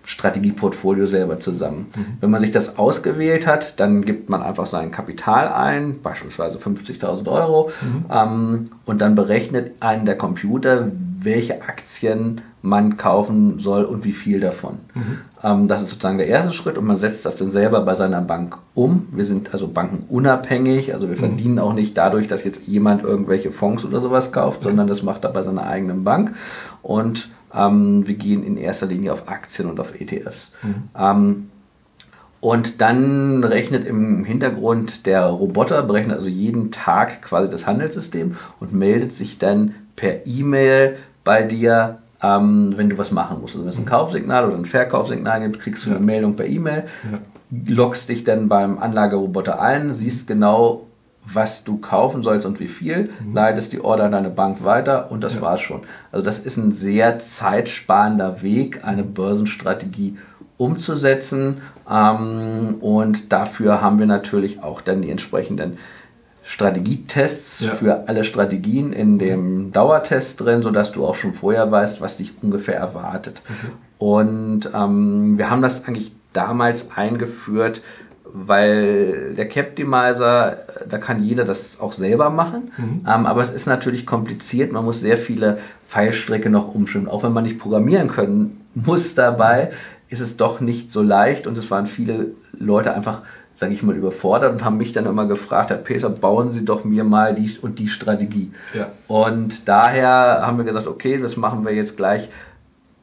Strategieportfolio 0.05 1.07
selber 1.07 1.39
zusammen. 1.39 1.91
Mhm. 1.95 2.05
Wenn 2.19 2.31
man 2.31 2.41
sich 2.41 2.51
das 2.51 2.77
ausgewählt 2.77 3.47
hat, 3.47 3.79
dann 3.79 4.03
gibt 4.03 4.29
man 4.29 4.43
einfach 4.43 4.65
sein 4.65 4.91
Kapital 4.91 5.47
ein, 5.47 6.01
beispielsweise 6.01 6.57
50.000 6.57 7.31
Euro, 7.31 7.71
mhm. 7.81 8.05
ähm, 8.11 8.71
und 8.85 8.99
dann 8.99 9.15
berechnet 9.15 9.71
einen 9.79 10.05
der 10.05 10.17
Computer, 10.17 10.91
welche 11.23 11.61
Aktien 11.61 12.41
man 12.61 12.97
kaufen 12.97 13.59
soll 13.59 13.83
und 13.83 14.05
wie 14.05 14.13
viel 14.13 14.39
davon. 14.39 14.79
Mhm. 14.93 15.17
Ähm, 15.43 15.67
das 15.67 15.81
ist 15.81 15.89
sozusagen 15.89 16.17
der 16.17 16.27
erste 16.27 16.53
Schritt 16.53 16.77
und 16.77 16.85
man 16.85 16.97
setzt 16.97 17.25
das 17.25 17.35
dann 17.35 17.51
selber 17.51 17.81
bei 17.81 17.95
seiner 17.95 18.21
Bank 18.21 18.57
um. 18.73 19.07
Wir 19.11 19.25
sind 19.25 19.53
also 19.53 19.67
bankenunabhängig, 19.67 20.93
also 20.93 21.09
wir 21.09 21.17
mhm. 21.17 21.19
verdienen 21.19 21.59
auch 21.59 21.73
nicht 21.73 21.97
dadurch, 21.97 22.27
dass 22.27 22.43
jetzt 22.43 22.61
jemand 22.65 23.03
irgendwelche 23.03 23.51
Fonds 23.51 23.83
oder 23.83 23.99
sowas 23.99 24.31
kauft, 24.31 24.63
sondern 24.63 24.87
das 24.87 25.03
macht 25.03 25.23
er 25.25 25.31
bei 25.31 25.43
seiner 25.43 25.67
eigenen 25.67 26.03
Bank 26.03 26.33
und 26.81 27.29
ähm, 27.53 28.07
wir 28.07 28.15
gehen 28.15 28.43
in 28.43 28.57
erster 28.57 28.85
Linie 28.85 29.13
auf 29.13 29.27
Aktien 29.27 29.69
und 29.69 29.79
auf 29.79 29.99
ETFs. 29.99 30.53
Mhm. 30.63 30.75
Ähm, 30.97 31.49
und 32.39 32.81
dann 32.81 33.41
rechnet 33.43 33.85
im 33.85 34.25
Hintergrund 34.25 35.05
der 35.05 35.27
Roboter, 35.27 35.81
berechnet 35.83 36.17
also 36.17 36.27
jeden 36.27 36.71
Tag 36.71 37.21
quasi 37.21 37.49
das 37.49 37.65
Handelssystem 37.65 38.35
und 38.59 38.73
meldet 38.73 39.13
sich 39.13 39.37
dann 39.37 39.75
per 39.95 40.27
E-Mail 40.27 40.97
bei 41.23 41.43
dir, 41.43 41.99
ähm, 42.21 42.73
wenn 42.75 42.89
du 42.89 42.97
was 42.97 43.11
machen 43.11 43.41
musst. 43.41 43.53
Also 43.53 43.65
wenn 43.65 43.71
es 43.71 43.77
ein 43.77 43.83
mhm. 43.83 43.89
Kaufsignal 43.89 44.45
oder 44.45 44.57
ein 44.57 44.65
Verkaufssignal 44.65 45.41
gibt, 45.41 45.59
kriegst 45.59 45.85
du 45.85 45.89
eine 45.89 45.99
Meldung 45.99 46.35
per 46.35 46.45
E-Mail, 46.45 46.85
loggst 47.67 48.09
dich 48.09 48.23
dann 48.23 48.49
beim 48.49 48.79
Anlageroboter 48.79 49.61
ein, 49.61 49.93
siehst 49.93 50.27
genau, 50.27 50.87
was 51.31 51.63
du 51.63 51.77
kaufen 51.77 52.21
sollst 52.21 52.45
und 52.45 52.59
wie 52.59 52.67
viel, 52.67 53.11
mhm. 53.25 53.33
leitest 53.33 53.71
die 53.71 53.79
Order 53.79 54.05
an 54.05 54.11
deine 54.11 54.29
Bank 54.29 54.63
weiter 54.63 55.11
und 55.11 55.23
das 55.23 55.35
ja. 55.35 55.41
war's 55.41 55.61
schon. 55.61 55.81
Also 56.11 56.25
das 56.25 56.39
ist 56.39 56.57
ein 56.57 56.73
sehr 56.73 57.19
zeitsparender 57.39 58.41
Weg, 58.41 58.83
eine 58.83 59.03
Börsenstrategie 59.03 60.17
umzusetzen 60.57 61.61
ähm, 61.89 62.75
und 62.81 63.31
dafür 63.31 63.81
haben 63.81 63.99
wir 63.99 64.05
natürlich 64.05 64.61
auch 64.61 64.81
dann 64.81 65.01
die 65.01 65.09
entsprechenden 65.09 65.77
Strategietests 66.43 67.59
ja. 67.59 67.75
für 67.75 68.07
alle 68.07 68.23
Strategien 68.23 68.93
in 68.93 69.17
dem 69.17 69.71
Dauertest 69.71 70.39
drin, 70.39 70.61
sodass 70.61 70.91
du 70.91 71.05
auch 71.05 71.15
schon 71.15 71.33
vorher 71.33 71.71
weißt, 71.71 72.01
was 72.01 72.17
dich 72.17 72.33
ungefähr 72.41 72.75
erwartet. 72.75 73.41
Mhm. 73.47 73.71
Und 73.97 74.69
ähm, 74.73 75.37
wir 75.37 75.49
haben 75.49 75.61
das 75.61 75.83
eigentlich 75.85 76.11
damals 76.33 76.85
eingeführt, 76.95 77.81
weil 78.33 79.35
der 79.35 79.47
Captimizer, 79.47 80.57
da 80.89 80.97
kann 80.97 81.23
jeder 81.23 81.45
das 81.45 81.59
auch 81.79 81.93
selber 81.93 82.29
machen, 82.29 82.71
mhm. 82.77 83.05
ähm, 83.07 83.25
aber 83.25 83.43
es 83.43 83.51
ist 83.51 83.67
natürlich 83.67 84.05
kompliziert, 84.05 84.71
man 84.71 84.83
muss 84.83 84.99
sehr 84.99 85.19
viele 85.19 85.59
Pfeilstrecke 85.89 86.49
noch 86.49 86.73
umstimmen. 86.73 87.07
Auch 87.07 87.23
wenn 87.23 87.31
man 87.31 87.43
nicht 87.43 87.59
programmieren 87.59 88.09
können 88.09 88.61
muss 88.73 89.13
dabei, 89.13 89.71
ist 90.09 90.19
es 90.19 90.35
doch 90.37 90.59
nicht 90.59 90.91
so 90.91 91.01
leicht 91.01 91.47
und 91.47 91.57
es 91.57 91.69
waren 91.69 91.87
viele 91.87 92.31
Leute 92.51 92.93
einfach, 92.93 93.21
sage 93.55 93.73
ich 93.73 93.83
mal, 93.83 93.95
überfordert 93.95 94.53
und 94.53 94.65
haben 94.65 94.77
mich 94.77 94.91
dann 94.93 95.05
immer 95.05 95.27
gefragt, 95.27 95.69
Herr 95.69 95.77
Peser, 95.77 96.09
bauen 96.09 96.53
Sie 96.53 96.65
doch 96.65 96.83
mir 96.83 97.03
mal 97.03 97.35
die 97.35 97.57
und 97.61 97.79
die 97.79 97.87
Strategie. 97.87 98.51
Ja. 98.73 98.87
Und 99.07 99.67
daher 99.67 100.41
haben 100.45 100.57
wir 100.57 100.65
gesagt, 100.65 100.87
okay, 100.87 101.19
das 101.19 101.37
machen 101.37 101.65
wir 101.65 101.73
jetzt 101.73 101.95
gleich 101.95 102.29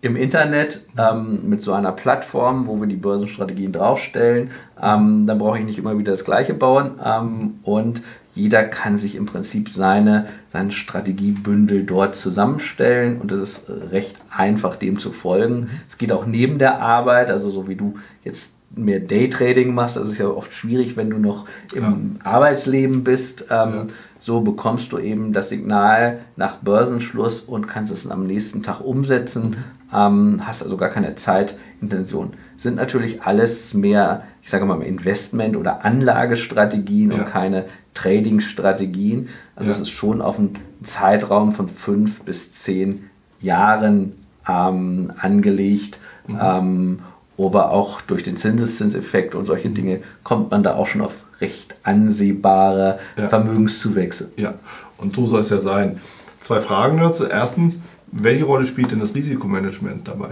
im 0.03 0.17
Internet 0.17 0.81
ähm, 0.97 1.49
mit 1.49 1.61
so 1.61 1.73
einer 1.73 1.93
Plattform, 1.93 2.67
wo 2.67 2.81
wir 2.81 2.87
die 2.87 2.97
Börsenstrategien 2.97 3.73
draufstellen. 3.73 4.51
Ähm, 4.81 5.27
dann 5.27 5.39
brauche 5.39 5.59
ich 5.59 5.65
nicht 5.65 5.79
immer 5.79 5.99
wieder 5.99 6.13
das 6.13 6.25
Gleiche 6.25 6.55
bauen 6.55 6.93
ähm, 7.05 7.55
und 7.65 8.03
jeder 8.33 8.65
kann 8.65 8.97
sich 8.97 9.17
im 9.17 9.27
Prinzip 9.27 9.69
seine, 9.69 10.29
sein 10.53 10.71
Strategiebündel 10.71 11.85
dort 11.85 12.15
zusammenstellen 12.15 13.21
und 13.21 13.31
es 13.33 13.51
ist 13.51 13.63
recht 13.91 14.17
einfach, 14.35 14.77
dem 14.77 14.99
zu 14.99 15.13
folgen. 15.13 15.69
Es 15.89 15.99
geht 15.99 16.13
auch 16.13 16.25
neben 16.27 16.59
der 16.59 16.81
Arbeit, 16.81 17.29
also 17.29 17.51
so 17.51 17.69
wie 17.69 17.75
du 17.75 17.97
jetzt 18.25 18.41
mehr 18.75 19.01
Daytrading 19.01 19.75
machst, 19.75 19.97
das 19.97 20.09
ist 20.09 20.19
ja 20.19 20.29
oft 20.29 20.53
schwierig, 20.53 20.97
wenn 20.97 21.11
du 21.11 21.19
noch 21.19 21.47
im 21.75 22.19
ja. 22.25 22.31
Arbeitsleben 22.31 23.05
bist. 23.05 23.45
Ähm, 23.51 23.73
ja. 23.73 23.87
So 24.21 24.43
bekommst 24.43 24.93
du 24.93 24.99
eben 24.99 25.33
das 25.33 25.49
Signal 25.49 26.21
nach 26.37 26.59
Börsenschluss 26.59 27.41
und 27.41 27.67
kannst 27.67 27.91
es 27.91 28.09
am 28.09 28.27
nächsten 28.27 28.63
Tag 28.63 28.81
umsetzen, 28.81 29.51
mhm. 29.51 29.57
ähm, 29.93 30.47
hast 30.47 30.63
also 30.63 30.77
gar 30.77 30.91
keine 30.91 31.17
Zeitintention. 31.17 32.35
Sind 32.59 32.77
natürlich 32.77 33.23
alles 33.23 33.73
mehr, 33.73 34.25
ich 34.43 34.51
sage 34.51 34.67
mal, 34.67 34.83
Investment- 34.83 35.57
oder 35.57 35.85
Anlagestrategien 35.85 37.11
ja. 37.11 37.17
und 37.17 37.27
keine 37.27 37.65
Trading-Strategien. 37.95 39.31
Also 39.57 39.71
es 39.71 39.81
ist 39.81 39.91
schon 39.91 40.21
auf 40.21 40.39
einen 40.39 40.59
Zeitraum 40.85 41.53
von 41.53 41.69
fünf 41.69 42.21
bis 42.23 42.39
zehn 42.65 43.11
Jahren 43.41 44.13
ähm, 44.47 45.13
angelegt. 45.19 45.99
Mhm. 46.29 47.01
Aber 47.43 47.71
auch 47.71 48.03
durch 48.03 48.23
den 48.23 48.37
Zinseszinseffekt 48.37 49.35
und 49.35 49.47
solche 49.47 49.71
Dinge 49.71 50.01
kommt 50.25 50.51
man 50.51 50.63
da 50.63 50.75
auch 50.75 50.87
schon 50.87 51.01
auf 51.01 51.13
recht 51.41 51.75
ansehbare 51.83 52.99
ja. 53.17 53.29
Vermögenszuwächse. 53.29 54.31
Ja, 54.37 54.55
und 54.99 55.15
so 55.15 55.27
soll 55.27 55.41
es 55.41 55.51
ja 55.51 55.61
sein. 55.61 56.01
Zwei 56.43 56.61
Fragen 56.61 56.99
dazu. 56.99 57.25
Erstens, 57.25 57.77
welche 58.13 58.45
Rolle 58.45 58.67
spielt 58.67 58.91
denn 58.91 59.01
das 59.01 59.15
Risikomanagement 59.15 60.07
dabei? 60.07 60.31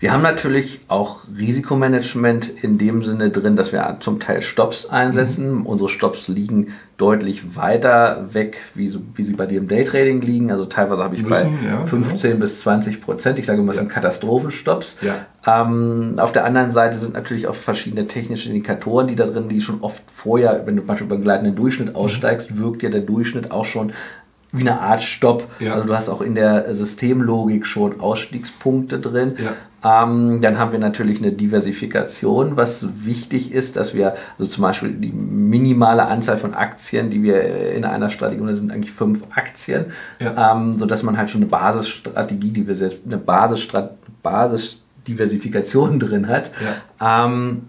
Wir 0.00 0.12
haben 0.12 0.22
natürlich 0.22 0.80
auch 0.88 1.18
Risikomanagement 1.36 2.48
in 2.62 2.78
dem 2.78 3.02
Sinne 3.02 3.28
drin, 3.28 3.54
dass 3.54 3.70
wir 3.70 3.98
zum 4.00 4.18
Teil 4.18 4.40
Stops 4.40 4.86
einsetzen. 4.86 5.56
Mhm. 5.56 5.66
Unsere 5.66 5.90
Stops 5.90 6.26
liegen 6.26 6.68
deutlich 6.96 7.54
weiter 7.54 8.28
weg, 8.32 8.56
wie, 8.74 8.88
so, 8.88 9.00
wie 9.14 9.24
sie 9.24 9.34
bei 9.34 9.44
dir 9.44 9.58
im 9.58 9.68
Daytrading 9.68 10.22
liegen. 10.22 10.50
Also 10.50 10.64
teilweise 10.64 11.04
habe 11.04 11.16
ich 11.16 11.22
Müssen, 11.22 11.30
bei 11.30 11.68
ja, 11.68 11.84
15 11.84 12.30
genau. 12.30 12.44
bis 12.46 12.60
20 12.62 13.02
Prozent. 13.02 13.38
Ich 13.38 13.44
sage 13.44 13.60
immer, 13.60 13.72
das 13.72 13.76
ja. 13.76 13.82
sind 13.82 13.92
Katastrophenstops. 13.92 14.96
Ja. 15.02 15.26
Ähm, 15.46 16.14
auf 16.16 16.32
der 16.32 16.46
anderen 16.46 16.70
Seite 16.70 16.98
sind 16.98 17.12
natürlich 17.12 17.46
auch 17.46 17.56
verschiedene 17.56 18.06
technische 18.06 18.48
Indikatoren, 18.48 19.06
die 19.06 19.16
da 19.16 19.26
drin, 19.26 19.50
die 19.50 19.60
schon 19.60 19.82
oft 19.82 20.02
vorher, 20.22 20.62
wenn 20.64 20.76
du 20.76 20.82
zum 20.82 20.88
Beispiel 20.88 21.08
beim 21.08 21.22
gleitenden 21.22 21.56
Durchschnitt 21.56 21.94
aussteigst, 21.94 22.58
wirkt 22.58 22.82
ja 22.82 22.88
der 22.88 23.02
Durchschnitt 23.02 23.50
auch 23.50 23.66
schon 23.66 23.92
wie 24.52 24.62
eine 24.62 24.80
Art 24.80 25.02
Stopp. 25.02 25.48
Ja. 25.60 25.74
Also 25.74 25.86
du 25.86 25.94
hast 25.94 26.08
auch 26.08 26.20
in 26.20 26.34
der 26.34 26.74
Systemlogik 26.74 27.66
schon 27.66 28.00
Ausstiegspunkte 28.00 28.98
drin. 29.00 29.36
Ja. 29.38 29.52
Ähm, 29.82 30.40
dann 30.42 30.58
haben 30.58 30.72
wir 30.72 30.78
natürlich 30.78 31.20
eine 31.20 31.32
Diversifikation, 31.32 32.56
was 32.56 32.84
wichtig 33.02 33.50
ist, 33.50 33.76
dass 33.76 33.94
wir 33.94 34.14
also 34.38 34.50
zum 34.52 34.62
Beispiel 34.62 34.92
die 34.92 35.12
minimale 35.12 36.06
Anzahl 36.06 36.36
von 36.38 36.52
Aktien, 36.52 37.08
die 37.10 37.22
wir 37.22 37.72
in 37.72 37.86
einer 37.86 38.10
Strategie, 38.10 38.44
das 38.46 38.58
sind 38.58 38.70
eigentlich 38.70 38.92
fünf 38.92 39.22
Aktien, 39.34 39.86
ja. 40.18 40.52
ähm, 40.52 40.76
so 40.78 40.84
dass 40.84 41.02
man 41.02 41.16
halt 41.16 41.30
schon 41.30 41.40
eine 41.40 41.48
Basisstrategie, 41.50 42.66
eine 43.06 43.16
Basisdiversifikation 44.22 45.98
Basis 45.98 46.08
drin 46.10 46.28
hat. 46.28 46.50
Ja. 47.00 47.24
Ähm, 47.24 47.62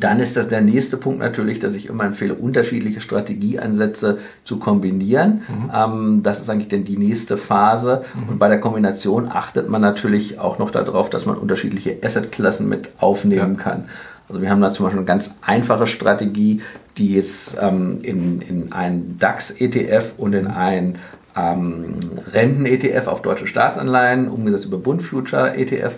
dann 0.00 0.18
ist 0.18 0.36
das 0.36 0.48
der 0.48 0.60
nächste 0.60 0.96
Punkt 0.96 1.20
natürlich, 1.20 1.60
dass 1.60 1.74
ich 1.74 1.86
immer 1.86 2.04
empfehle, 2.04 2.34
unterschiedliche 2.34 3.00
Strategieansätze 3.00 4.18
zu 4.44 4.58
kombinieren. 4.58 5.42
Mhm. 5.48 5.70
Ähm, 5.72 6.20
das 6.22 6.40
ist 6.40 6.50
eigentlich 6.50 6.68
dann 6.68 6.84
die 6.84 6.96
nächste 6.96 7.36
Phase. 7.36 8.04
Mhm. 8.14 8.28
Und 8.30 8.38
bei 8.38 8.48
der 8.48 8.60
Kombination 8.60 9.28
achtet 9.30 9.68
man 9.68 9.80
natürlich 9.80 10.38
auch 10.38 10.58
noch 10.58 10.70
darauf, 10.70 11.10
dass 11.10 11.26
man 11.26 11.36
unterschiedliche 11.36 11.98
Assetklassen 12.02 12.68
mit 12.68 12.90
aufnehmen 12.98 13.56
ja. 13.56 13.62
kann. 13.62 13.84
Also 14.28 14.40
wir 14.40 14.50
haben 14.50 14.62
da 14.62 14.72
zum 14.72 14.84
Beispiel 14.84 15.00
eine 15.00 15.06
ganz 15.06 15.30
einfache 15.42 15.86
Strategie, 15.86 16.62
die 16.96 17.14
jetzt 17.14 17.56
ähm, 17.60 17.98
in, 18.02 18.40
in 18.40 18.72
einen 18.72 19.18
DAX-ETF 19.18 20.14
und 20.16 20.32
in 20.32 20.46
einen 20.46 20.98
ähm, 21.36 21.96
Renten-ETF 22.32 23.06
auf 23.06 23.22
deutsche 23.22 23.46
Staatsanleihen, 23.46 24.28
umgesetzt 24.28 24.64
über 24.64 24.78
Bund 24.78 25.02
Future 25.02 25.54
ETF 25.56 25.92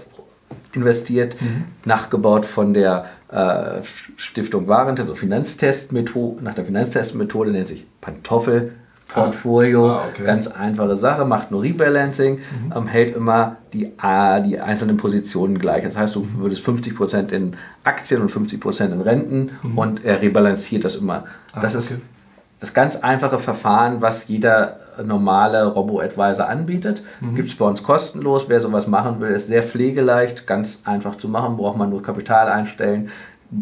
investiert, 0.73 1.41
mhm. 1.41 1.65
nachgebaut 1.85 2.47
von 2.47 2.75
der 2.75 3.07
äh, 3.31 3.83
Stiftung 4.17 4.69
Warentest 4.69 5.11
und 5.11 5.19
Finanztestmethode, 5.19 6.45
nach 6.45 6.55
der 6.55 6.65
Finanztestmethode 6.65 7.51
nennt 7.51 7.69
sich 7.69 7.87
Pantoffel. 8.01 8.73
Portfolio, 9.09 9.93
ah, 9.93 10.09
okay. 10.09 10.25
ganz 10.25 10.49
einfache 10.49 10.97
Sache, 10.97 11.25
macht 11.25 11.53
nur 11.53 11.63
Rebalancing, 11.63 12.39
mhm. 12.39 12.73
ähm, 12.75 12.87
hält 12.89 13.15
immer 13.15 13.59
die, 13.73 13.85
äh, 13.85 14.43
die 14.43 14.59
einzelnen 14.59 14.97
Positionen 14.97 15.59
gleich. 15.61 15.85
Das 15.85 15.97
heißt, 15.97 16.17
du 16.17 16.25
mhm. 16.25 16.41
würdest 16.41 16.67
50% 16.67 17.31
in 17.31 17.57
Aktien 17.85 18.21
und 18.21 18.33
50% 18.33 18.93
in 18.93 19.01
Renten 19.01 19.51
mhm. 19.63 19.79
und 19.79 20.05
er 20.05 20.21
rebalanciert 20.21 20.85
das 20.85 20.97
immer. 20.97 21.25
Ah, 21.53 21.61
das 21.61 21.77
okay. 21.77 21.85
ist 21.95 22.01
das 22.61 22.75
ganz 22.75 22.97
einfache 22.97 23.39
Verfahren, 23.39 24.01
was 24.01 24.27
jeder 24.27 24.81
normale 25.05 25.67
Robo-Advisor 25.67 26.49
anbietet. 26.49 27.03
Mhm. 27.21 27.35
Gibt 27.35 27.51
es 27.51 27.57
bei 27.57 27.65
uns 27.65 27.83
kostenlos. 27.83 28.45
Wer 28.49 28.61
sowas 28.61 28.87
machen 28.87 29.21
will, 29.21 29.31
ist 29.31 29.49
sehr 29.49 29.65
pflegeleicht, 29.65 30.47
ganz 30.47 30.81
einfach 30.85 31.17
zu 31.17 31.29
machen, 31.29 31.57
braucht 31.57 31.77
man 31.77 31.91
nur 31.91 32.03
Kapital 32.03 32.49
einstellen, 32.49 33.11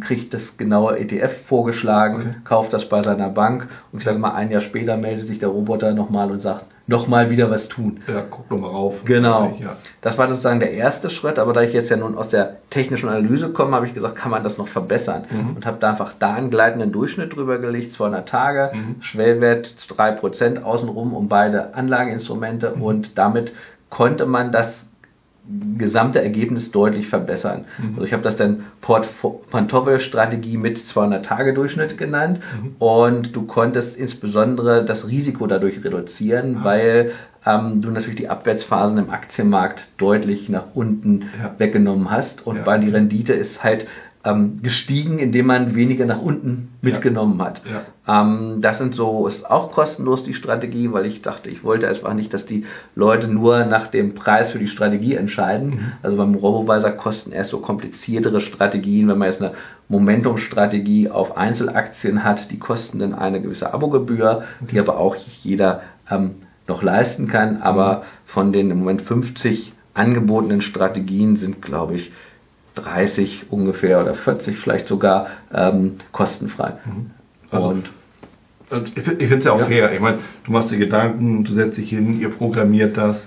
kriegt 0.01 0.33
das 0.35 0.57
genaue 0.57 0.99
ETF 0.99 1.47
vorgeschlagen, 1.47 2.21
okay. 2.21 2.35
kauft 2.45 2.73
das 2.73 2.89
bei 2.89 3.03
seiner 3.03 3.29
Bank 3.29 3.69
und 3.93 3.99
ich 3.99 4.05
sage 4.05 4.19
mal, 4.19 4.35
ein 4.35 4.51
Jahr 4.51 4.63
später 4.63 4.97
meldet 4.97 5.27
sich 5.27 5.39
der 5.39 5.49
Roboter 5.49 5.93
nochmal 5.93 6.31
und 6.31 6.41
sagt, 6.41 6.67
nochmal 6.87 7.31
wieder 7.31 7.51
was 7.51 7.69
tun. 7.69 8.01
Ja, 8.07 8.23
guck 8.29 8.49
doch 8.49 8.59
mal 8.59 8.69
rauf. 8.69 8.95
Genau. 9.05 9.57
Ja. 9.61 9.77
Das 10.03 10.19
war 10.19 10.29
sozusagen 10.29 10.61
der 10.61 10.73
erste 10.73 11.11
Schritt, 11.11 11.39
aber 11.39 11.53
da 11.53 11.63
ich 11.63 11.73
jetzt 11.73 11.91
ja 11.91 11.97
nun 11.97 12.17
aus 12.17 12.29
der 12.29 12.59
technischen 12.71 13.09
Analyse 13.09 13.51
komme, 13.51 13.77
habe 13.77 13.87
ich 13.87 13.95
gesagt, 13.95 14.17
kann 14.17 14.31
man 14.31 14.43
das 14.43 14.59
noch 14.59 14.69
verbessern 14.69 15.25
mhm. 15.31 15.57
und 15.57 15.67
habe 15.67 15.79
da 15.81 15.91
einfach 15.91 16.15
da 16.19 16.35
einen 16.35 16.51
gleitenden 16.51 16.93
Durchschnitt 16.93 17.35
drüber 17.35 17.59
gelegt, 17.59 17.93
200 17.93 18.29
Tage, 18.29 18.71
mhm. 18.75 18.97
Schwellwert 19.01 19.67
3% 19.89 20.63
außenrum 20.63 21.15
um 21.15 21.29
beide 21.29 21.75
Anlageinstrumente 21.75 22.75
mhm. 22.77 22.83
und 22.83 23.19
damit 23.19 23.53
konnte 23.89 24.27
man 24.27 24.53
das 24.53 24.85
gesamte 25.77 26.23
Ergebnis 26.23 26.71
deutlich 26.71 27.09
verbessern. 27.09 27.67
Mhm. 27.79 27.95
Also 27.95 28.07
ich 28.07 28.13
habe 28.13 28.23
das 28.23 28.37
dann 28.37 28.65
Pantoffel-Strategie 28.81 30.57
mit 30.57 30.79
200-Tage-Durchschnitt 30.79 31.99
genannt 31.99 32.41
mhm. 32.41 32.77
und 32.79 33.37
du 33.37 33.47
konntest 33.47 33.97
insbesondere 33.97 34.85
das 34.85 35.07
Risiko 35.07 35.47
dadurch 35.47 35.85
reduzieren, 35.85 36.59
ah. 36.61 36.65
weil 36.65 37.13
ähm, 37.45 37.83
du 37.83 37.91
natürlich 37.91 38.17
die 38.17 38.29
Abwärtsphasen 38.29 38.99
im 38.99 39.11
Aktienmarkt 39.11 39.89
deutlich 39.99 40.49
nach 40.49 40.75
unten 40.75 41.27
ja. 41.39 41.55
weggenommen 41.59 42.11
hast 42.11 42.47
und 42.47 42.57
ja. 42.57 42.67
weil 42.67 42.81
die 42.81 42.91
Rendite 42.91 43.35
ist 43.35 43.63
halt 43.63 43.87
ähm, 44.25 44.61
gestiegen, 44.63 45.19
indem 45.19 45.47
man 45.47 45.75
weniger 45.75 46.07
nach 46.07 46.21
unten 46.21 46.69
mitgenommen 46.81 47.39
ja. 47.39 47.45
hat. 47.45 47.61
Ja. 47.71 48.23
Ähm, 48.23 48.61
das 48.63 48.79
sind 48.79 48.95
so, 48.95 49.27
ist 49.27 49.49
auch 49.49 49.73
kostenlos 49.73 50.25
die 50.25 50.33
Strategie, 50.33 50.93
weil 50.93 51.05
ich 51.05 51.21
dachte, 51.21 51.51
ich 51.51 51.63
wollte 51.63 51.89
einfach 51.89 52.15
nicht, 52.15 52.33
dass 52.33 52.47
die 52.47 52.65
Leute 52.95 53.29
nur 53.29 53.65
nach 53.65 53.89
dem 53.89 54.15
Preis 54.15 54.53
für 54.53 54.59
die 54.59 54.69
Strategie 54.69 55.15
entscheiden. 55.15 55.71
Mhm. 55.71 55.93
Also 56.03 56.17
beim 56.17 56.35
Robovisor 56.35 56.93
kosten 56.93 57.33
erst 57.33 57.51
so 57.51 57.59
kompliziertere 57.61 58.41
Strategien, 58.41 59.09
wenn 59.09 59.19
man 59.19 59.29
jetzt 59.29 59.43
eine 59.43 59.53
Momentum-Strategie 59.89 61.11
auf 61.11 61.37
Einzelaktien 61.37 62.25
hat, 62.25 62.51
die 62.51 62.59
kosten 62.59 63.01
dann 63.01 63.15
eine 63.15 63.43
gewisse 63.43 63.75
Abogebühr, 63.75 64.45
mhm. 64.61 64.67
die 64.69 64.81
aber 64.81 64.99
auch 64.99 65.17
jeder 65.43 65.83
ähm, 66.11 66.37
noch 66.67 66.83
leisten 66.83 67.29
kann. 67.29 67.61
Aber 67.61 67.97
mhm. 67.97 68.03
von 68.27 68.53
den 68.53 68.71
im 68.71 68.79
Moment 68.79 69.03
50 69.03 69.75
angebotenen 69.93 70.63
Strategien 70.63 71.37
sind, 71.37 71.61
glaube 71.61 71.95
ich, 71.95 72.11
30 72.75 73.47
ungefähr 73.51 74.01
oder 74.01 74.15
40 74.15 74.59
vielleicht 74.59 74.89
sogar 74.89 75.27
ähm, 75.53 75.97
kostenfrei. 76.13 76.75
Mhm. 76.85 77.11
Also, 77.51 77.69
und 77.69 77.91
ich 78.97 79.05
finde 79.05 79.37
es 79.37 79.45
ja 79.45 79.53
auch 79.53 79.61
ja. 79.61 79.67
fair. 79.67 79.93
Ich 79.93 80.01
meine, 80.01 80.19
du 80.45 80.53
machst 80.53 80.71
dir 80.71 80.79
Gedanken, 80.79 81.45
du 81.45 81.53
setzt 81.53 81.77
dich 81.77 81.91
hin, 81.91 82.19
ihr 82.19 82.31
programmiert 82.31 82.97
das 82.97 83.25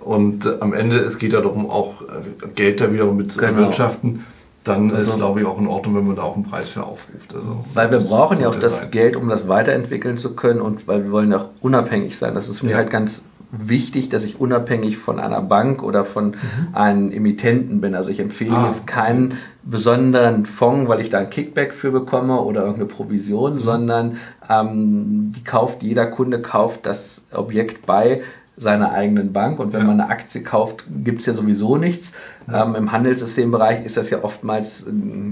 und 0.00 0.46
äh, 0.46 0.56
am 0.60 0.72
Ende, 0.72 0.98
es 0.98 1.18
geht 1.18 1.32
ja 1.32 1.40
darum, 1.40 1.68
auch 1.68 2.02
äh, 2.02 2.48
Geld 2.54 2.80
da 2.80 2.92
wiederum 2.92 3.16
mit 3.16 3.32
zu 3.32 3.38
genau. 3.38 3.60
erwirtschaften. 3.60 4.24
Dann 4.64 4.90
also, 4.90 5.12
ist, 5.12 5.16
glaube 5.16 5.40
ich, 5.40 5.46
auch 5.46 5.58
in 5.58 5.66
Ordnung, 5.66 5.96
wenn 5.96 6.06
man 6.06 6.16
da 6.16 6.22
auch 6.22 6.34
einen 6.34 6.44
Preis 6.44 6.68
für 6.68 6.84
aufruft. 6.84 7.34
Also, 7.34 7.64
weil 7.72 7.90
wir 7.90 8.00
brauchen 8.00 8.40
ja 8.40 8.48
auch 8.48 8.58
das 8.58 8.72
sein. 8.72 8.90
Geld, 8.90 9.16
um 9.16 9.28
das 9.28 9.48
weiterentwickeln 9.48 10.18
zu 10.18 10.34
können 10.34 10.60
und 10.60 10.86
weil 10.86 11.04
wir 11.04 11.12
wollen 11.12 11.30
ja 11.30 11.38
auch 11.38 11.48
unabhängig 11.62 12.18
sein. 12.18 12.34
Das 12.34 12.46
ist 12.46 12.62
mir 12.62 12.72
ja. 12.72 12.76
halt 12.76 12.90
ganz 12.90 13.22
wichtig, 13.52 14.08
dass 14.08 14.22
ich 14.22 14.40
unabhängig 14.40 14.98
von 14.98 15.18
einer 15.18 15.40
Bank 15.42 15.82
oder 15.82 16.04
von 16.04 16.28
mhm. 16.28 16.74
einem 16.74 17.12
Emittenten 17.12 17.80
bin. 17.80 17.94
Also 17.94 18.10
ich 18.10 18.20
empfehle 18.20 18.56
ah, 18.56 18.72
jetzt 18.72 18.86
keinen 18.86 19.38
besonderen 19.64 20.46
Fonds, 20.46 20.88
weil 20.88 21.00
ich 21.00 21.10
da 21.10 21.18
ein 21.18 21.30
Kickback 21.30 21.74
für 21.74 21.90
bekomme 21.90 22.40
oder 22.40 22.60
irgendeine 22.60 22.88
Provision, 22.88 23.54
mhm. 23.54 23.60
sondern 23.60 24.16
ähm, 24.48 25.32
die 25.36 25.44
kauft, 25.44 25.82
jeder 25.82 26.06
Kunde 26.06 26.42
kauft 26.42 26.86
das 26.86 27.22
Objekt 27.32 27.86
bei 27.86 28.22
seiner 28.56 28.92
eigenen 28.92 29.32
Bank 29.32 29.58
und 29.58 29.72
wenn 29.72 29.80
ja. 29.80 29.86
man 29.86 30.00
eine 30.00 30.10
Aktie 30.10 30.42
kauft, 30.42 30.84
gibt 31.02 31.20
es 31.20 31.26
ja 31.26 31.32
sowieso 31.32 31.78
nichts. 31.78 32.06
Ja. 32.46 32.64
Ähm, 32.64 32.74
Im 32.74 32.92
Handelssystembereich 32.92 33.86
ist 33.86 33.96
das 33.96 34.10
ja 34.10 34.22
oftmals, 34.22 34.84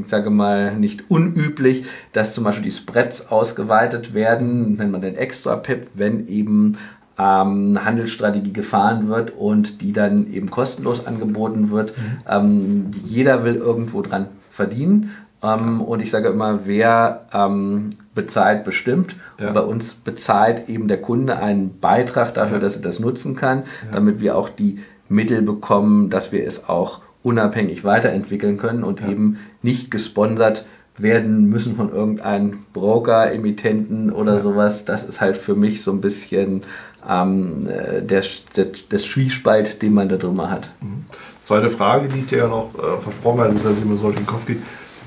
ich 0.03 0.09
sage 0.09 0.31
mal, 0.31 0.75
nicht 0.77 1.11
unüblich, 1.11 1.85
dass 2.13 2.33
zum 2.33 2.45
Beispiel 2.45 2.65
die 2.65 2.71
Spreads 2.71 3.31
ausgeweitet 3.31 4.15
werden, 4.15 4.79
wenn 4.79 4.91
man 4.91 5.03
den 5.03 5.15
extra 5.15 5.57
pippt, 5.57 5.91
wenn 5.99 6.27
eben 6.27 6.79
ähm, 7.19 7.85
Handelsstrategie 7.85 8.53
gefahren 8.53 9.09
wird 9.09 9.33
und 9.37 9.81
die 9.81 9.93
dann 9.93 10.33
eben 10.33 10.51
kostenlos 10.51 11.05
angeboten 11.05 11.71
wird. 11.71 11.95
Mhm. 11.97 12.19
Ähm, 12.29 12.91
jeder 13.05 13.45
will 13.45 13.57
irgendwo 13.57 14.03
dran 14.03 14.29
verdienen. 14.53 15.11
Ähm, 15.43 15.81
und 15.81 16.01
ich 16.01 16.11
sage 16.11 16.29
immer, 16.29 16.61
wer 16.67 17.27
ähm, 17.33 17.97
bezahlt, 18.15 18.65
bestimmt. 18.65 19.17
Ja. 19.39 19.49
Und 19.49 19.55
bei 19.55 19.61
uns 19.61 19.95
bezahlt 20.05 20.69
eben 20.69 20.89
der 20.89 21.01
Kunde 21.01 21.39
einen 21.39 21.81
Beitrag 21.81 22.35
dafür, 22.35 22.59
ja. 22.59 22.63
dass 22.63 22.77
er 22.77 22.83
das 22.83 22.99
nutzen 23.01 23.37
kann, 23.37 23.65
ja. 23.87 23.93
damit 23.93 24.21
wir 24.21 24.37
auch 24.37 24.49
die 24.49 24.81
Mittel 25.09 25.43
bekommen, 25.43 26.11
dass 26.11 26.33
wir 26.33 26.47
es 26.47 26.69
auch 26.69 27.01
unabhängig 27.23 27.83
weiterentwickeln 27.83 28.59
können 28.59 28.85
und 28.85 29.03
eben 29.07 29.39
nicht 29.63 29.91
gesponsert 29.91 30.65
werden 30.99 31.49
müssen 31.49 31.77
von 31.77 31.93
irgendeinem 31.93 32.65
Broker, 32.73 33.33
Emittenten 33.33 34.13
oder 34.13 34.41
sowas. 34.41 34.85
Das 34.85 35.05
ist 35.05 35.21
halt 35.21 35.39
für 35.39 35.55
mich 35.55 35.83
so 35.83 35.93
ein 35.93 36.01
bisschen 36.01 36.63
ähm, 37.07 37.69
äh, 37.69 38.03
der, 38.03 38.25
der, 38.57 38.67
der 38.91 38.99
Zwiespalt, 38.99 39.83
den 39.83 39.95
man 39.95 40.09
da 40.09 40.17
drüber 40.17 40.51
hat. 40.51 40.69
Mhm. 40.81 41.05
Zweite 41.47 41.71
Frage, 41.71 42.09
die 42.09 42.21
ich 42.21 42.27
dir 42.27 42.39
ja 42.39 42.49
noch 42.49 42.75
äh, 42.75 43.03
versprochen 43.03 43.41
habe, 43.41 43.55
dass 43.55 43.79
immer 43.79 43.97
so 43.97 44.11
den 44.11 44.27
Kopf 44.27 44.47
geht 44.47 44.59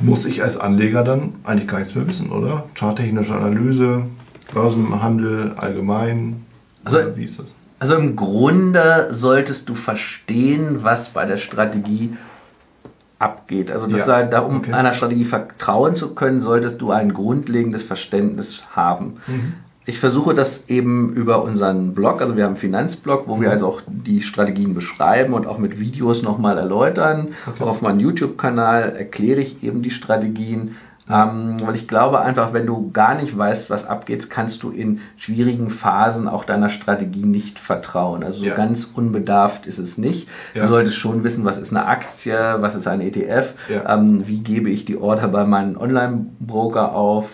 muss 0.01 0.25
ich 0.25 0.43
als 0.43 0.57
Anleger 0.57 1.03
dann 1.03 1.35
eigentlich 1.43 1.67
gar 1.67 1.79
nichts 1.79 1.95
mehr 1.95 2.07
wissen, 2.07 2.31
oder? 2.31 2.65
Charttechnische 2.75 3.33
Analyse, 3.33 4.05
Börsenhandel 4.53 5.53
allgemein. 5.57 6.45
Also, 6.83 7.15
wie 7.15 7.25
ist 7.25 7.39
das? 7.39 7.47
Also 7.79 7.95
im 7.95 8.15
Grunde 8.15 9.09
solltest 9.11 9.67
du 9.67 9.75
verstehen, 9.75 10.83
was 10.83 11.09
bei 11.09 11.25
der 11.25 11.37
Strategie 11.37 12.15
abgeht. 13.17 13.71
Also 13.71 13.87
das 13.87 14.07
ja, 14.07 14.23
da, 14.23 14.39
um 14.41 14.57
okay. 14.57 14.73
einer 14.73 14.93
Strategie 14.93 15.25
vertrauen 15.25 15.95
zu 15.95 16.13
können, 16.13 16.41
solltest 16.41 16.79
du 16.81 16.91
ein 16.91 17.13
grundlegendes 17.13 17.83
Verständnis 17.83 18.63
haben. 18.75 19.17
Mhm. 19.25 19.53
Ich 19.85 19.99
versuche 19.99 20.35
das 20.35 20.63
eben 20.67 21.13
über 21.13 21.43
unseren 21.43 21.95
Blog, 21.95 22.21
also 22.21 22.37
wir 22.37 22.43
haben 22.43 22.51
einen 22.51 22.59
Finanzblog, 22.59 23.27
wo 23.27 23.41
wir 23.41 23.47
mhm. 23.47 23.53
also 23.53 23.67
auch 23.67 23.81
die 23.87 24.21
Strategien 24.21 24.75
beschreiben 24.75 25.33
und 25.33 25.47
auch 25.47 25.57
mit 25.57 25.79
Videos 25.79 26.21
nochmal 26.21 26.59
erläutern. 26.59 27.29
Okay. 27.47 27.63
Auch 27.63 27.67
auf 27.67 27.81
meinem 27.81 27.99
YouTube-Kanal 27.99 28.95
erkläre 28.95 29.41
ich 29.41 29.63
eben 29.63 29.81
die 29.81 29.89
Strategien, 29.89 30.75
ähm, 31.09 31.57
weil 31.63 31.75
ich 31.75 31.87
glaube 31.87 32.21
einfach, 32.21 32.53
wenn 32.53 32.65
du 32.65 32.91
gar 32.91 33.15
nicht 33.15 33.37
weißt, 33.37 33.69
was 33.69 33.85
abgeht, 33.85 34.29
kannst 34.29 34.63
du 34.63 34.69
in 34.69 35.01
schwierigen 35.17 35.71
Phasen 35.71 36.27
auch 36.27 36.45
deiner 36.45 36.69
Strategie 36.69 37.25
nicht 37.25 37.59
vertrauen. 37.59 38.23
Also 38.23 38.39
so 38.39 38.45
ja. 38.45 38.55
ganz 38.55 38.87
unbedarft 38.93 39.65
ist 39.65 39.77
es 39.77 39.97
nicht. 39.97 40.27
Ja. 40.53 40.63
Du 40.63 40.69
solltest 40.69 40.97
schon 40.97 41.23
wissen, 41.23 41.43
was 41.43 41.57
ist 41.57 41.71
eine 41.71 41.85
Aktie, 41.85 42.57
was 42.59 42.75
ist 42.75 42.87
ein 42.87 43.01
ETF, 43.01 43.53
ja. 43.69 43.93
ähm, 43.93 44.23
wie 44.27 44.39
gebe 44.41 44.69
ich 44.69 44.85
die 44.85 44.97
Order 44.97 45.27
bei 45.27 45.45
meinem 45.45 45.77
Online-Broker 45.77 46.93
auf. 46.93 47.25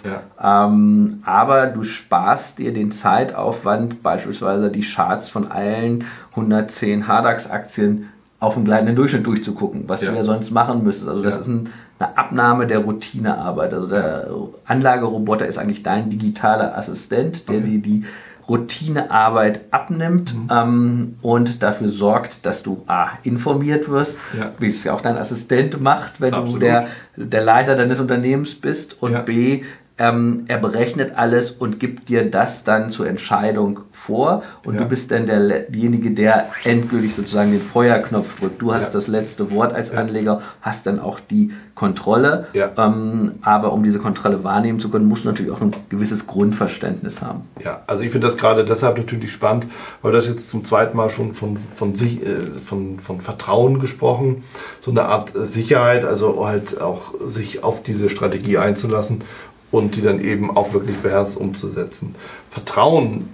Ähm, 0.42 1.22
aber 1.26 1.68
du 1.68 1.84
sparst 1.84 2.58
dir 2.58 2.74
den 2.74 2.92
Zeitaufwand, 2.94 4.02
beispielsweise 4.02 4.72
die 4.72 4.84
Charts 4.84 5.30
von 5.30 5.52
allen 5.52 6.06
110 6.32 7.08
Hardax-Aktien 7.08 8.10
auf 8.40 8.54
dem 8.54 8.66
gleitenden 8.66 8.96
Durchschnitt 8.96 9.26
durchzugucken, 9.26 9.86
was 9.88 10.02
du 10.02 10.08
ja 10.08 10.24
sonst 10.24 10.52
machen 10.52 10.84
müsstest. 10.84 11.10
Also 11.10 11.24
das 11.24 11.42
ist 11.42 11.48
ein 11.48 11.70
eine 12.00 12.18
Abnahme 12.18 12.68
der 12.68 12.80
Routinearbeit. 12.80 13.74
Also 13.74 13.88
der 13.88 14.30
Anlageroboter 14.66 15.46
ist 15.46 15.58
eigentlich 15.58 15.84
dein 15.84 16.10
digitaler 16.10 16.78
Assistent, 16.78 17.48
der 17.50 17.58
okay. 17.58 17.68
dir 17.68 17.82
die 17.82 18.06
Routinearbeit 18.48 19.62
abnimmt 19.72 20.34
mhm. 20.34 20.50
ähm, 20.50 21.16
und 21.22 21.62
dafür 21.62 21.90
sorgt, 21.90 22.46
dass 22.46 22.64
du 22.64 22.84
A, 22.88 23.10
informiert 23.24 23.90
wirst, 23.90 24.18
ja. 24.38 24.54
wie 24.60 24.70
es 24.70 24.84
ja 24.84 24.94
auch 24.94 25.02
dein 25.02 25.18
Assistent 25.18 25.82
macht, 25.82 26.22
wenn 26.22 26.34
Absolut. 26.34 26.56
du 26.56 26.66
der, 26.66 26.88
der 27.18 27.44
Leiter 27.44 27.76
deines 27.76 28.00
Unternehmens 28.00 28.56
bist 28.56 29.02
und 29.02 29.12
ja. 29.14 29.22
B, 29.22 29.64
ähm, 29.98 30.46
er 30.48 30.60
berechnet 30.60 31.14
alles 31.16 31.52
und 31.52 31.80
gibt 31.80 32.10
dir 32.10 32.30
das 32.30 32.64
dann 32.64 32.92
zur 32.92 33.08
Entscheidung 33.08 33.82
vor 34.06 34.44
und 34.64 34.76
ja. 34.76 34.82
du 34.82 34.88
bist 34.88 35.12
dann 35.12 35.26
derjenige, 35.26 36.12
der 36.12 36.48
endgültig 36.64 37.16
sozusagen 37.16 37.52
den 37.52 37.62
Feuerknopf 37.62 38.28
drückt. 38.40 38.62
Du 38.62 38.74
hast 38.74 38.84
ja. 38.84 38.90
das 38.92 39.08
letzte 39.08 39.52
Wort 39.52 39.74
als 39.74 39.92
ja. 39.92 39.98
Anleger, 39.98 40.42
hast 40.62 40.86
dann 40.86 41.00
auch 41.00 41.20
die 41.20 41.52
Kontrolle. 41.76 42.48
Ähm, 42.54 43.34
aber 43.42 43.74
um 43.74 43.84
diese 43.84 44.00
Kontrolle 44.00 44.44
wahrnehmen 44.44 44.80
zu 44.80 44.90
können, 44.90 45.06
musst 45.06 45.26
du 45.26 45.30
natürlich 45.30 45.52
auch 45.52 45.62
ein 45.62 45.76
gewisses 45.90 46.26
Grundverständnis 46.26 47.22
haben. 47.22 47.44
Ja, 47.64 47.82
also 47.86 48.02
ich 48.02 48.12
finde 48.12 48.28
das 48.28 48.38
gerade 48.38 48.66
deshalb 48.66 48.98
natürlich 48.98 49.32
spannend, 49.32 49.68
weil 50.02 50.12
das 50.12 50.26
jetzt 50.28 50.50
zum 50.50 50.66
zweiten 50.66 50.98
Mal 50.98 51.10
schon 51.10 51.34
von, 51.34 51.58
von, 51.76 51.96
sich, 51.96 52.26
äh, 52.26 52.60
von, 52.68 53.00
von 53.00 53.22
Vertrauen 53.22 53.80
gesprochen, 53.80 54.44
so 54.80 54.92
eine 54.92 55.04
Art 55.04 55.34
Sicherheit, 55.52 56.06
also 56.06 56.46
halt 56.48 56.80
auch 56.82 57.14
sich 57.28 57.64
auf 57.64 57.84
diese 57.84 58.10
Strategie 58.10 58.58
einzulassen 58.58 59.24
und 59.72 59.96
die 59.96 60.02
dann 60.02 60.24
eben 60.24 60.56
auch 60.56 60.74
wirklich 60.74 60.98
beherzt 60.98 61.38
umzusetzen. 61.38 62.16
Vertrauen 62.52 63.30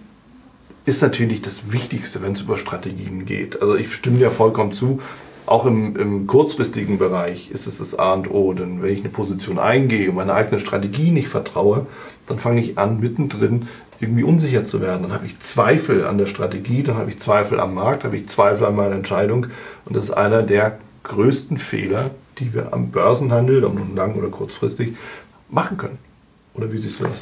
ist 0.85 1.01
natürlich 1.01 1.41
das 1.41 1.71
Wichtigste, 1.71 2.21
wenn 2.21 2.33
es 2.33 2.41
über 2.41 2.57
Strategien 2.57 3.25
geht. 3.25 3.61
Also 3.61 3.75
ich 3.75 3.93
stimme 3.93 4.17
dir 4.17 4.31
vollkommen 4.31 4.73
zu. 4.73 4.99
Auch 5.45 5.65
im, 5.65 5.95
im 5.97 6.27
kurzfristigen 6.27 6.97
Bereich 6.97 7.51
ist 7.51 7.67
es 7.67 7.77
das 7.77 7.97
A 7.97 8.13
und 8.13 8.31
O. 8.31 8.53
Denn 8.53 8.81
wenn 8.81 8.93
ich 8.93 8.99
eine 8.99 9.09
Position 9.09 9.59
eingehe 9.59 10.09
und 10.09 10.15
meine 10.15 10.33
eigene 10.33 10.59
Strategie 10.59 11.11
nicht 11.11 11.29
vertraue, 11.29 11.87
dann 12.27 12.39
fange 12.39 12.61
ich 12.61 12.77
an, 12.77 12.99
mittendrin 12.99 13.67
irgendwie 13.99 14.23
unsicher 14.23 14.65
zu 14.65 14.81
werden. 14.81 15.03
Dann 15.03 15.13
habe 15.13 15.25
ich 15.25 15.39
Zweifel 15.53 16.05
an 16.05 16.17
der 16.17 16.27
Strategie, 16.27 16.83
dann 16.83 16.95
habe 16.95 17.11
ich 17.11 17.19
Zweifel 17.19 17.59
am 17.59 17.73
Markt, 17.73 18.03
habe 18.03 18.17
ich 18.17 18.27
Zweifel 18.29 18.65
an 18.65 18.75
meiner 18.75 18.95
Entscheidung. 18.95 19.47
Und 19.85 19.95
das 19.95 20.05
ist 20.05 20.11
einer 20.11 20.43
der 20.43 20.79
größten 21.03 21.57
Fehler, 21.57 22.11
die 22.39 22.53
wir 22.53 22.73
am 22.73 22.91
Börsenhandel, 22.91 23.63
ob 23.63 23.75
nun 23.75 23.95
lang 23.95 24.15
oder 24.15 24.29
kurzfristig, 24.29 24.95
machen 25.49 25.77
können. 25.77 26.12
Oder 26.53 26.71
wie 26.71 26.77
siehst 26.77 26.99
du 26.99 27.03
das? 27.05 27.17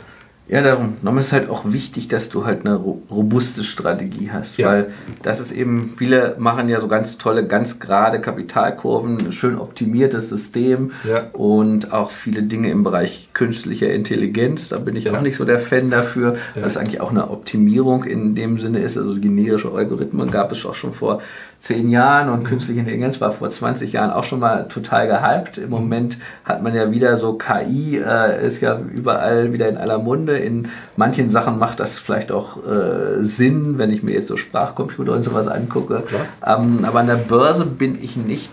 Ja, 0.47 0.61
darum. 0.61 0.97
Darum 1.01 1.17
ist 1.17 1.31
halt 1.31 1.49
auch 1.49 1.71
wichtig, 1.71 2.09
dass 2.09 2.27
du 2.29 2.45
halt 2.45 2.65
eine 2.65 2.75
robuste 2.75 3.63
Strategie 3.63 4.31
hast, 4.31 4.57
ja. 4.57 4.67
weil 4.67 4.87
das 5.23 5.39
ist 5.39 5.51
eben, 5.51 5.93
viele 5.97 6.35
machen 6.39 6.67
ja 6.67 6.81
so 6.81 6.89
ganz 6.89 7.17
tolle, 7.17 7.47
ganz 7.47 7.79
gerade 7.79 8.19
Kapitalkurven, 8.19 9.17
ein 9.17 9.31
schön 9.31 9.57
optimiertes 9.57 10.29
System 10.29 10.91
ja. 11.07 11.29
und 11.31 11.93
auch 11.93 12.11
viele 12.23 12.43
Dinge 12.43 12.69
im 12.69 12.83
Bereich 12.83 13.29
künstlicher 13.33 13.93
Intelligenz. 13.93 14.67
Da 14.69 14.79
bin 14.79 14.97
ich 14.97 15.05
ja. 15.05 15.13
auch 15.13 15.21
nicht 15.21 15.37
so 15.37 15.45
der 15.45 15.61
Fan 15.61 15.89
dafür, 15.89 16.35
ja. 16.55 16.61
dass 16.63 16.75
eigentlich 16.75 16.99
auch 16.99 17.11
eine 17.11 17.29
Optimierung 17.29 18.03
in 18.03 18.35
dem 18.35 18.57
Sinne 18.57 18.79
ist. 18.79 18.97
Also 18.97 19.15
generische 19.21 19.71
Algorithmen 19.71 20.31
gab 20.31 20.51
es 20.51 20.65
auch 20.65 20.75
schon 20.75 20.93
vor 20.93 21.21
zehn 21.61 21.89
Jahren 21.91 22.29
und 22.29 22.43
mhm. 22.43 22.47
künstliche 22.47 22.79
Intelligenz 22.79 23.21
war 23.21 23.33
vor 23.33 23.49
20 23.49 23.93
Jahren 23.93 24.09
auch 24.09 24.23
schon 24.23 24.39
mal 24.39 24.67
total 24.67 25.07
gehypt. 25.07 25.57
Im 25.57 25.65
mhm. 25.65 25.69
Moment 25.69 26.17
hat 26.43 26.63
man 26.63 26.73
ja 26.73 26.91
wieder 26.91 27.17
so 27.17 27.33
KI, 27.33 27.97
äh, 27.97 28.47
ist 28.47 28.61
ja 28.61 28.79
überall 28.79 29.53
wieder 29.53 29.69
in 29.69 29.77
aller 29.77 29.99
Munde. 29.99 30.30
In 30.37 30.69
manchen 30.97 31.31
Sachen 31.31 31.59
macht 31.59 31.79
das 31.79 31.99
vielleicht 31.99 32.31
auch 32.31 32.57
äh, 32.65 33.23
Sinn, 33.23 33.77
wenn 33.77 33.91
ich 33.91 34.03
mir 34.03 34.13
jetzt 34.13 34.27
so 34.27 34.37
Sprachcomputer 34.37 35.13
und 35.13 35.23
sowas 35.23 35.47
angucke. 35.47 36.03
Ähm, 36.45 36.85
aber 36.85 36.99
an 36.99 37.07
der 37.07 37.15
Börse 37.15 37.65
bin 37.65 38.01
ich 38.01 38.15
nicht 38.15 38.51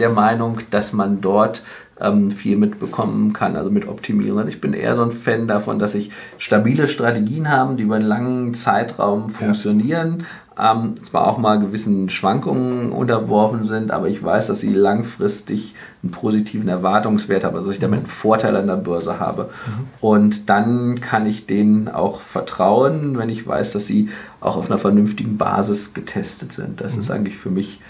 der 0.00 0.10
Meinung, 0.10 0.58
dass 0.70 0.92
man 0.92 1.20
dort 1.20 1.62
ähm, 2.00 2.32
viel 2.32 2.56
mitbekommen 2.56 3.32
kann, 3.32 3.56
also 3.56 3.70
mit 3.70 3.86
Optimierung. 3.86 4.38
Also 4.38 4.50
ich 4.50 4.60
bin 4.60 4.72
eher 4.72 4.96
so 4.96 5.02
ein 5.02 5.12
Fan 5.24 5.46
davon, 5.46 5.78
dass 5.78 5.94
ich 5.94 6.10
stabile 6.38 6.88
Strategien 6.88 7.48
haben, 7.48 7.76
die 7.76 7.82
über 7.82 7.96
einen 7.96 8.06
langen 8.06 8.54
Zeitraum 8.54 9.30
funktionieren, 9.30 10.24
ja. 10.56 10.72
ähm, 10.72 10.94
zwar 11.10 11.26
auch 11.26 11.36
mal 11.36 11.60
gewissen 11.60 12.08
Schwankungen 12.08 12.90
unterworfen 12.90 13.66
sind, 13.66 13.90
aber 13.90 14.08
ich 14.08 14.22
weiß, 14.22 14.46
dass 14.46 14.60
sie 14.60 14.72
langfristig 14.72 15.74
einen 16.02 16.12
positiven 16.12 16.68
Erwartungswert 16.68 17.44
haben, 17.44 17.54
also 17.54 17.66
dass 17.66 17.76
ich 17.76 17.82
damit 17.82 18.00
einen 18.00 18.08
Vorteil 18.22 18.56
an 18.56 18.66
der 18.66 18.76
Börse 18.76 19.20
habe. 19.20 19.50
Mhm. 19.66 19.86
Und 20.00 20.48
dann 20.48 21.00
kann 21.00 21.26
ich 21.26 21.46
denen 21.46 21.88
auch 21.88 22.22
vertrauen, 22.32 23.18
wenn 23.18 23.28
ich 23.28 23.46
weiß, 23.46 23.72
dass 23.72 23.86
sie 23.86 24.08
auch 24.40 24.56
auf 24.56 24.70
einer 24.70 24.78
vernünftigen 24.78 25.36
Basis 25.36 25.92
getestet 25.92 26.52
sind. 26.52 26.80
Das 26.80 26.94
mhm. 26.94 27.00
ist 27.00 27.10
eigentlich 27.10 27.36
für 27.36 27.50
mich 27.50 27.80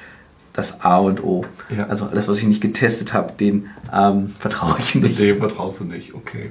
das 0.53 0.81
A 0.81 0.99
und 0.99 1.23
O. 1.23 1.45
Ja. 1.75 1.87
Also 1.87 2.07
alles, 2.07 2.27
was 2.29 2.39
ich 2.39 2.45
nicht 2.45 2.61
getestet 2.61 3.13
habe, 3.13 3.33
den 3.39 3.67
ähm, 3.93 4.35
vertraue 4.41 4.77
ich 4.79 4.95
nicht. 4.95 5.19
Dem 5.19 5.39
vertraust 5.39 5.81
du 5.81 5.85
nicht, 5.85 6.15
okay. 6.15 6.51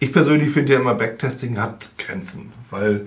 Ich 0.00 0.12
persönlich 0.12 0.52
finde 0.52 0.72
ja 0.72 0.80
immer, 0.80 0.94
Backtesting 0.94 1.58
hat 1.58 1.88
Grenzen, 1.98 2.52
weil, 2.70 3.06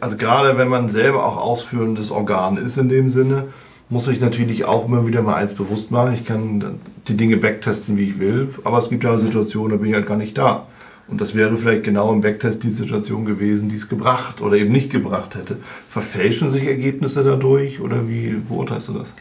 also 0.00 0.16
gerade 0.16 0.56
wenn 0.58 0.68
man 0.68 0.90
selber 0.90 1.24
auch 1.24 1.36
ausführendes 1.36 2.10
Organ 2.10 2.56
ist 2.56 2.76
in 2.76 2.88
dem 2.88 3.10
Sinne, 3.10 3.48
muss 3.88 4.06
ich 4.06 4.20
natürlich 4.20 4.64
auch 4.64 4.86
immer 4.86 5.06
wieder 5.06 5.22
mal 5.22 5.34
eins 5.34 5.54
bewusst 5.54 5.90
machen. 5.90 6.14
Ich 6.14 6.24
kann 6.24 6.78
die 7.08 7.16
Dinge 7.16 7.38
backtesten, 7.38 7.96
wie 7.96 8.10
ich 8.10 8.20
will, 8.20 8.54
aber 8.62 8.78
es 8.78 8.88
gibt 8.88 9.02
ja 9.02 9.18
Situationen, 9.18 9.72
da 9.72 9.76
bin 9.76 9.90
ich 9.90 9.96
halt 9.96 10.06
gar 10.06 10.16
nicht 10.16 10.38
da. 10.38 10.66
Und 11.08 11.20
das 11.20 11.34
wäre 11.34 11.56
vielleicht 11.56 11.82
genau 11.82 12.12
im 12.12 12.20
Backtest 12.20 12.62
die 12.62 12.70
Situation 12.70 13.24
gewesen, 13.24 13.68
die 13.68 13.76
es 13.76 13.88
gebracht 13.88 14.40
oder 14.40 14.56
eben 14.56 14.70
nicht 14.70 14.90
gebracht 14.90 15.34
hätte. 15.34 15.56
Verfälschen 15.88 16.52
sich 16.52 16.62
Ergebnisse 16.64 17.24
dadurch 17.24 17.80
oder 17.80 18.08
wie 18.08 18.36
beurteilst 18.48 18.86
du 18.86 18.92
das? 18.92 19.12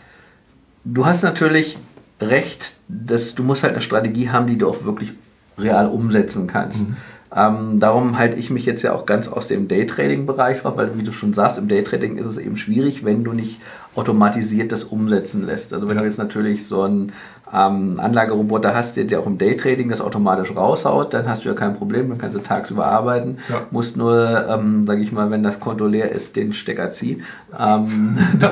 Du 0.83 1.05
hast 1.05 1.23
natürlich 1.23 1.77
recht, 2.21 2.73
dass 2.87 3.35
du 3.35 3.43
musst 3.43 3.63
halt 3.63 3.73
eine 3.73 3.83
Strategie 3.83 4.29
haben, 4.29 4.47
die 4.47 4.57
du 4.57 4.67
auch 4.67 4.83
wirklich 4.83 5.13
real 5.57 5.87
umsetzen 5.87 6.47
kannst. 6.47 6.79
Mhm. 6.79 6.97
Ähm, 7.35 7.79
darum 7.79 8.17
halte 8.17 8.37
ich 8.37 8.49
mich 8.49 8.65
jetzt 8.65 8.81
ja 8.81 8.93
auch 8.93 9.05
ganz 9.05 9.27
aus 9.27 9.47
dem 9.47 9.67
Daytrading-Bereich 9.67 10.65
raus, 10.65 10.73
weil 10.75 10.97
wie 10.97 11.03
du 11.03 11.11
schon 11.11 11.33
sagst, 11.33 11.59
im 11.59 11.67
Daytrading 11.67 12.17
ist 12.17 12.25
es 12.25 12.37
eben 12.37 12.57
schwierig, 12.57 13.05
wenn 13.05 13.23
du 13.23 13.33
nicht 13.33 13.59
automatisiert 13.99 14.71
das 14.71 14.83
umsetzen 14.83 15.45
lässt. 15.45 15.73
Also 15.73 15.87
wenn 15.87 15.97
ja. 15.97 16.01
du 16.01 16.07
jetzt 16.07 16.17
natürlich 16.17 16.65
so 16.67 16.83
einen 16.83 17.11
ähm, 17.51 17.99
Anlageroboter 17.99 18.73
hast, 18.73 18.95
der, 18.95 19.03
der 19.03 19.19
auch 19.19 19.25
im 19.25 19.37
Daytrading 19.37 19.89
das 19.89 19.99
automatisch 19.99 20.55
raushaut, 20.55 21.13
dann 21.13 21.27
hast 21.27 21.43
du 21.43 21.49
ja 21.49 21.55
kein 21.55 21.75
Problem, 21.75 22.09
dann 22.09 22.17
kannst 22.17 22.37
du 22.37 22.41
tagsüber 22.41 22.85
arbeiten, 22.85 23.39
ja. 23.49 23.61
musst 23.71 23.97
nur, 23.97 24.47
ähm, 24.47 24.85
sage 24.87 25.01
ich 25.01 25.11
mal, 25.11 25.29
wenn 25.31 25.43
das 25.43 25.59
Konto 25.59 25.85
leer 25.85 26.11
ist, 26.11 26.35
den 26.35 26.53
Stecker 26.53 26.91
ziehen. 26.91 27.23
Ähm, 27.57 28.17
das, 28.39 28.51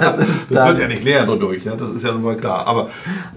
das 0.50 0.50
wird 0.50 0.80
ja 0.80 0.88
nicht 0.88 1.04
leer 1.04 1.26
nur 1.26 1.40
durch, 1.40 1.64
ja? 1.64 1.76
das 1.76 1.92
ist 1.92 2.04
ja 2.04 2.12
nun 2.12 2.24
mal 2.24 2.38
klar. 2.38 2.68
Aber, 2.68 2.90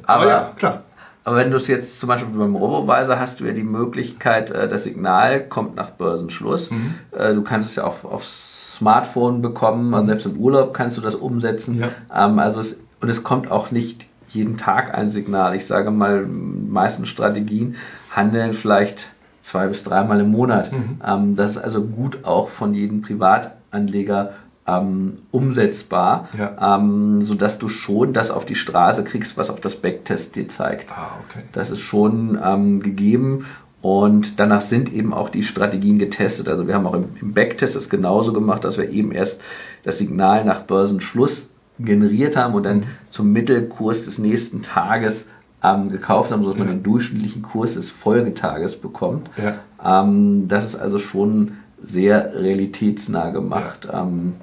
aber, 0.06 0.22
aber 0.22 0.28
ja, 0.28 0.52
klar. 0.56 0.82
Aber 1.22 1.36
wenn 1.36 1.50
du 1.50 1.58
es 1.58 1.68
jetzt 1.68 2.00
zum 2.00 2.08
Beispiel 2.08 2.36
beim 2.36 2.56
Robovisor 2.56 3.20
hast 3.20 3.40
du 3.40 3.44
ja 3.44 3.52
die 3.52 3.62
Möglichkeit, 3.62 4.50
äh, 4.50 4.68
das 4.68 4.84
Signal 4.84 5.46
kommt 5.48 5.76
nach 5.76 5.90
Börsenschluss. 5.90 6.70
Mhm. 6.70 6.94
Äh, 7.12 7.34
du 7.34 7.42
kannst 7.42 7.70
es 7.70 7.76
ja 7.76 7.84
auch 7.84 8.02
aufs 8.04 8.49
Smartphone 8.80 9.42
bekommen, 9.42 9.94
also 9.94 10.06
selbst 10.06 10.26
im 10.26 10.38
Urlaub 10.38 10.72
kannst 10.74 10.96
du 10.96 11.02
das 11.02 11.14
umsetzen. 11.14 11.78
Ja. 11.78 11.90
Ähm, 12.12 12.38
also 12.38 12.60
es, 12.60 12.76
und 13.00 13.08
es 13.08 13.22
kommt 13.22 13.50
auch 13.50 13.70
nicht 13.70 14.06
jeden 14.28 14.56
Tag 14.56 14.96
ein 14.96 15.10
Signal. 15.10 15.54
Ich 15.54 15.66
sage 15.66 15.90
mal, 15.90 16.26
meisten 16.26 17.06
Strategien 17.06 17.76
handeln 18.10 18.54
vielleicht 18.54 18.98
zwei 19.42 19.68
bis 19.68 19.82
dreimal 19.84 20.20
im 20.20 20.30
Monat. 20.30 20.72
Mhm. 20.72 21.00
Ähm, 21.06 21.36
das 21.36 21.52
ist 21.52 21.58
also 21.58 21.82
gut 21.82 22.24
auch 22.24 22.50
von 22.50 22.74
jedem 22.74 23.02
Privatanleger 23.02 24.32
ähm, 24.66 25.18
umsetzbar, 25.30 26.28
ja. 26.38 26.76
ähm, 26.76 27.22
sodass 27.22 27.58
du 27.58 27.68
schon 27.68 28.12
das 28.12 28.30
auf 28.30 28.46
die 28.46 28.54
Straße 28.54 29.04
kriegst, 29.04 29.36
was 29.36 29.50
auch 29.50 29.58
das 29.58 29.76
Backtest 29.76 30.34
dir 30.36 30.48
zeigt. 30.48 30.90
Ah, 30.90 31.18
okay. 31.28 31.44
Das 31.52 31.70
ist 31.70 31.80
schon 31.80 32.38
ähm, 32.42 32.80
gegeben 32.80 33.46
und 33.82 34.38
danach 34.38 34.62
sind 34.68 34.92
eben 34.92 35.14
auch 35.14 35.30
die 35.30 35.42
Strategien 35.42 35.98
getestet. 35.98 36.48
Also 36.48 36.66
wir 36.66 36.74
haben 36.74 36.86
auch 36.86 36.94
im, 36.94 37.32
Backtest 37.32 37.74
das 37.74 37.88
genauso 37.88 38.32
gemacht, 38.32 38.64
dass 38.64 38.76
wir 38.76 38.90
eben 38.90 39.12
erst 39.12 39.38
das 39.84 39.98
Signal 39.98 40.44
nach 40.44 40.62
Börsenschluss 40.62 41.48
generiert 41.78 42.36
haben 42.36 42.54
und 42.54 42.64
dann 42.64 42.78
mhm. 42.80 42.84
zum 43.08 43.32
Mittelkurs 43.32 44.04
des 44.04 44.18
nächsten 44.18 44.62
Tages 44.62 45.24
ähm, 45.62 45.88
gekauft 45.88 46.30
haben, 46.30 46.42
sodass 46.42 46.58
ja. 46.58 46.64
man 46.64 46.74
den 46.74 46.82
durchschnittlichen 46.82 47.42
Kurs 47.42 47.74
des 47.74 47.90
Folgetages 48.02 48.76
bekommt. 48.76 49.30
Ja. 49.36 50.02
Ähm, 50.02 50.48
das 50.48 50.64
ist 50.66 50.74
also 50.74 50.98
schon 50.98 51.52
sehr 51.82 52.34
realitätsnah 52.34 53.30
gemacht. 53.30 53.86
Ja. 53.86 54.02
Ähm, 54.02 54.34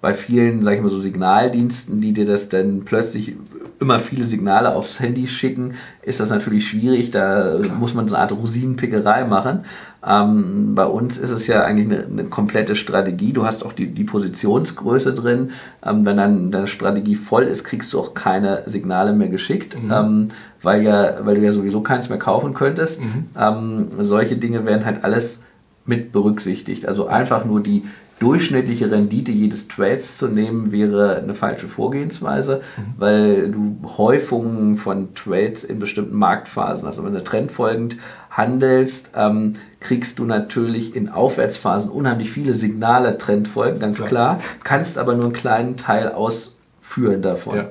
bei 0.00 0.14
vielen, 0.14 0.62
sag 0.62 0.76
ich 0.76 0.80
mal 0.80 0.88
so, 0.88 1.00
Signaldiensten, 1.00 2.00
die 2.00 2.14
dir 2.14 2.24
das 2.24 2.48
dann 2.48 2.86
plötzlich 2.86 3.36
immer 3.80 4.00
viele 4.00 4.24
Signale 4.24 4.74
aufs 4.74 5.00
Handy 5.00 5.26
schicken, 5.26 5.74
ist 6.02 6.20
das 6.20 6.28
natürlich 6.28 6.68
schwierig. 6.68 7.10
Da 7.10 7.58
Klar. 7.60 7.76
muss 7.76 7.94
man 7.94 8.08
so 8.08 8.14
eine 8.14 8.22
Art 8.22 8.32
Rosinenpickerei 8.32 9.24
machen. 9.24 9.64
Ähm, 10.06 10.74
bei 10.74 10.84
uns 10.84 11.16
ist 11.16 11.30
es 11.30 11.46
ja 11.46 11.64
eigentlich 11.64 11.86
eine, 11.86 12.06
eine, 12.06 12.24
komplette 12.24 12.76
Strategie. 12.76 13.32
Du 13.32 13.46
hast 13.46 13.64
auch 13.64 13.72
die, 13.72 13.86
die 13.86 14.04
Positionsgröße 14.04 15.14
drin. 15.14 15.52
Ähm, 15.82 16.04
wenn 16.04 16.18
dann 16.18 16.50
deine 16.50 16.66
Strategie 16.66 17.16
voll 17.16 17.44
ist, 17.44 17.64
kriegst 17.64 17.92
du 17.94 17.98
auch 17.98 18.12
keine 18.12 18.64
Signale 18.66 19.14
mehr 19.14 19.28
geschickt, 19.28 19.74
mhm. 19.74 19.90
ähm, 19.90 20.30
weil 20.62 20.82
ja, 20.82 21.24
weil 21.24 21.36
du 21.36 21.42
ja 21.42 21.52
sowieso 21.52 21.80
keins 21.80 22.10
mehr 22.10 22.18
kaufen 22.18 22.52
könntest. 22.52 23.00
Mhm. 23.00 23.28
Ähm, 23.34 23.88
solche 24.00 24.36
Dinge 24.36 24.66
werden 24.66 24.84
halt 24.84 25.04
alles 25.04 25.38
mit 25.86 26.12
berücksichtigt. 26.12 26.86
Also 26.86 27.06
einfach 27.06 27.46
nur 27.46 27.62
die 27.62 27.84
durchschnittliche 28.20 28.90
Rendite 28.90 29.32
jedes 29.32 29.66
Trades 29.68 30.16
zu 30.18 30.28
nehmen, 30.28 30.70
wäre 30.70 31.16
eine 31.16 31.34
falsche 31.34 31.68
Vorgehensweise, 31.68 32.60
mhm. 32.76 32.82
weil 32.98 33.50
du 33.50 33.78
Häufungen 33.96 34.76
von 34.76 35.14
Trades 35.14 35.64
in 35.64 35.80
bestimmten 35.80 36.16
Marktphasen 36.16 36.86
hast. 36.86 36.98
Also 36.98 37.04
wenn 37.04 37.14
du 37.14 37.24
trendfolgend 37.24 37.96
handelst, 38.30 39.10
ähm, 39.16 39.56
kriegst 39.80 40.18
du 40.18 40.24
natürlich 40.24 40.94
in 40.94 41.08
Aufwärtsphasen 41.08 41.90
unheimlich 41.90 42.30
viele 42.30 42.54
Signale 42.54 43.16
trendfolgend, 43.18 43.80
ganz 43.80 43.96
klar. 43.96 44.08
klar, 44.08 44.40
kannst 44.64 44.98
aber 44.98 45.14
nur 45.14 45.24
einen 45.24 45.32
kleinen 45.32 45.76
Teil 45.78 46.08
ausführen 46.08 47.22
davon. 47.22 47.56
Ja. 47.56 47.68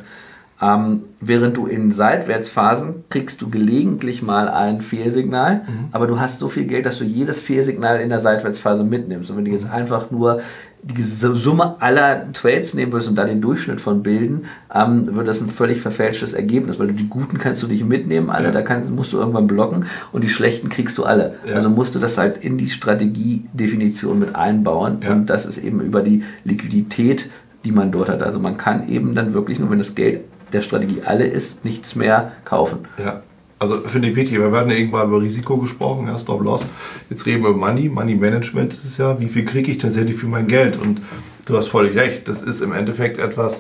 Ähm, 0.62 1.04
während 1.22 1.56
du 1.56 1.68
in 1.68 1.94
Seitwärtsphasen 1.94 3.06
kriegst 3.10 3.42
du 3.42 3.50
gelegentlich 3.50 4.22
mal 4.22 4.50
ein 4.50 4.82
Fehlsignal, 4.82 5.62
mhm. 5.66 5.88
aber 5.94 6.06
du 6.06 6.20
hast 6.20 6.40
so 6.40 6.50
viel 6.50 6.66
Geld, 6.66 6.86
dass 6.86 7.00
du 7.00 7.06
jedes 7.06 7.40
Fehlsignal 7.42 8.02
in 8.02 8.10
der 8.10 8.20
Seitwärtsphase 8.20 8.84
mitnimmst. 8.84 9.30
Und 9.30 9.38
wenn 9.38 9.46
du 9.46 9.52
jetzt 9.52 9.66
mhm. 9.66 9.72
einfach 9.72 10.12
nur 10.12 10.42
die 10.82 11.04
Summe 11.20 11.76
aller 11.82 12.32
Trades 12.34 12.74
nehmen 12.74 12.92
würdest 12.92 13.10
und 13.10 13.16
da 13.16 13.26
den 13.26 13.42
Durchschnitt 13.42 13.82
von 13.82 14.02
bilden, 14.02 14.46
ähm, 14.74 15.16
wird 15.16 15.28
das 15.28 15.42
ein 15.42 15.52
völlig 15.52 15.82
verfälschtes 15.82 16.34
Ergebnis, 16.34 16.80
weil 16.80 16.88
du 16.88 16.94
die 16.94 17.10
guten 17.10 17.38
kannst 17.38 17.62
du 17.64 17.68
nicht 17.68 17.86
mitnehmen, 17.86 18.30
alle, 18.30 18.46
ja. 18.46 18.52
da 18.52 18.62
kannst, 18.62 18.90
musst 18.90 19.12
du 19.12 19.18
irgendwann 19.18 19.48
blocken 19.48 19.86
und 20.14 20.24
die 20.24 20.30
schlechten 20.30 20.70
kriegst 20.70 20.98
du 20.98 21.04
alle. 21.04 21.36
Ja. 21.46 21.56
Also 21.56 21.70
musst 21.70 21.96
du 21.96 22.00
das 22.00 22.18
halt 22.18 22.38
in 22.38 22.58
die 22.58 22.70
Strategiedefinition 22.70 24.20
mit 24.20 24.36
einbauen 24.36 25.00
ja. 25.04 25.12
und 25.12 25.30
das 25.30 25.46
ist 25.46 25.58
eben 25.58 25.82
über 25.82 26.02
die 26.02 26.24
Liquidität, 26.46 27.30
die 27.66 27.72
man 27.74 27.92
dort 27.92 28.08
hat. 28.08 28.24
Also 28.24 28.40
man 28.40 28.58
kann 28.58 28.88
eben 28.88 29.16
dann 29.16 29.34
wirklich 29.34 29.60
nur, 29.60 29.70
wenn 29.70 29.80
das 29.80 29.96
Geld 29.96 30.22
der 30.54 30.62
Strategie 30.62 31.02
alle 31.04 31.26
ist, 31.26 31.64
nichts 31.64 31.96
mehr 31.96 32.34
kaufen. 32.46 32.88
Ja. 32.98 33.22
Also 33.60 33.82
finde 33.90 34.10
ich 34.10 34.16
wichtig, 34.16 34.40
wir 34.40 34.54
werden 34.54 34.72
irgendwann 34.72 35.10
über 35.10 35.22
Risiko 35.22 35.58
gesprochen, 35.58 36.08
ja, 36.08 36.18
Stop 36.18 36.42
Loss. 36.42 36.66
Jetzt 37.10 37.26
reden 37.26 37.44
wir 37.44 37.50
über 37.50 37.60
Money, 37.60 37.90
Money 37.90 38.16
Management 38.16 38.74
ist 38.74 38.86
es 38.86 38.98
ja, 38.98 39.20
wie 39.20 39.28
viel 39.28 39.44
kriege 39.44 39.70
ich 39.70 39.80
tatsächlich 39.80 40.18
für 40.18 40.28
mein 40.28 40.48
Geld? 40.48 40.78
Und 40.78 41.02
du 41.46 41.58
hast 41.58 41.68
völlig 41.68 41.96
recht, 41.96 42.28
das 42.30 42.42
ist 42.42 42.62
im 42.62 42.72
Endeffekt 42.72 43.20
etwas, 43.20 43.54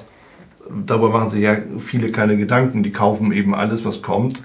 darüber 0.85 1.09
machen 1.09 1.31
sich 1.31 1.41
ja 1.41 1.57
viele 1.89 2.13
keine 2.13 2.37
Gedanken, 2.37 2.81
die 2.81 2.91
kaufen 2.91 3.33
eben 3.33 3.53
alles, 3.53 3.83
was 3.83 4.01
kommt. 4.01 4.41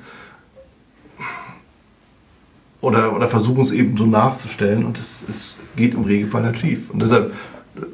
Oder, 2.81 3.15
oder 3.15 3.29
versuchen 3.29 3.65
es 3.65 3.71
eben 3.71 3.97
so 3.97 4.07
nachzustellen 4.07 4.85
und 4.85 4.99
es, 4.99 5.25
es 5.29 5.59
geht 5.77 5.95
im 5.95 6.03
Regelfall 6.03 6.43
halt 6.43 6.59
schief. 6.59 6.91
Und 6.91 7.01
deshalb 7.01 7.33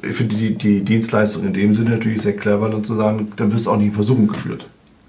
ich 0.01 0.15
finde 0.15 0.35
die, 0.35 0.55
die 0.55 0.83
Dienstleistung 0.83 1.43
in 1.43 1.53
dem 1.53 1.75
Sinne 1.75 1.91
natürlich 1.91 2.21
sehr 2.21 2.35
clever, 2.35 2.69
dann 2.69 2.83
zu 2.83 2.95
sagen, 2.95 3.31
dann 3.35 3.51
wirst 3.51 3.65
du 3.65 3.71
auch 3.71 3.77
nicht 3.77 3.87
in 3.87 3.93
Versuchung 3.93 4.27
geführt. 4.27 4.67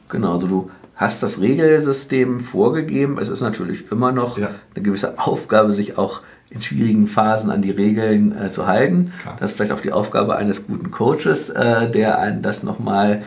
Genau, 0.08 0.34
also 0.34 0.46
du 0.46 0.70
hast 0.94 1.22
das 1.22 1.40
Regelsystem 1.40 2.40
vorgegeben. 2.40 3.18
Es 3.18 3.28
ist 3.28 3.40
natürlich 3.40 3.90
immer 3.90 4.12
noch 4.12 4.38
ja. 4.38 4.50
eine 4.74 4.84
gewisse 4.84 5.18
Aufgabe, 5.18 5.72
sich 5.72 5.98
auch 5.98 6.20
in 6.50 6.62
schwierigen 6.62 7.08
Phasen 7.08 7.50
an 7.50 7.62
die 7.62 7.70
Regeln 7.70 8.36
äh, 8.36 8.50
zu 8.50 8.66
halten. 8.66 9.12
Klar. 9.22 9.36
Das 9.40 9.50
ist 9.50 9.56
vielleicht 9.56 9.72
auch 9.72 9.80
die 9.80 9.92
Aufgabe 9.92 10.36
eines 10.36 10.66
guten 10.66 10.90
Coaches, 10.90 11.48
äh, 11.48 11.90
der 11.90 12.18
einen 12.18 12.42
das 12.42 12.62
nochmal 12.62 13.22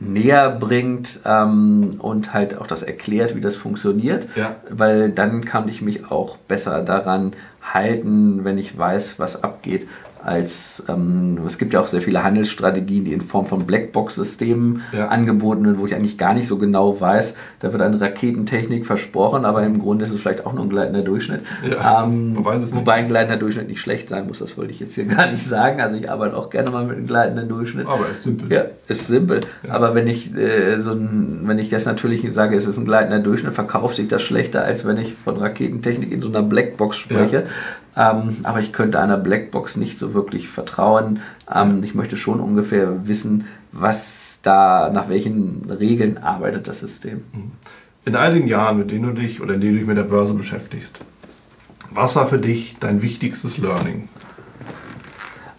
näher 0.00 0.50
bringt 0.50 1.20
ähm, 1.24 1.96
und 1.98 2.32
halt 2.32 2.56
auch 2.56 2.66
das 2.66 2.82
erklärt, 2.82 3.34
wie 3.34 3.40
das 3.40 3.56
funktioniert, 3.56 4.28
ja. 4.36 4.56
weil 4.70 5.10
dann 5.10 5.44
kann 5.44 5.68
ich 5.68 5.82
mich 5.82 6.10
auch 6.10 6.36
besser 6.36 6.84
daran 6.84 7.32
halten, 7.62 8.44
wenn 8.44 8.58
ich 8.58 8.78
weiß, 8.78 9.14
was 9.18 9.42
abgeht 9.42 9.88
als 10.22 10.82
ähm, 10.88 11.38
es 11.46 11.58
gibt 11.58 11.72
ja 11.72 11.80
auch 11.80 11.88
sehr 11.88 12.02
viele 12.02 12.22
Handelsstrategien, 12.22 13.04
die 13.04 13.12
in 13.12 13.22
Form 13.22 13.46
von 13.46 13.66
Blackbox-Systemen 13.66 14.82
ja. 14.92 15.08
angeboten 15.08 15.64
werden, 15.64 15.78
wo 15.78 15.86
ich 15.86 15.94
eigentlich 15.94 16.18
gar 16.18 16.34
nicht 16.34 16.48
so 16.48 16.58
genau 16.58 17.00
weiß, 17.00 17.34
da 17.60 17.72
wird 17.72 17.82
eine 17.82 18.00
Raketentechnik 18.00 18.86
versprochen, 18.86 19.44
aber 19.44 19.64
im 19.64 19.80
Grunde 19.80 20.04
ist 20.04 20.12
es 20.12 20.20
vielleicht 20.20 20.46
auch 20.46 20.52
nur 20.52 20.64
ein 20.64 20.68
gleitender 20.68 21.02
Durchschnitt. 21.02 21.42
Ja, 21.68 22.04
ähm, 22.04 22.36
wobei 22.36 22.94
ein 22.94 23.08
gleitender 23.08 23.38
Durchschnitt 23.38 23.68
nicht 23.68 23.80
schlecht 23.80 24.08
sein 24.08 24.26
muss, 24.28 24.38
das 24.38 24.56
wollte 24.56 24.72
ich 24.72 24.80
jetzt 24.80 24.94
hier 24.94 25.04
gar 25.16 25.30
nicht 25.30 25.48
sagen. 25.48 25.80
Also 25.80 25.96
ich 25.96 26.10
arbeite 26.10 26.36
auch 26.36 26.50
gerne 26.50 26.70
mal 26.70 26.84
mit 26.84 26.96
einem 26.96 27.06
gleitenden 27.06 27.48
Durchschnitt. 27.48 27.88
Aber 27.88 28.08
ist 28.10 28.22
simpel. 28.22 28.52
Ja, 28.52 28.64
ist 28.86 29.06
simpel. 29.08 29.40
Ja. 29.66 29.74
Aber 29.74 29.94
wenn 29.94 30.06
ich 30.06 30.34
äh, 30.36 30.80
so 30.80 30.92
ein, 30.92 31.42
wenn 31.44 31.58
ich 31.58 31.68
das 31.68 31.84
natürlich 31.84 32.24
sage, 32.32 32.56
es 32.56 32.66
ist 32.66 32.78
ein 32.78 32.84
gleitender 32.84 33.20
Durchschnitt, 33.20 33.54
verkauft 33.54 33.96
sich 33.96 34.08
das 34.08 34.22
schlechter, 34.22 34.62
als 34.62 34.84
wenn 34.86 34.98
ich 34.98 35.14
von 35.24 35.36
Raketentechnik 35.36 36.12
in 36.12 36.22
so 36.22 36.28
einer 36.28 36.42
Blackbox 36.42 36.96
spreche. 36.96 37.46
Ähm, 37.96 38.38
aber 38.44 38.60
ich 38.60 38.72
könnte 38.72 39.00
einer 39.00 39.16
Blackbox 39.16 39.76
nicht 39.76 39.98
so 39.98 40.14
wirklich 40.14 40.48
vertrauen. 40.48 41.20
Ähm, 41.52 41.82
ich 41.82 41.94
möchte 41.94 42.16
schon 42.16 42.38
ungefähr 42.38 43.08
wissen, 43.08 43.46
was 43.72 44.00
da, 44.42 44.90
nach 44.92 45.08
welchen 45.08 45.70
Regeln 45.70 46.18
arbeitet 46.18 46.68
das 46.68 46.80
System. 46.80 47.22
Mhm. 47.32 47.52
In 48.04 48.16
einigen 48.16 48.48
Jahren, 48.48 48.78
mit 48.78 48.90
denen 48.90 49.14
du 49.14 49.20
dich 49.20 49.40
oder 49.40 49.54
in 49.54 49.60
denen 49.60 49.74
du 49.74 49.78
dich 49.80 49.88
mit 49.88 49.96
der 49.96 50.04
Börse 50.04 50.34
beschäftigst, 50.34 50.98
was 51.90 52.14
war 52.16 52.28
für 52.28 52.38
dich 52.38 52.76
dein 52.80 53.02
wichtigstes 53.02 53.58
Learning? 53.58 54.08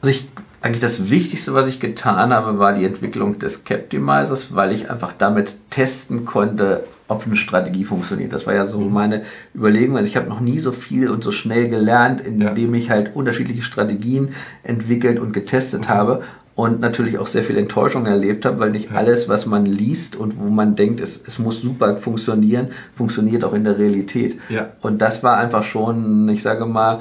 Also 0.02 0.18
ich 0.18 0.28
eigentlich 0.62 0.82
das 0.82 1.10
Wichtigste, 1.10 1.54
was 1.54 1.68
ich 1.68 1.80
getan 1.80 2.34
habe, 2.34 2.60
war 2.60 2.74
die 2.74 2.84
Entwicklung 2.84 3.40
des 3.40 3.64
Captimizers, 3.64 4.54
weil 4.54 4.74
ich 4.74 4.90
einfach 4.90 5.14
damit 5.18 5.54
testen 5.70 6.26
konnte, 6.26 6.84
ob 7.08 7.26
eine 7.26 7.38
Strategie 7.38 7.86
funktioniert. 7.86 8.34
Das 8.34 8.46
war 8.46 8.54
ja 8.54 8.66
so 8.66 8.82
mhm. 8.82 8.94
meine 8.94 9.24
Überlegung. 9.56 9.96
Also 9.96 10.10
ich 10.10 10.18
habe 10.18 10.28
noch 10.28 10.42
nie 10.42 10.60
so 10.60 10.72
viel 10.72 11.10
und 11.10 11.24
so 11.24 11.32
schnell 11.32 11.70
gelernt, 11.70 12.22
indem 12.22 12.76
ja. 12.76 12.82
ich 12.82 12.90
halt 12.90 13.16
unterschiedliche 13.16 13.62
Strategien 13.62 14.36
entwickelt 14.64 15.20
und 15.20 15.32
getestet 15.34 15.84
okay. 15.84 15.90
habe 15.90 16.24
und 16.60 16.82
natürlich 16.82 17.18
auch 17.18 17.28
sehr 17.28 17.46
viel 17.46 17.58
Enttäuschung 17.58 18.06
erlebt 18.06 18.44
habe, 18.44 18.60
weil 18.60 18.72
nicht 18.72 18.92
alles, 18.92 19.30
was 19.30 19.46
man 19.46 19.66
liest 19.66 20.18
und 20.18 20.38
wo 20.38 20.50
man 20.50 20.76
denkt, 20.76 21.00
es, 21.00 21.24
es 21.26 21.40
muss 21.40 21.62
super 21.62 21.96
funktionieren, 22.02 22.72
funktioniert 22.98 23.46
auch 23.46 23.54
in 23.54 23.64
der 23.64 23.78
Realität. 23.78 24.38
Ja. 24.50 24.72
Und 24.82 25.02
das 25.02 25.24
war 25.24 25.38
einfach 25.38 25.64
schon, 25.64 26.28
ich 26.28 26.44
sage 26.44 26.66
mal, 26.66 27.00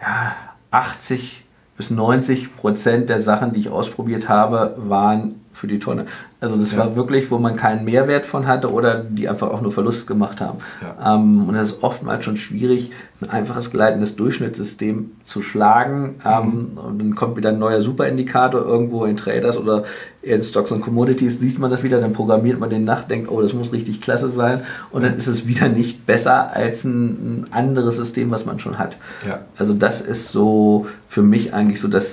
ja, 0.00 0.34
80 0.70 1.44
bis 1.76 1.90
90 1.90 2.56
Prozent 2.56 3.10
der 3.10 3.20
Sachen, 3.20 3.52
die 3.52 3.60
ich 3.60 3.68
ausprobiert 3.68 4.30
habe, 4.30 4.76
waren 4.78 5.42
für 5.60 5.66
die 5.66 5.78
Tonne. 5.78 6.06
Also 6.40 6.56
das 6.56 6.72
ja. 6.72 6.78
war 6.78 6.96
wirklich, 6.96 7.30
wo 7.30 7.38
man 7.38 7.56
keinen 7.56 7.84
Mehrwert 7.84 8.26
von 8.26 8.46
hatte 8.46 8.70
oder 8.70 9.02
die 9.02 9.28
einfach 9.28 9.48
auch 9.48 9.62
nur 9.62 9.72
Verlust 9.72 10.06
gemacht 10.06 10.40
haben. 10.40 10.58
Ja. 10.82 11.14
Ähm, 11.14 11.48
und 11.48 11.54
das 11.54 11.72
ist 11.72 11.82
oftmals 11.82 12.24
schon 12.24 12.36
schwierig, 12.36 12.90
ein 13.20 13.30
einfaches 13.30 13.70
gleitendes 13.70 14.16
Durchschnittssystem 14.16 15.12
zu 15.24 15.42
schlagen. 15.42 16.16
Ähm, 16.24 16.44
mhm. 16.72 16.78
und 16.78 16.98
dann 16.98 17.14
kommt 17.14 17.36
wieder 17.36 17.50
ein 17.50 17.58
neuer 17.58 17.80
Superindikator 17.80 18.60
irgendwo 18.60 19.04
in 19.06 19.16
Traders 19.16 19.56
oder 19.56 19.84
in 20.22 20.42
Stocks 20.42 20.72
und 20.72 20.82
Commodities, 20.82 21.38
sieht 21.38 21.58
man 21.58 21.70
das 21.70 21.82
wieder, 21.82 22.00
dann 22.00 22.12
programmiert 22.12 22.58
man 22.58 22.68
den 22.68 22.84
nach, 22.84 23.04
denkt, 23.04 23.30
oh, 23.30 23.40
das 23.40 23.52
muss 23.52 23.72
richtig 23.72 24.00
klasse 24.00 24.28
sein. 24.28 24.62
Und 24.90 25.04
dann 25.04 25.16
ist 25.16 25.28
es 25.28 25.46
wieder 25.46 25.68
nicht 25.68 26.04
besser 26.04 26.52
als 26.52 26.84
ein, 26.84 27.44
ein 27.44 27.52
anderes 27.52 27.96
System, 27.96 28.30
was 28.30 28.44
man 28.44 28.58
schon 28.58 28.78
hat. 28.78 28.96
Ja. 29.26 29.42
Also 29.56 29.72
das 29.72 30.00
ist 30.00 30.32
so 30.32 30.86
für 31.08 31.22
mich 31.22 31.54
eigentlich 31.54 31.80
so 31.80 31.88
das, 31.88 32.04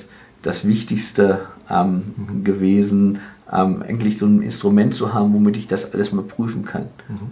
das 0.43 0.65
Wichtigste 0.65 1.39
ähm, 1.69 2.13
mhm. 2.15 2.43
gewesen, 2.43 3.19
ähm, 3.53 3.83
eigentlich 3.87 4.17
so 4.17 4.25
ein 4.25 4.41
Instrument 4.41 4.93
zu 4.93 5.13
haben, 5.13 5.33
womit 5.33 5.57
ich 5.57 5.67
das 5.67 5.93
alles 5.93 6.11
mal 6.11 6.23
prüfen 6.23 6.65
kann. 6.65 6.87
Mhm. 7.07 7.31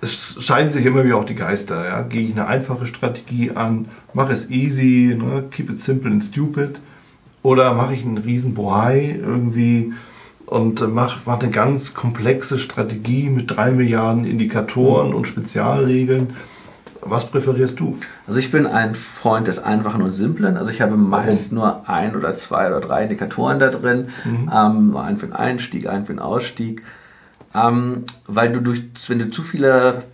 Es 0.00 0.36
scheiden 0.40 0.72
sich 0.72 0.84
immer 0.84 1.04
wieder 1.04 1.16
auch 1.16 1.24
die 1.24 1.36
Geister. 1.36 1.86
Ja? 1.86 2.02
Gehe 2.02 2.22
ich 2.22 2.32
eine 2.32 2.48
einfache 2.48 2.86
Strategie 2.86 3.52
an, 3.52 3.86
mache 4.14 4.32
es 4.32 4.50
easy, 4.50 5.16
ne? 5.16 5.44
keep 5.50 5.70
it 5.70 5.78
simple 5.80 6.10
and 6.10 6.24
stupid, 6.24 6.80
oder 7.42 7.74
mache 7.74 7.94
ich 7.94 8.04
einen 8.04 8.18
riesen 8.18 8.54
Bohai 8.54 9.16
irgendwie 9.20 9.92
und 10.46 10.80
äh, 10.80 10.86
mache 10.86 11.20
mach 11.24 11.40
eine 11.40 11.50
ganz 11.50 11.94
komplexe 11.94 12.58
Strategie 12.58 13.30
mit 13.30 13.50
drei 13.50 13.70
Milliarden 13.70 14.24
Indikatoren 14.24 15.10
mhm. 15.10 15.14
und 15.14 15.26
Spezialregeln. 15.26 16.34
Was 17.04 17.28
präferierst 17.30 17.80
du? 17.80 17.98
Also 18.28 18.38
ich 18.38 18.52
bin 18.52 18.64
ein 18.64 18.94
Freund 19.20 19.48
des 19.48 19.58
Einfachen 19.58 20.02
und 20.02 20.14
Simplen. 20.14 20.56
Also 20.56 20.70
ich 20.70 20.80
habe 20.80 20.96
meist 20.96 21.50
Warum? 21.50 21.54
nur 21.54 21.88
ein 21.88 22.14
oder 22.14 22.36
zwei 22.36 22.68
oder 22.68 22.80
drei 22.80 23.02
Indikatoren 23.02 23.58
da 23.58 23.70
drin. 23.70 24.08
Mhm. 24.24 24.50
Ähm, 24.52 24.96
einen 24.96 25.18
für 25.18 25.26
den 25.26 25.32
Einstieg, 25.32 25.88
einen 25.88 26.06
für 26.06 26.12
den 26.12 26.20
Ausstieg. 26.20 26.82
Ähm, 27.54 28.04
weil 28.28 28.52
du 28.52 28.60
durch, 28.60 28.82
wenn 29.08 29.18
du 29.18 29.30
zu 29.30 29.42
viele 29.42 30.04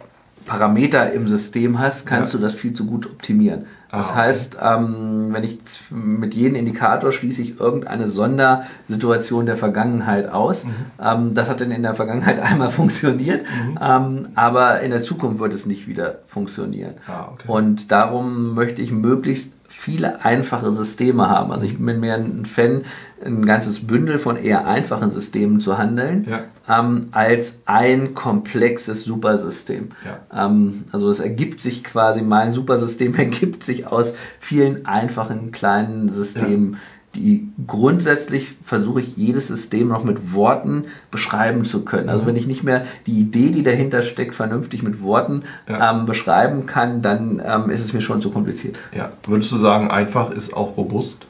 Parameter 0.47 1.13
im 1.13 1.29
System 1.29 1.79
hast, 1.79 2.07
kannst 2.07 2.33
ja. 2.33 2.41
du 2.41 2.47
das 2.47 2.55
viel 2.55 2.73
zu 2.73 2.87
gut 2.87 3.07
optimieren. 3.07 3.67
Das 3.91 4.07
ah, 4.07 4.15
heißt, 4.15 4.59
ähm, 4.61 5.29
wenn 5.33 5.45
ich 5.45 5.59
mit 5.91 6.35
jedem 6.35 6.57
Indikator 6.57 7.11
schließe 7.11 7.41
ich 7.41 7.59
irgendeine 7.59 8.11
Sondersituation 8.11 9.47
der 9.47 9.57
Vergangenheit 9.57 10.29
aus. 10.29 10.63
Mhm. 10.63 10.75
Ähm, 11.01 11.35
das 11.35 11.49
hat 11.49 11.63
dann 11.63 11.71
in 11.71 11.83
der 11.83 11.95
Vergangenheit 11.95 12.39
einmal 12.43 12.73
funktioniert, 12.73 13.43
mhm. 13.43 13.79
ähm, 13.81 14.29
aber 14.35 14.81
in 14.83 14.91
der 14.91 15.05
Zukunft 15.05 15.41
wird 15.41 15.55
es 15.55 15.65
nicht 15.65 15.89
wieder 15.89 16.19
funktionieren. 16.29 16.95
Ah, 17.07 17.29
okay. 17.33 17.49
Und 17.49 17.91
darum 17.91 18.55
möchte 18.55 18.83
ich 18.83 18.91
möglichst 18.91 19.51
viele 19.85 20.25
einfache 20.25 20.71
Systeme 20.73 21.29
haben. 21.29 21.53
Also 21.53 21.65
ich 21.65 21.79
bin 21.79 22.01
mehr 22.01 22.17
ein 22.17 22.47
Fan, 22.47 22.85
ein 23.25 23.47
ganzes 23.47 23.87
Bündel 23.87 24.19
von 24.19 24.37
eher 24.37 24.67
einfachen 24.67 25.11
Systemen 25.11 25.61
zu 25.61 25.79
handeln, 25.79 26.27
ja. 26.29 26.45
ähm, 26.69 27.09
als 27.13 27.53
ein 27.65 28.15
komplexes 28.15 29.05
Supersystem. 29.05 29.91
Ja. 30.05 30.47
Ähm, 30.47 30.85
also 30.93 31.11
es 31.11 31.21
ergibt 31.21 31.61
sich 31.61 31.85
quasi, 31.85 32.23
mein 32.23 32.53
Supersystem 32.53 33.15
ergibt 33.17 33.65
sich 33.65 33.87
aus 33.87 34.13
vielen 34.41 34.87
einfachen 34.87 35.53
kleinen 35.53 36.11
Systemen. 36.11 36.73
Ja 36.75 36.79
die 37.15 37.49
grundsätzlich 37.67 38.57
versuche 38.65 39.01
ich 39.01 39.17
jedes 39.17 39.49
System 39.49 39.89
noch 39.89 40.05
mit 40.05 40.33
Worten 40.33 40.85
beschreiben 41.11 41.65
zu 41.65 41.85
können. 41.85 42.09
Also 42.09 42.23
mhm. 42.23 42.27
wenn 42.29 42.37
ich 42.37 42.47
nicht 42.47 42.63
mehr 42.63 42.85
die 43.07 43.19
Idee, 43.19 43.51
die 43.51 43.63
dahinter 43.63 44.03
steckt, 44.03 44.35
vernünftig 44.35 44.83
mit 44.83 45.03
Worten 45.03 45.43
ja. 45.69 45.91
ähm, 45.91 46.07
beschreiben 46.07 46.67
kann, 46.67 47.03
dann 47.03 47.43
ähm, 47.45 47.71
ist 47.71 47.81
es 47.81 47.93
mir 47.93 48.03
schon 48.03 48.21
zu 48.21 48.31
kompliziert. 48.31 48.77
Ja, 48.95 49.13
würdest 49.27 49.51
du 49.53 49.59
sagen, 49.59 49.91
einfach 49.91 50.31
ist 50.31 50.53
auch 50.53 50.77
robust? 50.77 51.27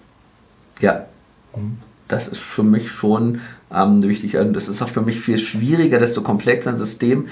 Ja. 0.80 1.06
Mhm. 1.56 1.78
Das 2.08 2.26
ist 2.26 2.40
für 2.54 2.62
mich 2.62 2.90
schon 2.92 3.40
ähm, 3.72 4.02
wichtig. 4.02 4.36
Und 4.36 4.54
das 4.54 4.66
ist 4.66 4.80
auch 4.82 4.88
für 4.90 5.02
mich 5.02 5.20
viel 5.20 5.38
schwieriger, 5.38 5.98
desto 5.98 6.22
komplexer 6.22 6.70
ein 6.70 6.78
System 6.78 7.28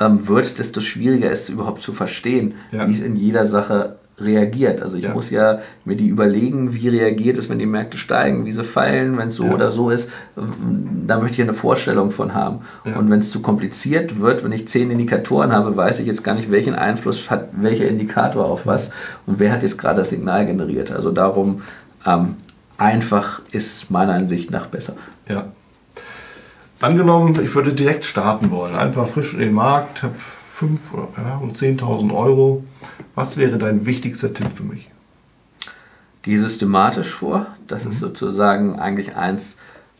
ähm, 0.00 0.26
wird, 0.26 0.58
desto 0.58 0.80
schwieriger 0.80 1.30
ist 1.30 1.44
es 1.44 1.48
überhaupt 1.48 1.82
zu 1.82 1.92
verstehen, 1.92 2.54
ja. 2.72 2.88
wie 2.88 2.94
es 2.94 3.00
in 3.00 3.16
jeder 3.16 3.46
Sache 3.46 3.98
reagiert. 4.18 4.82
Also 4.82 4.96
ich 4.96 5.04
ja. 5.04 5.14
muss 5.14 5.30
ja 5.30 5.60
mir 5.84 5.96
die 5.96 6.08
überlegen, 6.08 6.74
wie 6.74 6.88
reagiert 6.88 7.38
es, 7.38 7.48
wenn 7.48 7.58
die 7.58 7.66
Märkte 7.66 7.96
steigen, 7.96 8.44
wie 8.44 8.52
sie 8.52 8.64
fallen, 8.64 9.16
wenn 9.16 9.28
es 9.28 9.36
so 9.36 9.44
ja. 9.44 9.54
oder 9.54 9.72
so 9.72 9.90
ist. 9.90 10.06
Da 11.06 11.18
möchte 11.18 11.42
ich 11.42 11.48
eine 11.48 11.58
Vorstellung 11.58 12.10
von 12.10 12.34
haben. 12.34 12.60
Ja. 12.84 12.96
Und 12.96 13.10
wenn 13.10 13.20
es 13.20 13.30
zu 13.30 13.42
kompliziert 13.42 14.20
wird, 14.20 14.44
wenn 14.44 14.52
ich 14.52 14.68
zehn 14.68 14.90
Indikatoren 14.90 15.52
habe, 15.52 15.76
weiß 15.76 15.98
ich 16.00 16.06
jetzt 16.06 16.24
gar 16.24 16.34
nicht, 16.34 16.50
welchen 16.50 16.74
Einfluss 16.74 17.30
hat 17.30 17.48
welcher 17.52 17.88
Indikator 17.88 18.44
auf 18.44 18.66
was 18.66 18.90
und 19.26 19.38
wer 19.38 19.52
hat 19.52 19.62
jetzt 19.62 19.78
gerade 19.78 20.00
das 20.00 20.10
Signal 20.10 20.46
generiert. 20.46 20.90
Also 20.90 21.10
darum 21.10 21.62
ähm, 22.06 22.36
einfach 22.76 23.40
ist 23.50 23.90
meiner 23.90 24.14
Ansicht 24.14 24.50
nach 24.50 24.66
besser. 24.66 24.94
Ja. 25.28 25.46
Angenommen, 26.80 27.38
ich 27.42 27.54
würde 27.54 27.74
direkt 27.74 28.04
starten 28.04 28.50
wollen, 28.50 28.74
einfach 28.74 29.08
frisch 29.10 29.32
in 29.32 29.38
den 29.38 29.52
Markt, 29.52 30.02
habe 30.02 30.14
5 30.62 30.80
ja, 31.16 31.38
und 31.38 31.58
10.000 31.58 32.14
Euro. 32.14 32.62
Was 33.16 33.36
wäre 33.36 33.58
dein 33.58 33.84
wichtigster 33.84 34.32
Tipp 34.32 34.52
für 34.54 34.62
mich? 34.62 34.88
Geh 36.22 36.38
systematisch 36.38 37.12
vor. 37.16 37.46
Das 37.66 37.84
mhm. 37.84 37.90
ist 37.90 38.00
sozusagen 38.00 38.78
eigentlich 38.78 39.16
eins, 39.16 39.42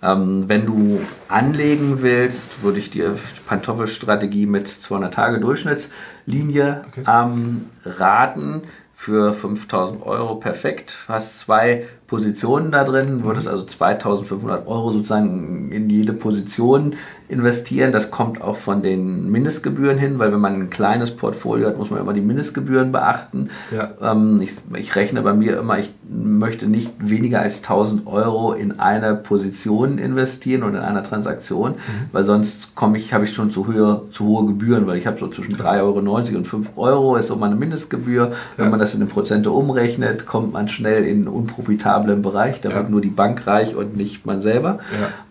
ähm, 0.03 0.45
wenn 0.47 0.67
du 0.67 1.01
anlegen 1.29 2.03
willst, 2.03 2.63
würde 2.63 2.79
ich 2.79 2.91
dir 2.91 3.19
Pantoffelstrategie 3.47 4.47
mit 4.47 4.69
200 4.69 5.13
Tage 5.13 5.41
Durchschnittslinie 5.41 6.85
okay. 6.89 7.05
ähm, 7.09 7.67
raten 7.85 8.63
für 9.05 9.35
5000 9.35 10.03
Euro 10.07 10.37
perfekt. 10.37 10.93
Hast 11.09 11.41
zwei 11.41 11.89
Positionen 12.07 12.71
da 12.71 12.85
drin, 12.85 13.25
würdest 13.25 13.49
also 13.49 13.65
2500 13.65 14.67
Euro 14.67 14.93
sozusagen 14.93 15.73
in 15.73 15.91
jede 15.91 16.13
Position 16.13 16.95
investieren. 17.33 17.93
Das 17.93 18.11
kommt 18.11 18.41
auch 18.41 18.59
von 18.59 18.83
den 18.83 19.31
Mindestgebühren 19.31 19.99
hin, 19.99 20.19
weil 20.19 20.33
wenn 20.33 20.41
man 20.41 20.55
ein 20.55 20.71
kleines 20.71 21.17
Portfolio 21.17 21.69
hat, 21.69 21.79
muss 21.79 21.91
man 21.91 22.01
immer 22.01 22.13
die 22.13 22.21
Mindestgebühren 22.21 22.93
beachten. 22.93 23.51
Ja. 23.75 23.91
Ähm, 24.01 24.41
ich, 24.41 24.53
ich, 24.79 24.95
rechne 24.95 25.23
bei 25.23 25.35
mir 25.35 25.59
immer, 25.59 25.79
ich 25.79 25.93
möchte 26.09 26.67
nicht 26.67 26.91
weniger 26.99 27.41
als 27.41 27.57
1000 27.57 28.07
Euro 28.07 28.53
in 28.53 28.79
eine 28.79 29.17
Position 29.17 29.99
investieren 29.99 30.63
oder 30.63 30.79
in 30.79 30.85
einer 30.85 31.03
Transaktion, 31.03 31.73
mhm. 31.73 31.77
weil 32.13 32.25
sonst 32.25 32.77
komme 32.77 32.99
ich, 32.99 33.13
habe 33.13 33.25
ich 33.25 33.33
schon 33.33 33.51
zu, 33.51 33.67
höher, 33.67 34.03
zu 34.13 34.27
hohe 34.27 34.47
Gebühren, 34.47 34.87
weil 34.87 34.99
ich 34.99 35.07
habe 35.07 35.19
so 35.19 35.29
zwischen 35.29 35.57
3,90 35.57 35.81
Euro 35.81 35.99
und 36.39 36.47
5 36.47 36.69
Euro 36.77 37.17
ist 37.17 37.29
so 37.29 37.37
meine 37.37 37.57
Mindestgebühr. 37.57 38.31
Ja. 38.31 38.37
Wenn 38.57 38.71
man 38.71 38.79
das 38.79 38.95
in 38.95 39.07
Prozente 39.09 39.51
umrechnet, 39.51 40.27
kommt 40.27 40.53
man 40.53 40.69
schnell 40.69 41.05
in 41.05 41.27
unprofitabel 41.27 41.73
profitablen 41.73 42.23
Bereich, 42.23 42.61
da 42.61 42.71
ja. 42.71 42.77
wird 42.77 42.91
nur 42.91 43.01
die 43.01 43.11
Bank 43.11 43.47
reich 43.47 43.75
und 43.75 43.97
nicht 43.97 44.27
man 44.27 44.43
selber. 44.43 44.81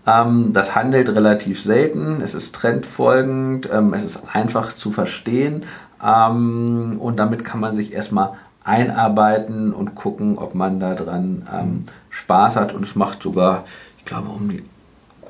Ähm, 0.06 0.54
das 0.54 0.74
handelt 0.74 1.10
relativ 1.10 1.62
selten, 1.62 2.22
es 2.22 2.34
ist 2.34 2.54
trendfolgend, 2.54 3.70
ähm, 3.72 3.94
es 3.94 4.04
ist 4.04 4.20
einfach 4.34 4.74
zu 4.74 4.92
verstehen 4.92 5.66
ähm, 6.04 6.98
und 7.00 7.18
damit 7.18 7.46
kann 7.46 7.60
man 7.60 7.76
sich 7.76 7.94
erstmal 7.94 8.34
einarbeiten 8.64 9.74
und 9.74 9.96
gucken, 9.96 10.38
ob 10.38 10.56
man 10.56 10.80
da 10.80 10.96
dran 10.96 11.48
ähm, 11.52 11.84
Spaß 12.10 12.56
hat 12.56 12.74
und 12.74 12.86
es 12.86 12.96
macht 12.96 13.22
sogar, 13.22 13.66
ich 14.00 14.06
glaube, 14.06 14.30
um 14.30 14.50
die 14.50 14.64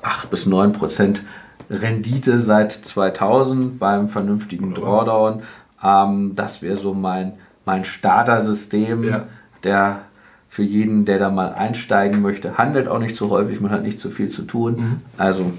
8 0.01 0.30
bis 0.30 0.45
9 0.45 0.74
Prozent 0.74 1.22
Rendite 1.69 2.41
seit 2.41 2.72
2000 2.72 3.80
beim 3.80 4.09
vernünftigen 4.09 4.74
Drawdown. 4.74 5.43
Das 6.36 6.61
wäre 6.61 6.78
so 6.78 6.93
mein, 6.93 7.34
mein 7.65 7.86
Startersystem. 7.86 9.03
Ja. 9.03 9.26
Der 9.63 10.01
für 10.52 10.64
jeden, 10.64 11.06
der 11.06 11.18
da 11.18 11.32
mal 11.32 11.54
einsteigen 11.54 12.22
möchte. 12.22 12.58
Handelt 12.58 12.89
auch 12.89 12.99
nicht 12.99 13.16
so 13.16 13.30
häufig, 13.30 13.62
man 13.62 13.72
hat 13.72 13.84
nicht 13.84 13.99
so 13.99 14.10
viel 14.10 14.30
zu 14.30 14.43
tun. 14.43 14.76
Mhm. 14.76 14.97
Also. 15.18 15.54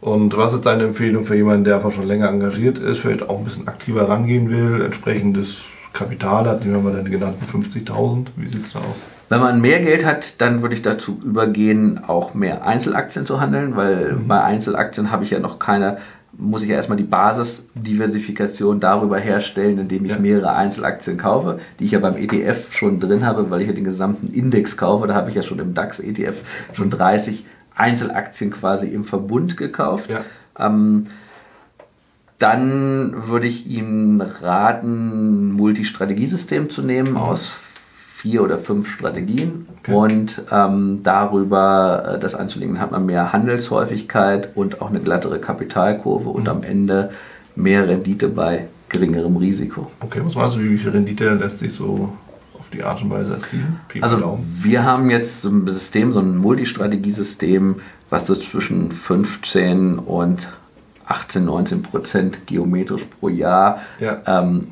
Und 0.00 0.36
was 0.36 0.52
ist 0.52 0.66
deine 0.66 0.84
Empfehlung 0.84 1.26
für 1.26 1.36
jemanden, 1.36 1.64
der 1.64 1.76
einfach 1.76 1.92
schon 1.92 2.06
länger 2.06 2.28
engagiert 2.28 2.78
ist, 2.78 2.98
vielleicht 2.98 3.22
auch 3.22 3.38
ein 3.38 3.44
bisschen 3.44 3.68
aktiver 3.68 4.08
rangehen 4.08 4.50
will, 4.50 4.82
entsprechendes 4.82 5.56
Kapital 5.92 6.46
hat, 6.46 6.60
nehmen 6.60 6.74
wir 6.74 6.90
mal 6.90 6.96
deine 6.96 7.10
genannten 7.10 7.44
50.000, 7.44 8.26
wie 8.36 8.48
sieht 8.48 8.66
es 8.66 8.72
da 8.72 8.80
aus? 8.80 8.96
Wenn 9.28 9.40
man 9.40 9.60
mehr 9.60 9.80
Geld 9.80 10.04
hat, 10.04 10.24
dann 10.38 10.62
würde 10.62 10.74
ich 10.74 10.82
dazu 10.82 11.20
übergehen, 11.24 12.00
auch 12.06 12.34
mehr 12.34 12.66
Einzelaktien 12.66 13.26
zu 13.26 13.40
handeln, 13.40 13.76
weil 13.76 14.12
mhm. 14.12 14.28
bei 14.28 14.42
Einzelaktien 14.42 15.10
habe 15.10 15.24
ich 15.24 15.30
ja 15.30 15.38
noch 15.38 15.58
keine 15.58 15.98
muss 16.32 16.62
ich 16.62 16.68
ja 16.68 16.76
erstmal 16.76 16.98
die 16.98 17.04
Basisdiversifikation 17.04 18.80
darüber 18.80 19.18
herstellen, 19.18 19.78
indem 19.78 20.04
ich 20.04 20.10
ja. 20.10 20.18
mehrere 20.18 20.52
Einzelaktien 20.52 21.16
kaufe, 21.16 21.60
die 21.78 21.86
ich 21.86 21.92
ja 21.92 21.98
beim 21.98 22.16
ETF 22.16 22.70
schon 22.72 23.00
drin 23.00 23.24
habe, 23.24 23.50
weil 23.50 23.62
ich 23.62 23.68
ja 23.68 23.74
den 23.74 23.84
gesamten 23.84 24.28
Index 24.28 24.76
kaufe. 24.76 25.06
Da 25.06 25.14
habe 25.14 25.30
ich 25.30 25.36
ja 25.36 25.42
schon 25.42 25.58
im 25.58 25.74
DAX 25.74 25.98
ETF 25.98 26.36
schon 26.74 26.90
30 26.90 27.44
Einzelaktien 27.74 28.50
quasi 28.50 28.86
im 28.86 29.04
Verbund 29.04 29.56
gekauft. 29.56 30.10
Ja. 30.10 30.24
Ähm, 30.58 31.06
dann 32.38 33.26
würde 33.26 33.48
ich 33.48 33.66
Ihnen 33.66 34.20
raten, 34.20 35.48
ein 35.48 35.52
Multistrategiesystem 35.52 36.70
zu 36.70 36.82
nehmen 36.82 37.12
mhm. 37.12 37.16
aus 37.16 37.50
vier 38.20 38.42
oder 38.42 38.58
fünf 38.58 38.88
Strategien 38.88 39.66
okay. 39.80 39.94
und 39.94 40.42
ähm, 40.50 41.00
darüber 41.02 42.14
äh, 42.16 42.18
das 42.18 42.34
anzulegen, 42.34 42.80
hat 42.80 42.90
man 42.90 43.06
mehr 43.06 43.32
Handelshäufigkeit 43.32 44.56
und 44.56 44.80
auch 44.80 44.90
eine 44.90 45.00
glattere 45.00 45.40
Kapitalkurve 45.40 46.28
und 46.28 46.42
mhm. 46.44 46.48
am 46.48 46.62
Ende 46.62 47.10
mehr 47.54 47.88
Rendite 47.88 48.28
bei 48.28 48.68
geringerem 48.88 49.36
Risiko. 49.36 49.90
Okay, 50.00 50.20
was 50.24 50.34
meinst 50.34 50.56
du, 50.56 50.60
wie 50.60 50.78
viel 50.78 50.90
Rendite 50.90 51.34
lässt 51.34 51.58
sich 51.58 51.72
so 51.72 52.16
auf 52.58 52.68
die 52.72 52.82
Art 52.82 53.02
und 53.02 53.10
Weise 53.10 53.34
erzielen? 53.34 53.80
Also 54.00 54.38
wir 54.62 54.84
haben 54.84 55.10
jetzt 55.10 55.42
so 55.42 55.48
ein 55.48 55.66
System, 55.66 56.12
so 56.12 56.20
ein 56.20 56.36
Multistrategiesystem, 56.38 57.76
was 58.10 58.26
so 58.26 58.34
zwischen 58.34 58.92
15 58.92 59.98
und 59.98 60.48
18, 61.06 61.44
19 61.44 61.82
Prozent 61.82 62.46
geometrisch 62.46 63.04
pro 63.18 63.28
Jahr 63.28 63.80
ja. 64.00 64.22
ähm, 64.26 64.68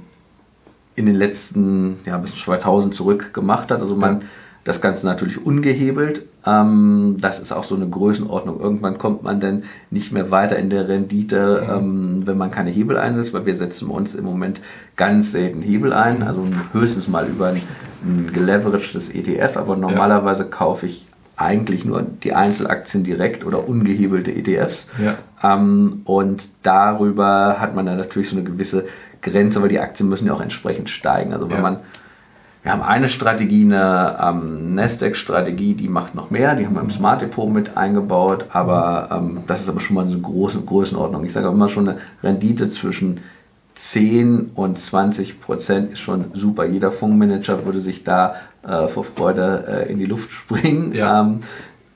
in 0.97 1.07
den 1.07 1.15
letzten, 1.15 1.99
ja, 2.05 2.19
bis 2.19 2.35
2000 2.45 2.95
zurück 2.95 3.33
gemacht 3.33 3.71
hat. 3.71 3.81
Also 3.81 3.95
man, 3.95 4.23
das 4.67 4.81
Ganze 4.81 5.07
natürlich 5.07 5.45
ungehebelt. 5.45 6.27
Ähm, 6.45 7.17
das 7.21 7.39
ist 7.39 7.53
auch 7.53 7.65
so 7.65 7.77
eine 7.77 7.89
Größenordnung. 7.89 8.61
Irgendwann 8.61 8.99
kommt 8.99 9.23
man 9.23 9.41
dann 9.41 9.63
nicht 9.91 10.13
mehr 10.13 10.31
weiter 10.33 10.57
in 10.57 10.71
der 10.71 10.89
Rendite, 10.89 11.63
mhm. 11.63 11.73
ähm, 11.73 12.23
wenn 12.27 12.37
man 12.37 12.51
keine 12.51 12.71
Hebel 12.71 12.99
einsetzt, 12.99 13.33
weil 13.33 13.47
wir 13.47 13.55
setzen 13.55 13.89
uns 13.89 14.15
im 14.15 14.25
Moment 14.25 14.61
ganz 14.97 15.31
selten 15.31 15.63
Hebel 15.63 15.93
ein, 15.93 16.25
also 16.25 16.45
höchstens 16.73 17.07
mal 17.07 17.29
über 17.29 17.49
ein, 17.49 17.63
ein 18.05 18.33
geleveragedes 18.33 19.09
ETF, 19.11 19.57
aber 19.57 19.77
normalerweise 19.77 20.43
ja. 20.43 20.49
kaufe 20.49 20.87
ich 20.87 21.07
eigentlich 21.37 21.85
nur 21.85 22.03
die 22.03 22.33
Einzelaktien 22.33 23.05
direkt 23.05 23.45
oder 23.45 23.69
ungehebelte 23.69 24.33
ETFs. 24.33 24.89
Ja. 24.99 25.17
Ähm, 25.43 26.01
und 26.05 26.49
darüber 26.63 27.61
hat 27.61 27.77
man 27.77 27.87
dann 27.87 27.99
natürlich 27.99 28.31
so 28.31 28.37
eine 28.37 28.45
gewisse 28.45 28.87
Grenze, 29.23 29.61
weil 29.61 29.69
die 29.69 29.81
Aktien 29.81 30.09
müssen 30.09 30.27
ja 30.27 30.35
auch 30.35 30.41
entsprechend 30.41 30.91
steigen. 30.91 31.33
Also 31.33 31.49
wenn 31.49 31.57
ja. 31.57 31.63
man 31.63 31.79
wir 32.67 32.73
haben 32.73 32.83
eine 32.83 33.09
Strategie, 33.09 33.63
eine 33.63 34.19
ähm, 34.21 34.75
Nasdaq-Strategie, 34.75 35.75
die 35.75 35.89
macht 35.89 36.17
noch 36.17 36.31
mehr, 36.31 36.57
die 36.57 36.67
haben 36.67 36.75
wir 36.75 36.81
im 36.81 36.91
Smart 36.91 37.23
Depot 37.23 37.49
mit 37.49 37.77
eingebaut, 37.77 38.47
aber 38.49 39.09
ähm, 39.13 39.45
das 39.47 39.61
ist 39.61 39.69
aber 39.69 39.79
schon 39.79 39.95
mal 39.95 40.09
so 40.09 40.15
eine 40.15 40.23
große 40.23 40.63
Größenordnung. 40.63 41.25
Ich 41.25 41.33
sage 41.33 41.47
immer 41.47 41.69
schon 41.69 41.89
eine 41.89 41.99
Rendite 42.25 42.73
zwischen 42.73 43.21
10 43.93 44.51
und 44.57 44.79
20 44.79 45.41
Prozent 45.43 45.93
ist 45.93 46.01
schon 46.01 46.33
super. 46.35 46.65
Jeder 46.65 46.91
Fondsmanager 46.91 47.65
würde 47.65 47.83
sich 47.83 48.03
da 48.03 48.35
äh, 48.65 48.89
vor 48.89 49.05
Freude 49.05 49.87
äh, 49.87 49.93
in 49.93 50.01
die 50.01 50.07
Luft 50.07 50.29
springen. 50.33 50.93
Ja. 50.93 51.21
Ähm, 51.21 51.43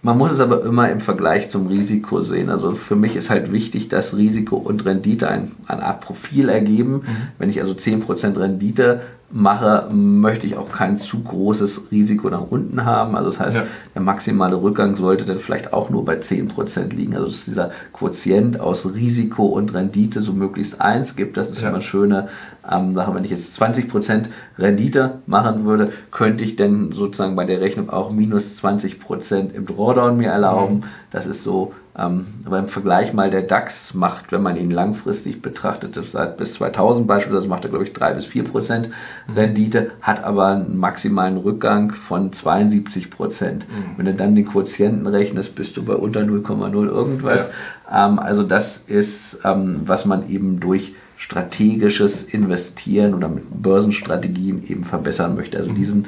man 0.03 0.17
muss 0.17 0.33
es 0.33 0.41
aber 0.41 0.65
immer 0.65 0.91
im 0.91 1.01
Vergleich 1.01 1.51
zum 1.51 1.67
Risiko 1.67 2.21
sehen. 2.21 2.49
Also 2.49 2.73
für 2.73 2.97
mich 2.97 3.17
ist 3.17 3.29
halt 3.29 3.53
wichtig, 3.53 3.89
dass 3.89 4.17
Risiko 4.17 4.57
und 4.57 4.85
Rendite 4.85 5.29
ein, 5.29 5.53
eine 5.67 5.83
Art 5.83 6.01
Profil 6.01 6.49
ergeben. 6.49 6.93
Mhm. 6.93 7.03
Wenn 7.39 7.51
ich 7.51 7.61
also 7.61 7.75
10% 7.75 8.39
Rendite 8.39 9.03
mache, 9.33 9.89
möchte 9.93 10.47
ich 10.47 10.57
auch 10.57 10.73
kein 10.73 10.99
zu 10.99 11.23
großes 11.23 11.91
Risiko 11.91 12.29
nach 12.31 12.51
unten 12.51 12.85
haben. 12.85 13.15
Also 13.15 13.31
das 13.31 13.39
heißt, 13.39 13.57
ja. 13.57 13.65
der 13.95 14.03
maximale 14.03 14.61
Rückgang 14.61 14.97
sollte 14.97 15.25
dann 15.25 15.39
vielleicht 15.39 15.73
auch 15.73 15.89
nur 15.91 16.05
bei 16.05 16.17
10% 16.17 16.95
liegen. 16.95 17.15
Also 17.15 17.29
dass 17.29 17.45
dieser 17.45 17.71
Quotient 17.93 18.59
aus 18.59 18.85
Risiko 18.85 19.47
und 19.47 19.73
Rendite 19.73 20.21
so 20.21 20.33
möglichst 20.33 20.81
eins 20.81 21.15
gibt, 21.15 21.37
das 21.37 21.49
ist 21.49 21.61
ja. 21.61 21.69
immer 21.69 21.77
eine 21.77 21.85
schöne 21.85 22.29
ähm, 22.69 22.95
Sache. 22.95 23.15
Wenn 23.15 23.25
ich 23.25 23.31
jetzt 23.31 23.61
20% 23.61 24.27
Rendite 24.59 25.21
machen 25.27 25.65
würde, 25.65 25.93
könnte 26.11 26.45
ich 26.45 26.57
dann 26.57 26.93
sozusagen 26.93 27.37
bei 27.37 27.45
der 27.45 27.61
Rechnung 27.61 27.89
auch 27.91 28.11
minus 28.11 28.43
20% 28.61 29.53
im 29.53 29.67
Drawdown 29.67 30.17
mir 30.17 30.31
erlauben. 30.31 30.77
Mhm. 30.77 30.85
Das 31.13 31.27
ist 31.27 31.43
so 31.43 31.73
aber 32.01 32.59
im 32.59 32.69
Vergleich 32.69 33.13
mal 33.13 33.31
der 33.31 33.43
DAX 33.43 33.75
macht, 33.93 34.33
wenn 34.33 34.43
man 34.43 34.57
ihn 34.57 34.71
langfristig 34.71 35.43
betrachtet, 35.43 35.99
seit 36.11 36.39
bis 36.39 36.55
2000 36.55 37.07
beispielsweise 37.07 37.49
macht 37.49 37.65
er 37.65 37.71
glaube 37.71 37.85
ich 37.85 37.93
3 37.93 38.15
bis 38.15 38.25
4 38.27 38.45
Prozent 38.45 38.89
Rendite, 39.35 39.91
hat 40.01 40.25
aber 40.25 40.47
einen 40.47 40.79
maximalen 40.79 41.37
Rückgang 41.37 41.93
von 42.09 42.33
72 42.33 43.11
Prozent. 43.11 43.67
Mhm. 43.69 43.99
Wenn 43.99 44.07
du 44.07 44.15
dann 44.15 44.35
den 44.35 44.49
Quotienten 44.49 45.07
rechnest, 45.07 45.55
bist 45.55 45.77
du 45.77 45.85
bei 45.85 45.95
unter 45.95 46.21
0,0 46.21 46.87
irgendwas. 46.87 47.49
Ja. 47.91 48.09
Ähm, 48.09 48.19
also 48.19 48.45
das 48.45 48.81
ist, 48.87 49.39
ähm, 49.45 49.83
was 49.85 50.05
man 50.07 50.31
eben 50.31 50.59
durch 50.59 50.95
strategisches 51.19 52.25
Investieren 52.25 53.15
oder 53.15 53.29
mit 53.29 53.45
Börsenstrategien 53.51 54.67
eben 54.67 54.85
verbessern 54.85 55.35
möchte. 55.35 55.59
Also 55.59 55.71
mhm. 55.71 55.75
diesen, 55.75 56.07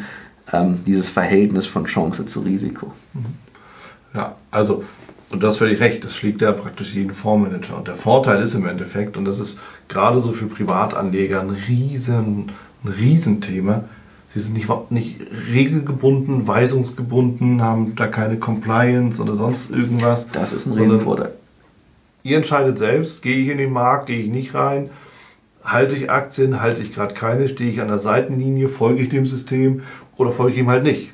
ähm, 0.51 0.81
dieses 0.87 1.11
Verhältnis 1.11 1.67
von 1.67 1.85
Chance 1.85 2.25
zu 2.27 2.41
Risiko. 2.41 2.93
Mhm. 3.13 3.27
Ja, 4.15 4.37
also 4.51 4.85
und 5.33 5.43
das 5.43 5.57
völlig 5.57 5.81
recht, 5.81 6.05
das 6.05 6.15
schlägt 6.15 6.43
ja 6.43 6.53
praktisch 6.53 6.93
jeden 6.93 7.15
Fondsmanager. 7.15 7.79
Und 7.79 7.89
der 7.89 7.97
Vorteil 7.97 8.43
ist 8.43 8.55
im 8.55 8.67
Endeffekt, 8.67 9.17
und 9.17 9.25
das 9.25 9.41
ist 9.41 9.57
gerade 9.89 10.21
so 10.21 10.33
für 10.33 10.47
Privatanleger 10.47 11.41
ein 11.41 11.51
riesen, 11.51 12.53
ein 12.85 12.91
Riesenthema, 12.91 13.85
sie 14.35 14.41
sind 14.41 14.53
nicht, 14.53 14.69
nicht 14.91 15.21
regelgebunden, 15.51 16.47
weisungsgebunden, 16.47 17.63
haben 17.63 17.95
da 17.97 18.09
keine 18.09 18.39
Compliance 18.39 19.21
oder 19.21 19.37
sonst 19.37 19.71
irgendwas. 19.71 20.27
Das 20.33 20.53
ist 20.53 20.67
ein 20.67 20.73
Riesenvorteil. 20.73 21.33
Ihr 22.25 22.37
entscheidet 22.37 22.79
selbst, 22.79 23.23
gehe 23.23 23.39
ich 23.39 23.49
in 23.49 23.59
den 23.59 23.73
Markt, 23.73 24.07
gehe 24.07 24.21
ich 24.21 24.29
nicht 24.29 24.55
rein, 24.55 24.91
halte 25.65 25.95
ich 25.95 26.11
Aktien, 26.11 26.61
halte 26.61 26.83
ich 26.83 26.93
gerade 26.95 27.15
keine, 27.15 27.49
stehe 27.49 27.71
ich 27.71 27.81
an 27.81 27.89
der 27.89 28.01
Seitenlinie, 28.01 28.69
folge 28.69 29.03
ich 29.03 29.09
dem 29.09 29.25
System 29.25 29.83
oder 30.19 30.33
folge 30.33 30.53
ich 30.53 30.59
ihm 30.59 30.69
halt 30.69 30.85
nicht. 30.85 31.11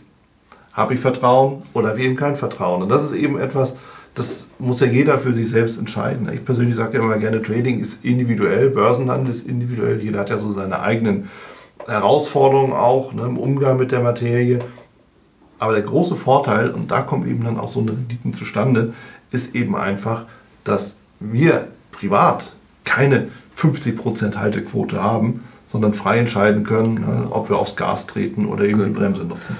Habe 0.73 0.95
ich 0.95 1.01
Vertrauen 1.01 1.63
oder 1.73 1.91
habe 1.91 2.01
ich 2.01 2.05
eben 2.05 2.17
kein 2.17 2.37
Vertrauen? 2.37 2.83
Und 2.83 2.89
das 2.89 3.05
ist 3.05 3.13
eben 3.13 3.39
etwas, 3.39 3.75
das 4.19 4.47
muss 4.59 4.81
ja 4.81 4.87
jeder 4.87 5.19
für 5.19 5.33
sich 5.33 5.51
selbst 5.51 5.79
entscheiden. 5.79 6.29
Ich 6.33 6.45
persönlich 6.45 6.77
sage 6.77 6.99
ja 6.99 7.05
immer 7.05 7.19
gerne, 7.19 7.43
Trading 7.43 7.81
ist 7.81 8.05
individuell, 8.05 8.71
Börsenland 8.71 9.29
ist 9.29 9.47
individuell, 9.47 10.01
jeder 10.01 10.21
hat 10.21 10.31
ja 10.31 10.39
so 10.39 10.53
seine 10.53 10.81
eigenen 10.81 11.31
Herausforderungen 11.87 12.73
auch 12.73 13.13
ne, 13.13 13.23
im 13.23 13.39
Umgang 13.39 13.79
mit 13.79 13.93
der 13.93 14.01
Materie. 14.01 14.61
Aber 15.59 15.73
der 15.73 15.83
große 15.83 16.17
Vorteil, 16.17 16.71
und 16.71 16.91
da 16.91 17.03
kommen 17.03 17.29
eben 17.29 17.45
dann 17.45 17.59
auch 17.59 17.73
so 17.73 17.81
eine 17.81 17.93
Renditen 17.93 18.35
zustande, 18.35 18.95
ist 19.31 19.55
eben 19.55 19.77
einfach, 19.77 20.27
dass 20.65 20.97
wir 21.21 21.69
privat 21.93 22.53
keine 22.85 23.29
50% 23.59 24.37
Haltequote 24.37 25.03
haben, 25.03 25.45
sondern 25.71 25.95
frei 25.95 26.19
entscheiden 26.19 26.65
können, 26.65 26.95
ne, 26.95 27.29
ob 27.31 27.49
wir 27.49 27.59
aufs 27.59 27.77
Gas 27.77 28.07
treten 28.07 28.47
oder 28.47 28.65
eben 28.65 28.85
die 28.85 28.99
Bremse 28.99 29.25
nutzen. 29.25 29.57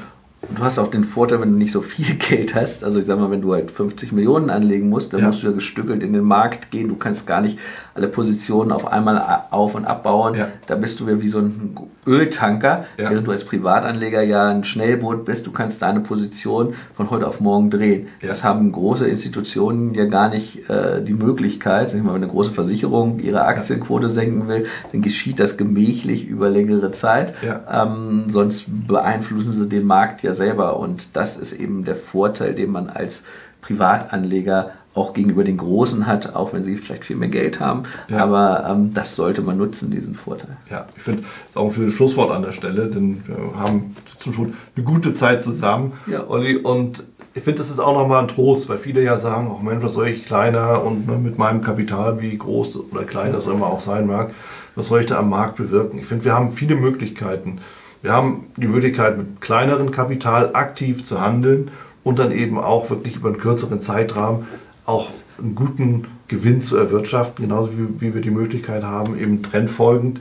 Du 0.55 0.63
hast 0.63 0.79
auch 0.79 0.91
den 0.91 1.05
Vorteil, 1.05 1.41
wenn 1.41 1.53
du 1.53 1.59
nicht 1.59 1.73
so 1.73 1.83
viel 1.83 2.17
Geld 2.29 2.55
hast. 2.55 2.83
Also 2.83 2.99
ich 2.99 3.07
sag 3.07 3.19
mal, 3.19 3.31
wenn 3.31 3.43
du 3.43 3.53
halt 3.53 3.71
50 3.71 4.13
Millionen 4.13 4.51
anlegen 4.51 4.89
musst, 4.89 5.13
dann 5.13 5.21
ja. 5.21 5.27
musst 5.27 5.43
du 5.43 5.49
ja 5.49 5.53
gestückelt 5.53 6.03
in 6.03 6.13
den 6.13 6.25
Markt 6.25 6.71
gehen. 6.71 6.89
Du 6.89 6.97
kannst 6.97 7.27
gar 7.27 7.41
nicht 7.41 7.59
alle 7.95 8.09
Positionen 8.09 8.73
auf 8.73 8.87
einmal 8.87 9.45
auf- 9.51 9.75
und 9.75 9.85
abbauen. 9.85 10.37
Ja. 10.37 10.49
Da 10.67 10.77
bist 10.77 11.01
du 11.01 11.09
ja 11.09 11.21
wie 11.21 11.29
so 11.29 11.39
ein 11.39 11.77
Öltanker, 12.07 12.87
ja. 12.97 13.11
während 13.11 13.27
du 13.27 13.33
als 13.33 13.45
Privatanleger 13.45 14.23
ja 14.23 14.49
ein 14.49 14.65
Schnellboot 14.65 15.25
bist. 15.25 15.47
Du 15.47 15.53
kannst 15.53 15.83
deine 15.83 16.01
Position 16.01 16.75
von 16.95 17.11
heute 17.11 17.27
auf 17.27 17.41
morgen 17.41 17.71
drehen. 17.71 18.09
Das 18.23 18.43
haben 18.43 18.73
große 18.73 19.07
Institutionen 19.07 19.95
ja 19.95 20.07
gar 20.07 20.31
nicht 20.31 20.69
äh, 20.71 21.03
die 21.03 21.15
Möglichkeit. 21.15 21.93
Wenn 21.93 22.09
eine 22.09 22.29
große 22.29 22.53
Versicherung 22.53 23.19
ihre 23.19 23.43
Aktienquote 23.43 24.09
senken 24.11 24.49
will, 24.49 24.67
dann 24.93 25.03
geschieht 25.03 25.39
das 25.39 25.57
gemächlich 25.57 26.27
über 26.27 26.49
längere 26.49 26.93
Zeit. 26.93 27.35
Ähm, 27.71 28.27
sonst 28.31 28.65
beeinflussen 28.87 29.53
sie 29.55 29.69
den 29.69 29.85
Markt 29.85 30.23
ja 30.23 30.35
selber. 30.39 30.79
Und 30.79 31.15
das 31.15 31.37
ist 31.37 31.53
eben 31.53 31.85
der 31.85 31.97
Vorteil, 31.97 32.55
den 32.55 32.71
man 32.71 32.89
als 32.89 33.23
Privatanleger 33.61 34.73
auch 34.95 35.15
gegenüber 35.15 35.45
den 35.45 35.59
Großen 35.59 36.07
hat, 36.07 36.35
auch 36.35 36.53
wenn 36.53 36.65
sie 36.65 36.77
vielleicht 36.79 37.05
viel 37.05 37.17
mehr 37.17 37.29
Geld 37.29 37.61
haben. 37.61 37.85
Ja. 38.09 38.19
Aber 38.19 38.67
ähm, 38.69 38.95
das 38.95 39.15
sollte 39.15 39.43
man 39.43 39.57
nutzen, 39.57 39.91
diesen 39.91 40.15
Vorteil. 40.15 40.57
Ja, 40.71 40.87
ich 40.97 41.03
finde, 41.03 41.23
das 41.23 41.51
ist 41.51 41.57
auch 41.57 41.67
ein 41.67 41.73
schönes 41.73 41.95
Schlusswort 41.95 42.31
an 42.33 42.43
der 42.43 42.53
Stelle, 42.53 42.89
denn 42.89 43.23
wir 43.27 43.59
haben 43.59 43.95
schon 44.21 44.55
eine 44.75 44.85
gute 44.85 45.15
Zeit 45.17 45.43
zusammen, 45.43 45.93
ja. 46.07 46.27
Olli, 46.29 46.57
und 46.57 47.05
ich 47.35 47.45
finde, 47.45 47.61
das 47.61 47.71
ist 47.71 47.79
auch 47.79 47.93
nochmal 47.93 48.23
ein 48.23 48.29
Trost, 48.29 48.69
weil 48.69 48.79
viele 48.79 49.03
ja 49.03 49.19
sagen, 49.19 49.55
oh 49.55 49.63
Mensch, 49.63 49.85
was 49.85 49.95
soll 49.95 50.09
ich 50.09 50.25
kleiner 50.25 50.83
und 50.83 51.07
ne, 51.07 51.19
mit 51.19 51.39
meinem 51.39 51.63
Kapital, 51.63 52.21
wie 52.21 52.37
groß 52.37 52.77
oder 52.91 53.05
klein 53.05 53.33
das 53.33 53.47
immer 53.47 53.67
auch 53.67 53.85
sein 53.85 54.07
mag, 54.07 54.31
was 54.75 54.89
soll 54.89 55.03
ich 55.03 55.07
da 55.07 55.19
am 55.19 55.31
Markt 55.31 55.57
bewirken? 55.57 55.99
Ich 55.99 56.07
finde, 56.07 56.25
wir 56.25 56.33
haben 56.33 56.53
viele 56.53 56.75
Möglichkeiten. 56.75 57.61
Wir 58.03 58.13
haben 58.13 58.47
die 58.57 58.69
Möglichkeit, 58.69 59.19
mit 59.19 59.41
kleinerem 59.41 59.91
Kapital 59.91 60.55
aktiv 60.55 61.05
zu 61.05 61.21
handeln 61.21 61.71
und 62.05 62.19
dann 62.19 62.31
eben 62.31 62.59
auch 62.59 62.91
wirklich 62.91 63.17
über 63.17 63.29
einen 63.29 63.39
kürzeren 63.39 63.83
Zeitrahmen 63.83 64.47
auch 64.85 65.09
einen 65.39 65.55
guten 65.55 66.07
Gewinn 66.29 66.63
zu 66.63 66.77
erwirtschaften, 66.77 67.45
genauso 67.45 67.73
wie, 67.73 68.01
wie 68.01 68.15
wir 68.15 68.23
die 68.23 68.31
Möglichkeit 68.31 68.83
haben, 68.85 69.19
eben 69.19 69.43
trendfolgend 69.43 70.21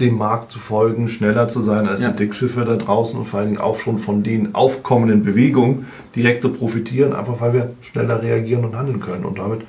dem 0.00 0.16
Markt 0.16 0.50
zu 0.50 0.58
folgen, 0.58 1.08
schneller 1.08 1.48
zu 1.48 1.62
sein 1.62 1.86
als 1.86 2.00
ja. 2.00 2.10
die 2.10 2.24
Dickschiffe 2.24 2.64
da 2.64 2.76
draußen 2.76 3.18
und 3.18 3.26
vor 3.26 3.40
allen 3.40 3.50
Dingen 3.50 3.60
auch 3.60 3.78
schon 3.80 4.00
von 4.00 4.22
den 4.22 4.54
aufkommenden 4.54 5.22
Bewegungen 5.22 5.86
direkt 6.16 6.42
zu 6.42 6.52
profitieren, 6.52 7.12
einfach 7.12 7.40
weil 7.40 7.52
wir 7.52 7.70
schneller 7.92 8.22
reagieren 8.22 8.64
und 8.64 8.76
handeln 8.76 9.00
können. 9.00 9.24
Und 9.24 9.38
damit, 9.38 9.62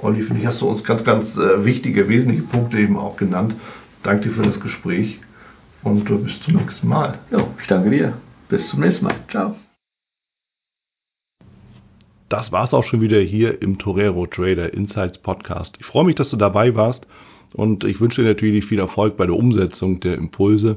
Olli, 0.00 0.22
finde 0.22 0.42
ich, 0.42 0.46
hast 0.46 0.60
du 0.60 0.68
uns 0.68 0.84
ganz, 0.84 1.02
ganz 1.04 1.36
äh, 1.36 1.64
wichtige, 1.64 2.08
wesentliche 2.08 2.42
Punkte 2.42 2.78
eben 2.78 2.96
auch 2.98 3.16
genannt. 3.16 3.56
Danke 4.02 4.28
dir 4.28 4.34
für 4.34 4.42
das 4.42 4.60
Gespräch 4.60 5.18
und 5.82 6.04
bis 6.24 6.40
zum 6.42 6.54
nächsten 6.54 6.88
Mal. 6.88 7.18
Ja, 7.30 7.46
ich 7.60 7.66
danke 7.66 7.90
dir. 7.90 8.14
Bis 8.48 8.68
zum 8.70 8.80
nächsten 8.80 9.04
Mal. 9.04 9.16
Ciao 9.30 9.54
das 12.30 12.52
war's 12.52 12.72
auch 12.72 12.84
schon 12.84 13.00
wieder 13.00 13.20
hier 13.20 13.60
im 13.60 13.78
Torero 13.78 14.24
Trader 14.24 14.72
Insights 14.72 15.18
Podcast. 15.18 15.76
Ich 15.80 15.86
freue 15.86 16.04
mich, 16.04 16.14
dass 16.14 16.30
du 16.30 16.36
dabei 16.36 16.76
warst 16.76 17.06
und 17.52 17.82
ich 17.82 18.00
wünsche 18.00 18.22
dir 18.22 18.28
natürlich 18.28 18.64
viel 18.66 18.78
Erfolg 18.78 19.16
bei 19.16 19.26
der 19.26 19.34
Umsetzung 19.34 19.98
der 19.98 20.14
Impulse, 20.14 20.76